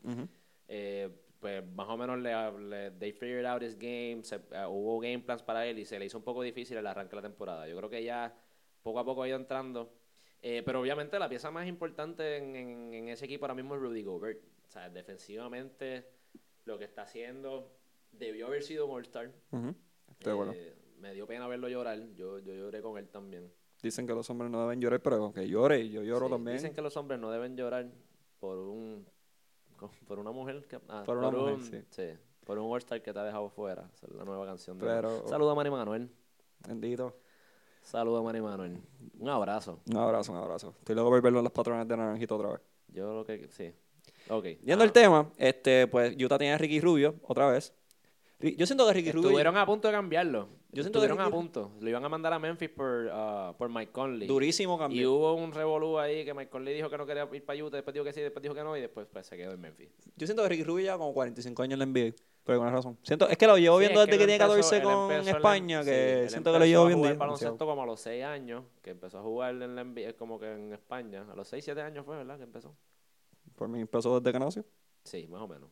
[0.67, 1.09] Eh,
[1.39, 2.33] pues más o menos le,
[2.69, 5.99] le- they figured out his game, se- eh, hubo game plans para él y se
[6.01, 7.69] le hizo un poco difícil el arranque de la temporada.
[7.69, 8.35] Yo creo que ya
[8.83, 9.93] poco a poco ha ido entrando.
[10.43, 13.81] Eh, pero obviamente la pieza más importante en, en- en ese equipo ahora mismo es
[13.81, 14.41] Rudy Gobert.
[14.69, 16.07] O sea, defensivamente
[16.65, 17.73] lo que está haciendo
[18.13, 19.33] debió haber sido un All-Star.
[20.55, 21.99] Eh, me dio pena verlo llorar.
[22.15, 23.53] Yo, yo lloré con él también.
[23.83, 26.57] Dicen que los hombres no deben llorar, pero aunque llore, yo lloro Sí, también.
[26.57, 27.89] Dicen que los hombres no deben llorar
[28.41, 29.07] por un
[30.09, 32.11] por una mujer que ah, Por una mujer, un- sí.
[32.45, 33.89] por un All-Star que te ha dejado fuera.
[33.95, 36.11] Esa es la nueva canción de Pero- Saludos a Mari Manuel.
[36.67, 37.17] Bendito.
[37.89, 38.79] Saludos a Mari Manuel.
[39.19, 39.81] Un abrazo.
[39.91, 40.75] Un abrazo, un abrazo.
[40.79, 42.61] Estoy loco por verlo en las patrones de Naranjito otra vez.
[42.89, 43.73] Yo lo que sí.
[44.29, 44.45] Ok.
[44.63, 47.73] Yendo Ah, al tema, este, pues Utah tiene a Ricky Rubio otra vez.
[48.41, 50.49] Yo siento que Ricky Rubio Estuvieron a punto de cambiarlo.
[50.71, 51.73] Yo siento que Estuvieron a Ricky- punto.
[51.81, 54.29] Lo iban a mandar a Memphis por, ah, por Mike Conley.
[54.29, 55.15] durísimo Y cambio.
[55.15, 57.95] hubo un revolú ahí que Mike Conley dijo que no quería ir para Utah, después
[57.95, 59.89] dijo que sí, después dijo que no, y después pues, se quedó en Memphis.
[60.15, 62.15] Yo siento que Ricky Rubio lleva como 45 años en la NBA,
[62.49, 62.97] por alguna razón.
[63.03, 65.13] Siento, es que lo llevo Sí, viendo es desde que, tiene empezó- 14 él con
[65.37, 67.15] España, que siento que lo llevo viendo.
[67.19, 70.51] baloncesto como a los 6 años, que empezó a jugar en la NBA, como que
[70.51, 71.27] en España.
[71.31, 72.39] A los 6, 7 años fue, ¿verdad?
[72.39, 72.75] Que empezó.
[73.55, 74.65] Por mí empezó desde que nació.
[75.05, 75.69] Sí, más o menos.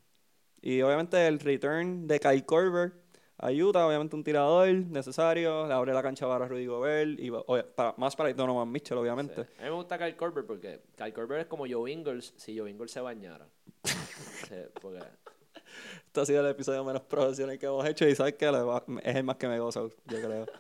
[0.61, 2.93] Y obviamente el return de Kyle Korver
[3.39, 7.95] ayuda, obviamente un tirador necesario, le abre la cancha para Rudy Gobert, y oye, para,
[7.97, 9.45] más para Donovan Mitchell, obviamente.
[9.45, 9.51] Sí.
[9.61, 12.70] A mí me gusta Kyle Korver porque Kyle Korver es como Joe Ingles si Joe
[12.70, 13.47] Ingles se bañara.
[14.49, 15.01] Sí, porque
[16.07, 19.24] Este ha sido el episodio menos profesional que hemos hecho y sabes que es el
[19.24, 20.47] más que me goza, yo creo.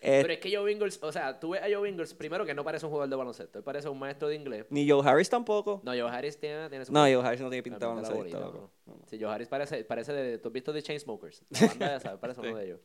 [0.00, 2.54] Eh, Pero es que Joe Ingles, o sea, tú ves a Joe Ingles, primero que
[2.54, 4.66] no parece un jugador de baloncesto, él parece un maestro de inglés.
[4.70, 5.80] ni Joe Harris tampoco.
[5.82, 8.70] No, Joe Harris tiene, tiene su No, Joe Harris no tiene pinta de baloncesto, loco.
[8.86, 8.94] ¿no?
[9.06, 11.42] Sí, Joe Harris parece, parece de, ¿tú has visto The Chainsmokers?
[11.50, 12.80] La banda esa, parece uno de ellos.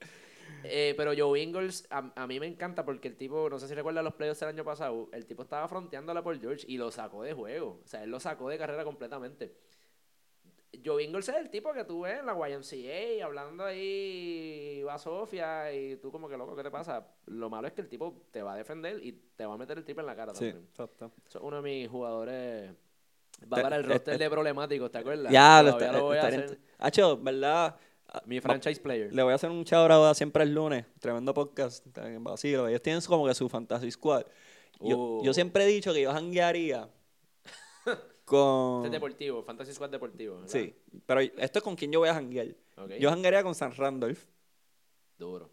[0.64, 3.76] Eh, pero Joe Ingles, a, a mí me encanta porque el tipo, no sé si
[3.76, 7.22] recuerdas los playoffs del año pasado, el tipo estaba fronteándola por George y lo sacó
[7.22, 7.80] de juego.
[7.84, 9.54] O sea, él lo sacó de carrera completamente.
[10.86, 15.72] Joe Ingles es el tipo que tú ves en la YMCA hablando ahí, va Sofía
[15.74, 17.08] y tú como que loco, ¿qué te pasa?
[17.28, 19.78] Lo malo es que el tipo te va a defender y te va a meter
[19.78, 20.68] el triple en la cara Sí, también.
[20.70, 21.12] exacto.
[21.28, 22.72] Es uno de mis jugadores.
[23.52, 25.32] Va Te- para el te- roster te- de problemáticos, ¿te acuerdas?
[25.32, 26.60] Ya, lo está, lo voy a hacer.
[26.80, 27.76] Hacho, ¿verdad?
[28.26, 29.14] Mi franchise player.
[29.14, 30.86] Le voy a hacer un shout siempre el lunes.
[31.00, 31.86] Tremendo podcast.
[31.98, 32.68] En vacilo.
[32.68, 34.24] Ellos tienen como que su fantasy squad.
[34.80, 35.24] Yo, Uh.
[35.24, 36.88] yo siempre he dicho que yo janguearía
[38.26, 38.78] con...
[38.86, 40.36] Este es deportivo, Fantasy Squad deportivo.
[40.36, 40.50] ¿verdad?
[40.50, 40.76] Sí,
[41.06, 42.48] pero esto es con quien yo voy a janguear.
[43.00, 44.24] Yo janguearía con San Randolph.
[45.18, 45.50] Duro.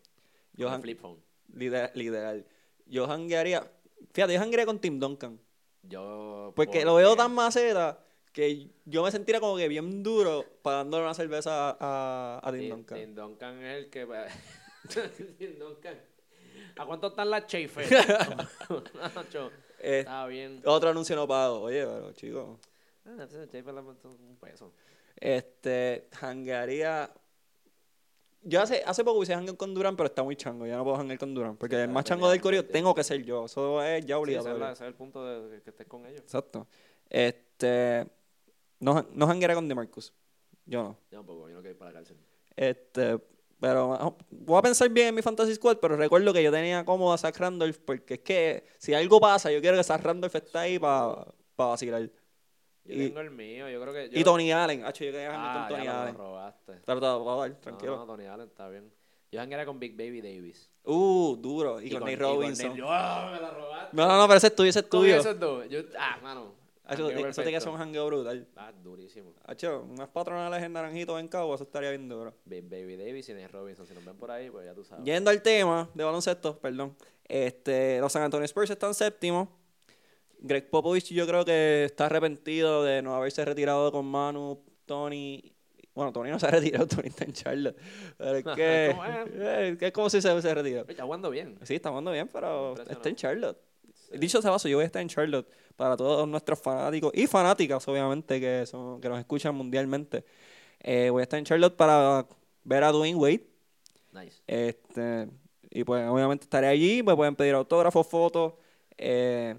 [0.54, 1.22] Yo Con jan- flip phone.
[1.52, 2.46] Literal, literal.
[2.86, 3.70] Yo janguearía...
[4.12, 5.38] Fíjate, yo janguearía con Tim Duncan.
[5.82, 6.52] Yo.
[6.56, 11.14] Porque lo veo tan maceta que yo me sentiría como que bien duro pagándole una
[11.14, 12.98] cerveza a, a Tim Tim- Duncan.
[12.98, 14.06] Tim Duncan es el que.
[15.38, 16.00] Tim Duncan.
[16.76, 17.86] ¿A cuánto están las Chafer?
[19.82, 20.60] Eh, Está bien.
[20.64, 21.62] otro anuncio no pago.
[21.62, 22.58] Oye, pero chicos.
[23.06, 24.72] Ah, un peso.
[25.16, 27.10] Este, janguearía.
[28.42, 30.66] Yo hace, hace poco hice jangueo con Durán, pero está muy chango.
[30.66, 31.56] Ya no puedo janguear con Durán.
[31.56, 32.72] Porque Sí, el más chango del definitivamente.
[32.72, 33.44] tengo que ser yo.
[33.44, 34.58] Eso es ya Sí, obligatorio.
[34.58, 36.20] la- ese es el punto de que estés con ellos.
[36.20, 36.66] Exacto.
[37.08, 38.06] Este.
[38.78, 40.12] No, no janguearía con DeMarcus.
[40.64, 40.96] Yo no.
[41.10, 42.16] Yo tampoco, yo no quiero ir para la cárcel.
[42.56, 43.18] Este,
[43.60, 46.84] pero ah, voy a pensar bien en mi Fantasy Squad, pero recuerdo que yo tenía
[46.84, 50.34] cómodo a Zach Randolph porque es que si algo pasa, yo quiero que Zach Randolph
[50.34, 51.26] esté ahí para
[51.56, 52.02] vacilar.
[52.02, 54.10] Yo Y- tengo el mío, yo creo que.
[54.18, 56.14] Y Tony Allen, hacho, yo quería janguear Ah, con Tony ya lo Allen.
[56.16, 56.72] robaste.
[56.86, 57.92] Pero te lo voy a dar, tranquilo.
[57.92, 58.92] No, no, Tony Allen está bien.
[59.30, 60.68] Yo jangueara con Big Baby Davis.
[60.82, 61.80] Uh, duro.
[61.80, 62.70] Y, con Nate y Robinson.
[62.70, 63.96] Nate- ¡Ah, me la robaste!
[63.96, 65.16] No, no, no, pero ese es tuyo, ese es Con tuyo.
[65.18, 65.68] esos dos.
[65.68, 66.54] Yo, ah, mano.
[66.90, 67.70] Hacho, jangueo eso tiene que perfecto.
[67.72, 68.48] un jangueo brutal.
[68.56, 69.34] Ah, durísimo.
[69.44, 72.34] Hacho, unas patronales en naranjito en cabo, eso estaría bien duro.
[72.44, 73.86] Baby Davis y Nate Robinson.
[73.86, 75.04] Si nos ven por ahí, pues ya tú sabes.
[75.04, 76.96] Yendo al tema de baloncesto, perdón.
[77.24, 79.48] Este, los San Antonio Spurs están séptimos.
[80.40, 85.54] Greg Popovich yo creo que está arrepentido de no haberse retirado con Manu, Tony.
[85.94, 87.76] Bueno, Tony no se ha retirado, Tony está en Charlotte.
[88.16, 89.92] Pero es que, ¿Cómo es?
[89.92, 90.84] como si se retirado.
[90.84, 91.58] Oye, Está jugando bien.
[91.62, 93.69] Sí, está jugando bien, pero está en Charlotte.
[94.18, 97.86] Dicho sea paso, yo voy a estar en Charlotte para todos nuestros fanáticos y fanáticas,
[97.88, 100.24] obviamente, que, son, que nos escuchan mundialmente.
[100.80, 102.26] Eh, voy a estar en Charlotte para
[102.64, 103.46] ver a Dwayne Wade.
[104.12, 104.42] Nice.
[104.46, 105.28] Este,
[105.70, 108.54] y pues obviamente estaré allí, me pueden pedir autógrafos, fotos.
[108.98, 109.56] Eh,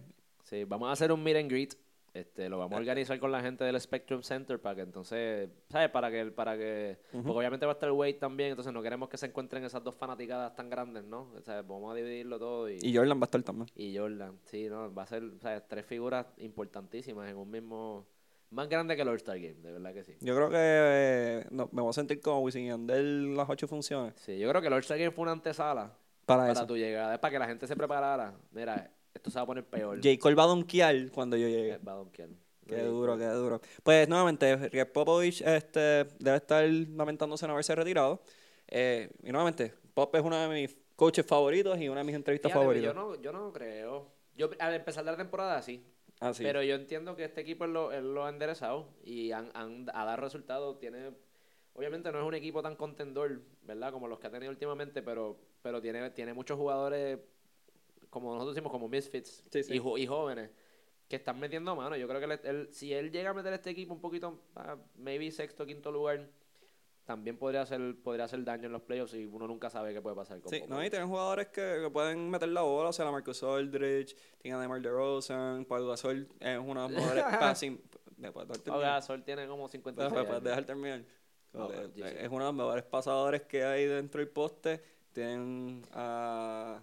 [0.52, 1.76] Sí, vamos a hacer un meet and greet.
[2.14, 5.90] Este, lo vamos a organizar con la gente del Spectrum Center para que entonces, ¿sabes?
[5.92, 9.18] Para que, para que, porque obviamente va a estar Wade también, entonces no queremos que
[9.18, 11.32] se encuentren esas dos fanaticadas tan grandes, ¿no?
[11.38, 13.70] O sea, vamos a dividirlo todo y, y Jordan va a estar también.
[13.76, 18.06] y Jordan, sí, no, va a ser, sea, tres figuras importantísimas en un mismo,
[18.50, 20.18] más grande que el All-Star Game, de verdad que sí.
[20.20, 24.16] Yo creo que eh, no, me voy a sentir como Wisin Yandel las ocho funciones.
[24.18, 26.68] Sí, yo creo que el All-Star Game fue una antesala Para, para eso.
[26.68, 28.34] tu llegada, es para que la gente se preparara.
[28.52, 29.98] Mira, esto se va a poner peor.
[29.98, 30.18] J.
[30.20, 31.78] Cole va a donkear cuando yo llegue.
[31.78, 32.30] Va a donkear.
[32.68, 33.60] Qué duro, qué duro.
[33.84, 38.22] Pues nuevamente, Greg Popovich este, debe estar lamentándose no haberse retirado.
[38.68, 42.50] Eh, y nuevamente, Pop es uno de mis coaches favoritos y una de mis entrevistas
[42.50, 42.94] Fíjate, favoritas.
[42.94, 44.08] Yo no, yo no creo.
[44.36, 45.84] Yo al empezar la temporada sí.
[46.22, 46.44] Ah, sí.
[46.44, 49.90] Pero yo entiendo que este equipo él lo, él lo ha enderezado y han, han-
[49.94, 50.80] a dar resultados.
[50.80, 51.12] Tiene,
[51.74, 53.92] obviamente no es un equipo tan contendor, ¿verdad?
[53.92, 57.20] Como los que ha tenido últimamente, pero, pero tiene, tiene muchos jugadores,
[58.12, 59.74] como nosotros decimos, como misfits Sí, sí.
[59.98, 60.52] Y, jóvenes
[61.08, 61.98] que están metiendo mano.
[61.98, 64.78] Yo creo que él- él- si él llega a meter este equipo un poquito, ah,
[64.96, 66.30] maybe sexto, quinto lugar,
[67.04, 70.16] también podría hacer, podría hacer daño en los playoffs y uno nunca sabe qué puede
[70.16, 73.04] pasar con Sí, no, y tienen jugadores que, que pueden meter la bola, o sea,
[73.06, 77.82] la Marcus Aldridge, tienen a DeMar DeRozan, Paul Gasol es uno de los mejores passing.
[78.18, 78.94] ¿Me puedes dejar Oh, terminar?
[78.94, 80.44] Gasol tiene como 56 ¿Me puedes años.
[80.44, 81.04] dejar terminar?
[81.04, 82.02] Sí.
[82.04, 84.82] Es uno de los mejores pasadores que hay dentro del poste.
[85.12, 86.80] Tienen a...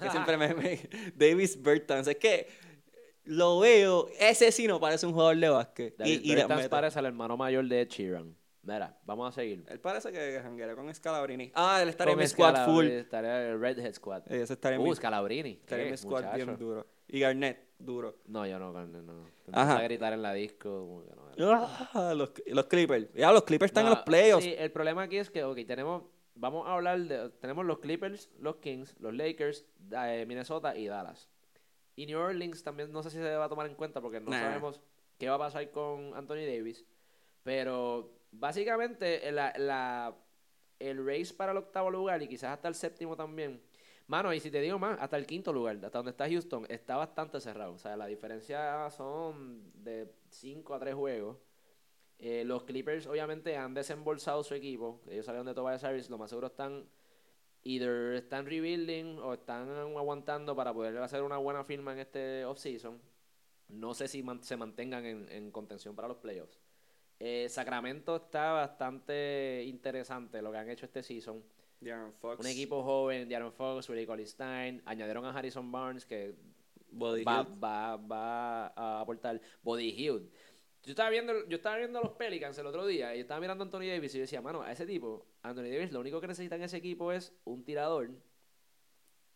[0.00, 0.80] que siempre me, me-
[1.14, 2.06] Davis Bertans.
[2.08, 2.48] Es que
[3.24, 5.96] lo veo, ese sí no parece un jugador de básquet.
[5.96, 8.36] David y, Bertans parece el hermano mayor de Sheeran.
[8.62, 9.64] Mira, vamos a seguir.
[9.68, 11.50] Él parece que janguea con Scalabrini.
[11.54, 12.84] Ah, él estaría en mi squad full.
[12.86, 14.30] Estaría el Redhead Squad.
[14.30, 15.52] Ese estaría en mi, Uh, Scalabrini.
[15.52, 16.44] estaría en ¿Qué, mi squad muchacho?
[16.44, 16.86] bien duro.
[17.08, 18.18] Y Garnett, duro.
[18.26, 19.24] No, yo no, carne, no.
[19.52, 19.78] Ajá.
[19.78, 20.68] a gritar en la disco.
[20.68, 23.08] como que no, Ah, los, los Clippers.
[23.14, 24.44] Ya, los Clippers están en No, los playoffs.
[24.44, 26.02] Sí, el problema aquí es que, ok, tenemos,
[26.40, 31.28] vamos a hablar de, tenemos los Clippers, los Kings, los Lakers, eh, Minnesota y Dallas.
[31.96, 34.30] Y New Orleans también no sé si se va a tomar en cuenta porque no
[34.30, 34.40] Nah.
[34.40, 34.80] sabemos
[35.18, 36.84] qué va a pasar con Anthony Davis.
[37.42, 40.16] Pero básicamente eh, la, la-
[40.78, 43.60] el race para el octavo lugar y quizás hasta el séptimo también.
[44.06, 46.96] Mano, y si te digo más, hasta el quinto lugar, hasta donde está Houston, está
[46.96, 47.74] bastante cerrado.
[47.74, 51.36] O sea, la diferencia son de 5 a 3 juegos.
[52.22, 55.00] Eh, los Clippers obviamente han desembolsado su equipo.
[55.08, 56.84] Ellos salieron de Tobias Harris, lo más seguro están
[57.62, 63.00] either están rebuilding o están aguantando para poder hacer una buena firma en este offseason.
[63.68, 66.58] No sé si man- se mantengan en, en contención para los playoffs.
[67.18, 71.42] Eh, Sacramento está bastante interesante lo que han hecho este season.
[72.20, 72.40] Fox.
[72.40, 76.34] Un equipo joven, De'Aaron Fox, Rudy Stein, añadieron a Harrison Barnes que
[76.90, 80.30] Buddy va, va, va a aportar Body Hield.
[80.82, 83.62] Yo estaba viendo, yo estaba viendo a los Pelicans el otro día y estaba mirando
[83.62, 86.26] a Anthony Davis y yo decía, mano, a ese tipo, Anthony Davis, lo único que
[86.26, 88.10] necesita en ese equipo es un tirador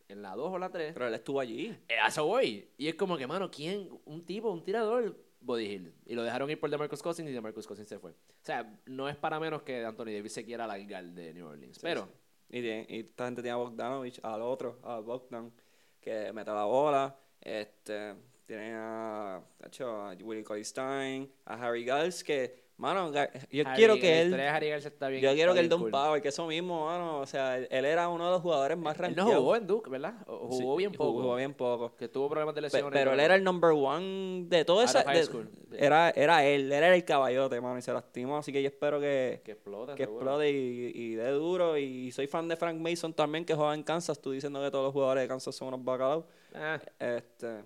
[0.08, 0.92] en la 2 o la 3.
[0.94, 1.76] Pero él estuvo allí.
[1.88, 2.70] Eh, a eso voy.
[2.78, 3.88] Y es como que, mano, ¿quién?
[4.04, 5.94] Un tipo, un tirador, Body Hill.
[6.06, 8.12] Y lo dejaron ir por DeMarcus Cousins y DeMarcus Cousins se fue.
[8.12, 11.78] O sea, no es para menos que Anthony Davis se quiera largar de New Orleans.
[11.80, 12.08] Pero,
[12.50, 15.52] Y, tiene- y esta gente tiene a Bogdanovich, al otro, a Bogdan,
[16.00, 17.18] que mete la bola.
[17.40, 18.14] Este,
[18.46, 24.20] tienen a, a Willie Colley Stein, a Harry Giles, que, mano, yo Harry- quiero que
[24.22, 26.46] él, Harry Giles está bien- yo quiero está que él dé un power, que eso
[26.46, 29.34] mismo, mano, o sea, él, él era uno de los jugadores más Él no rankeados.
[29.40, 30.14] jugó en Duke, ¿verdad?
[30.26, 31.12] O- Sí, Jugó bien poco.
[31.22, 31.94] Jugó bien poco.
[31.96, 32.90] Que tuvo problemas de Pe- lesión.
[32.92, 34.88] pero él era el number one de todo de-
[35.24, 35.48] school.
[35.72, 38.36] era, era él, era el caballote, mano, y se lastimó.
[38.38, 41.76] Así que yo espero que, Que explota, que explote y, y dé duro.
[41.78, 44.20] Y soy fan de Frank Mason también, que juega en Kansas.
[44.20, 46.24] Tú diciendo que todos los jugadores de Kansas son unos bacalaos.
[46.54, 47.64] Ah, Este,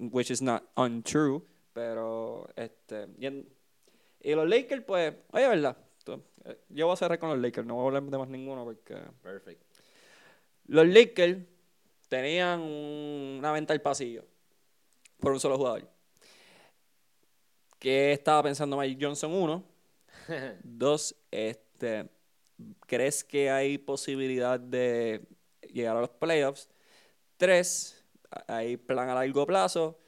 [0.00, 1.42] which is not untrue.
[1.72, 3.06] Pero, este.
[3.18, 3.48] Y, en-
[4.20, 5.76] y los Lakers, pues, oye, ¿verdad?
[6.44, 8.64] Eh, Yo voy a cerrar con los Lakers, no voy a hablar de más ninguno
[8.64, 8.96] porque.
[9.22, 9.62] perfect.
[10.66, 11.38] Los Lakers
[12.08, 14.24] tenían un- una venta al pasillo
[15.20, 15.88] por un solo jugador.
[17.78, 19.32] ¿Qué estaba pensando Mike Johnson?
[19.32, 19.64] Uno.
[20.62, 22.08] Dos, este,
[22.86, 25.22] ¿crees que hay posibilidad de
[25.72, 26.68] llegar a los playoffs?
[27.36, 27.99] Tres,
[28.46, 29.98] hay plan a largo plazo.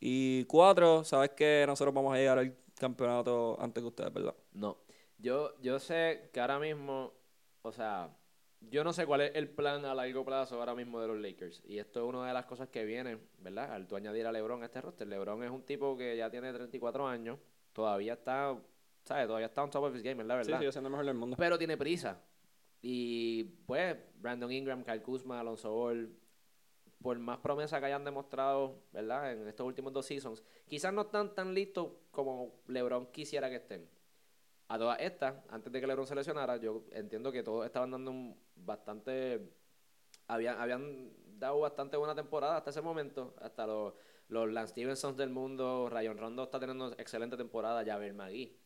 [0.00, 4.34] Y cuatro, sabes que nosotros vamos a llegar al campeonato antes que ustedes, ¿verdad?
[4.52, 4.78] No.
[5.18, 7.12] Yo, yo sé que ahora mismo,
[7.62, 8.10] o sea,
[8.70, 11.62] yo no sé cuál es el plan a largo plazo ahora mismo de los Lakers.
[11.64, 13.72] Y esto es una de las cosas que viene, ¿verdad?
[13.72, 15.06] Al tú añadir a LeBron a este roster.
[15.06, 17.38] LeBron es un tipo que ya tiene 34 años,
[17.72, 18.58] todavía está,
[19.04, 19.26] ¿sabes?
[19.26, 20.42] Todavía está on top of his game, ¿verdad?
[20.42, 20.66] Sí, ¿verdad?
[20.66, 21.36] sí, siendo el mejor del mundo.
[21.38, 22.20] Pero tiene prisa.
[22.80, 26.12] Y pues, Brandon Ingram, Kyle Kuzma, Alonso Ball,
[27.02, 29.32] por más promesa que hayan demostrado, ¿verdad?
[29.32, 33.88] En estos últimos dos seasons, quizás no están tan listos como LeBron quisiera que estén.
[34.68, 38.10] A todas estas, antes de que LeBron se lesionara, yo entiendo que todos estaban dando
[38.10, 39.50] un bastante.
[40.28, 43.34] Habían, habían dado bastante buena temporada hasta ese momento.
[43.40, 43.92] Hasta los,
[44.28, 48.56] los Lance Stevensons del mundo, Rayon Rondo está teniendo excelente temporada, Javier Magui.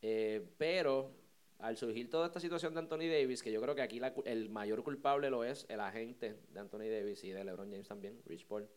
[0.00, 1.10] Eh, pero
[1.58, 4.22] al surgir toda esta situación de Anthony Davis, que yo creo que aquí la cu-
[4.26, 8.20] el mayor culpable lo es el agente de Anthony Davis y de LeBron James también,
[8.26, 8.68] Rich Paul.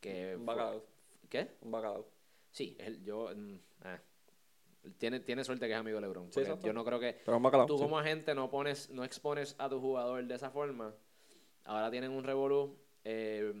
[0.00, 0.84] Que Un fue- bacalao.
[1.28, 1.48] ¿Qué?
[1.62, 2.06] Un bacalao.
[2.50, 3.30] Sí, él, yo.
[3.34, 3.98] mm, ah.
[4.98, 6.32] tiene, tiene suerte que es amigo de LeBron.
[6.32, 7.18] Sí, yo no creo que.
[7.24, 7.66] Pero un bacalao.
[7.66, 7.82] Tú sí.
[7.84, 10.94] como agente no pones, no expones a tu jugador de esa forma.
[11.64, 12.76] Ahora tienen un revolú.
[13.04, 13.52] eh,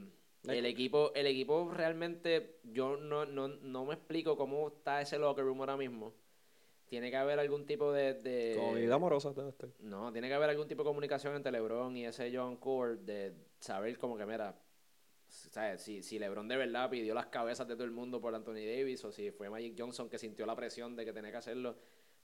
[0.48, 5.44] el equipo, el equipo realmente, yo no, no, no me explico cómo está ese locker
[5.44, 6.14] room ahora mismo.
[6.90, 9.68] Tiene que haber algún tipo de, amorosa debe estar.
[9.78, 13.32] no, tiene que haber algún tipo de comunicación entre LeBron y ese John Core de
[13.60, 14.60] saber como que, mira,
[15.28, 15.82] ¿sabes?
[15.82, 19.04] Si, si LeBron de verdad pidió las cabezas de todo el mundo por Anthony Davis
[19.04, 21.76] o si fue Magic Johnson que sintió la presión de que tenía que hacerlo.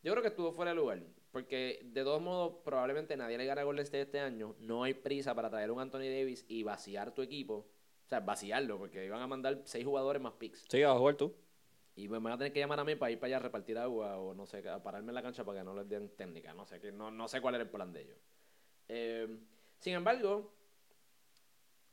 [0.03, 3.61] Yo creo que estuvo fuera de lugar, porque de todos modos probablemente nadie le gana
[3.61, 4.57] a Golden State este año.
[4.59, 7.55] No hay prisa para traer un Anthony Davis y vaciar tu equipo.
[8.05, 10.65] O sea, vaciarlo, porque iban a mandar seis jugadores más picks.
[10.69, 11.33] Sí, vas a jugar tú.
[11.97, 13.79] Y me van a tener que llamar a mí para ir para allá a repartir
[13.79, 16.53] agua o no sé, a pararme en la cancha para que no les den técnica.
[16.53, 18.19] No sé, que no, no sé cuál era el plan de ellos.
[18.89, 19.39] Eh,
[19.81, 20.53] sin embargo,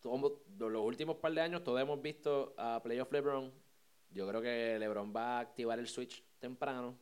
[0.02, 3.52] todos- los últimos par de años todos hemos visto a Playoff LeBron.
[4.10, 6.98] Yo creo que LeBron va a activar el switch temprano.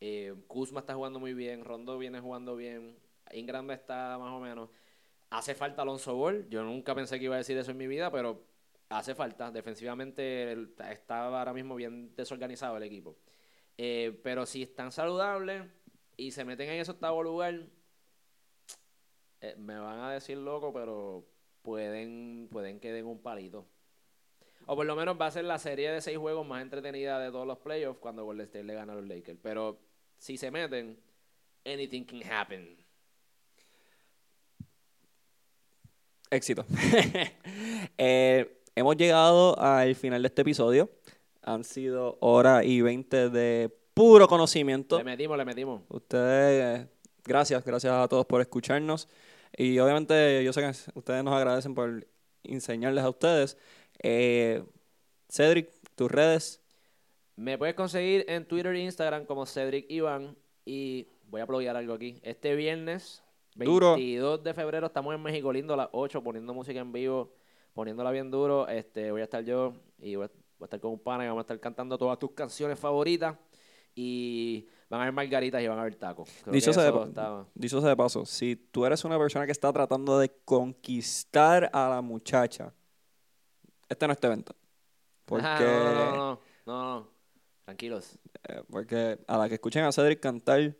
[0.00, 2.96] Eh, Kuzma está jugando muy bien, Rondo viene jugando bien,
[3.32, 4.70] Ingram está más o menos.
[5.30, 6.48] Hace falta Alonso Ball.
[6.48, 8.44] Yo nunca pensé que iba a decir eso en mi vida, pero
[8.88, 9.50] hace falta.
[9.50, 10.56] Defensivamente
[10.90, 13.16] está ahora mismo bien desorganizado el equipo.
[13.76, 15.62] Eh, pero si están saludables
[16.16, 17.66] y se meten en ese octavo lugar,
[19.40, 21.24] eh, me van a decir loco, pero
[21.62, 23.66] pueden, pueden que den un palito.
[24.66, 27.30] O por lo menos va a ser la serie de seis juegos más entretenida de
[27.30, 29.38] todos los playoffs cuando Golden State le gana a los Lakers.
[29.42, 29.80] Pero
[30.18, 31.00] si se meten,
[31.64, 32.76] anything can happen.
[36.30, 36.66] Éxito.
[38.00, 40.90] Eh, hemos llegado al final de este episodio.
[41.42, 44.98] Han sido hora y 20 de puro conocimiento.
[44.98, 45.82] Le metimos, le metimos.
[45.88, 46.88] Ustedes, eh,
[47.24, 49.08] gracias, gracias a todos por escucharnos.
[49.56, 52.06] Y obviamente yo sé que ustedes nos agradecen por
[52.44, 53.58] enseñarles a ustedes.
[54.02, 54.62] Eh,
[55.28, 56.60] Cedric, tus redes.
[57.36, 60.36] Me puedes conseguir en Twitter e Instagram como Cedric Iván.
[60.64, 62.20] Y voy a aplaudir algo aquí.
[62.22, 63.22] Este viernes,
[63.56, 63.94] Duro.
[63.94, 67.32] 22 de febrero, estamos en México Lindo a las 8 poniendo música en vivo,
[67.78, 68.66] poniéndola bien duro.
[68.66, 70.28] Este, voy a estar yo y voy a,
[70.58, 73.36] voy a estar con un pana y vamos a estar cantando todas tus canciones favoritas.
[73.94, 76.28] Y van a haber margaritas y van a haber tacos.
[76.46, 79.72] Dicho sea, de, está- dicho sea de paso, si tú eres una persona que está
[79.72, 82.72] tratando de conquistar a la muchacha,
[83.88, 84.56] este no es tu evento.
[85.24, 87.08] Porque, Ah, no, no, no, no, no, no.
[87.64, 88.18] Tranquilos.
[88.48, 90.74] eh, porque a la que escuchen a Cedric cantar,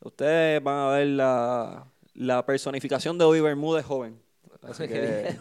[0.00, 4.20] ustedes van a ver la, la personificación de Obi Bermúdez joven.
[4.62, 5.36] Así que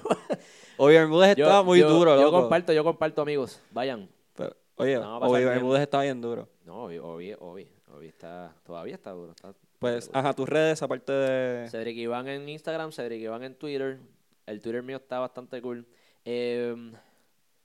[0.84, 2.42] Obi Bermúdez Yo- estaba muy yo- duro, Yo loco.
[2.42, 3.62] comparto, yo comparto, amigos.
[3.72, 4.10] Vayan.
[4.36, 5.44] Pero, oye, No, Obi.
[5.44, 6.48] Bermúdez está bien duro.
[6.66, 9.32] No, Obi, Obi, Obi, Obi está, todavía está duro.
[9.32, 10.20] Está Pues, duro.
[10.20, 11.70] ajá, tus redes, aparte de...
[11.70, 14.00] Cedric Iván en Instagram, Cedric Iván en Twitter.
[14.46, 15.86] El Twitter mío está bastante cool.
[16.26, 16.76] Eh,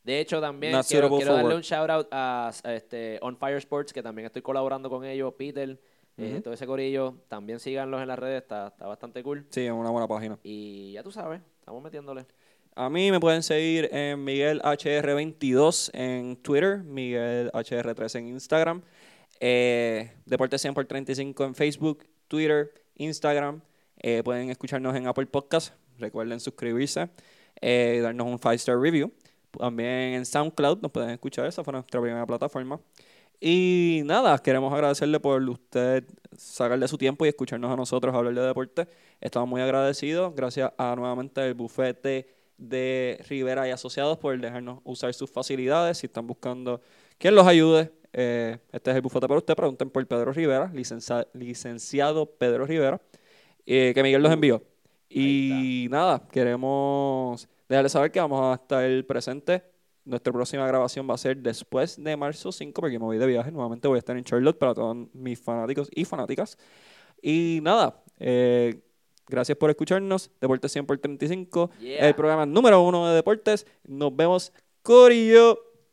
[0.05, 3.93] De hecho, también Not quiero, darle un shout out a, a este, On Fire Sports,
[3.93, 5.78] que también estoy colaborando con ellos, Peter,
[6.16, 6.43] eh, Ujú.
[6.43, 7.15] todo ese corillo.
[7.28, 9.45] También síganlos en las redes, está, está bastante cool.
[9.51, 10.39] Sí, es una buena página.
[10.43, 12.24] Y ya tú sabes, estamos metiéndole.
[12.81, 18.83] A mí me pueden seguir en Miguel HR22 en Twitter, Miguel HR3 en Instagram,
[19.41, 23.63] eh, Deporte 100 por 35 en Facebook, Twitter, Instagram.
[23.99, 25.75] Eh, pueden escucharnos en Apple Podcast.
[25.99, 27.09] Recuerden suscribirse,
[27.61, 29.13] eh, darnos un 5-star review.
[29.59, 31.47] También en SoundCloud nos pueden escuchar.
[31.47, 32.79] Esa fue nuestra primera plataforma.
[33.41, 36.05] Y nada, queremos agradecerle por usted
[36.37, 38.87] sacarle su tiempo y escucharnos a nosotros hablar de deporte.
[39.21, 40.33] Estamos muy agradecidos.
[40.37, 45.99] Gracias a nuevamente el bufete de Rivera y Asociados por dejarnos usar sus facilidades.
[45.99, 46.81] Si están buscando
[47.19, 49.55] quien los ayude, eh, este es el bufete para usted.
[49.57, 53.01] Pregunten por Pedro Rivera, licencia- licenciado Pedro Rivera,
[53.67, 54.63] eh, que Miguel los envió.
[55.09, 59.63] Y nada, queremos dejarles saber que vamos a estar presentes.
[60.05, 63.51] Nuestra próxima grabación va a ser después de marzo 5, porque me voy de viaje.
[63.53, 66.57] Nuevamente voy a estar en Charlotte para todos mis fanáticos y fanáticas.
[67.23, 68.81] Y nada, eh,
[69.29, 70.31] gracias por escucharnos.
[70.41, 72.09] Deportes 100 por 35, Yeah.
[72.09, 73.67] el programa número uno de deportes.
[73.87, 74.53] Nos vemos,
[74.83, 75.59] Corillo.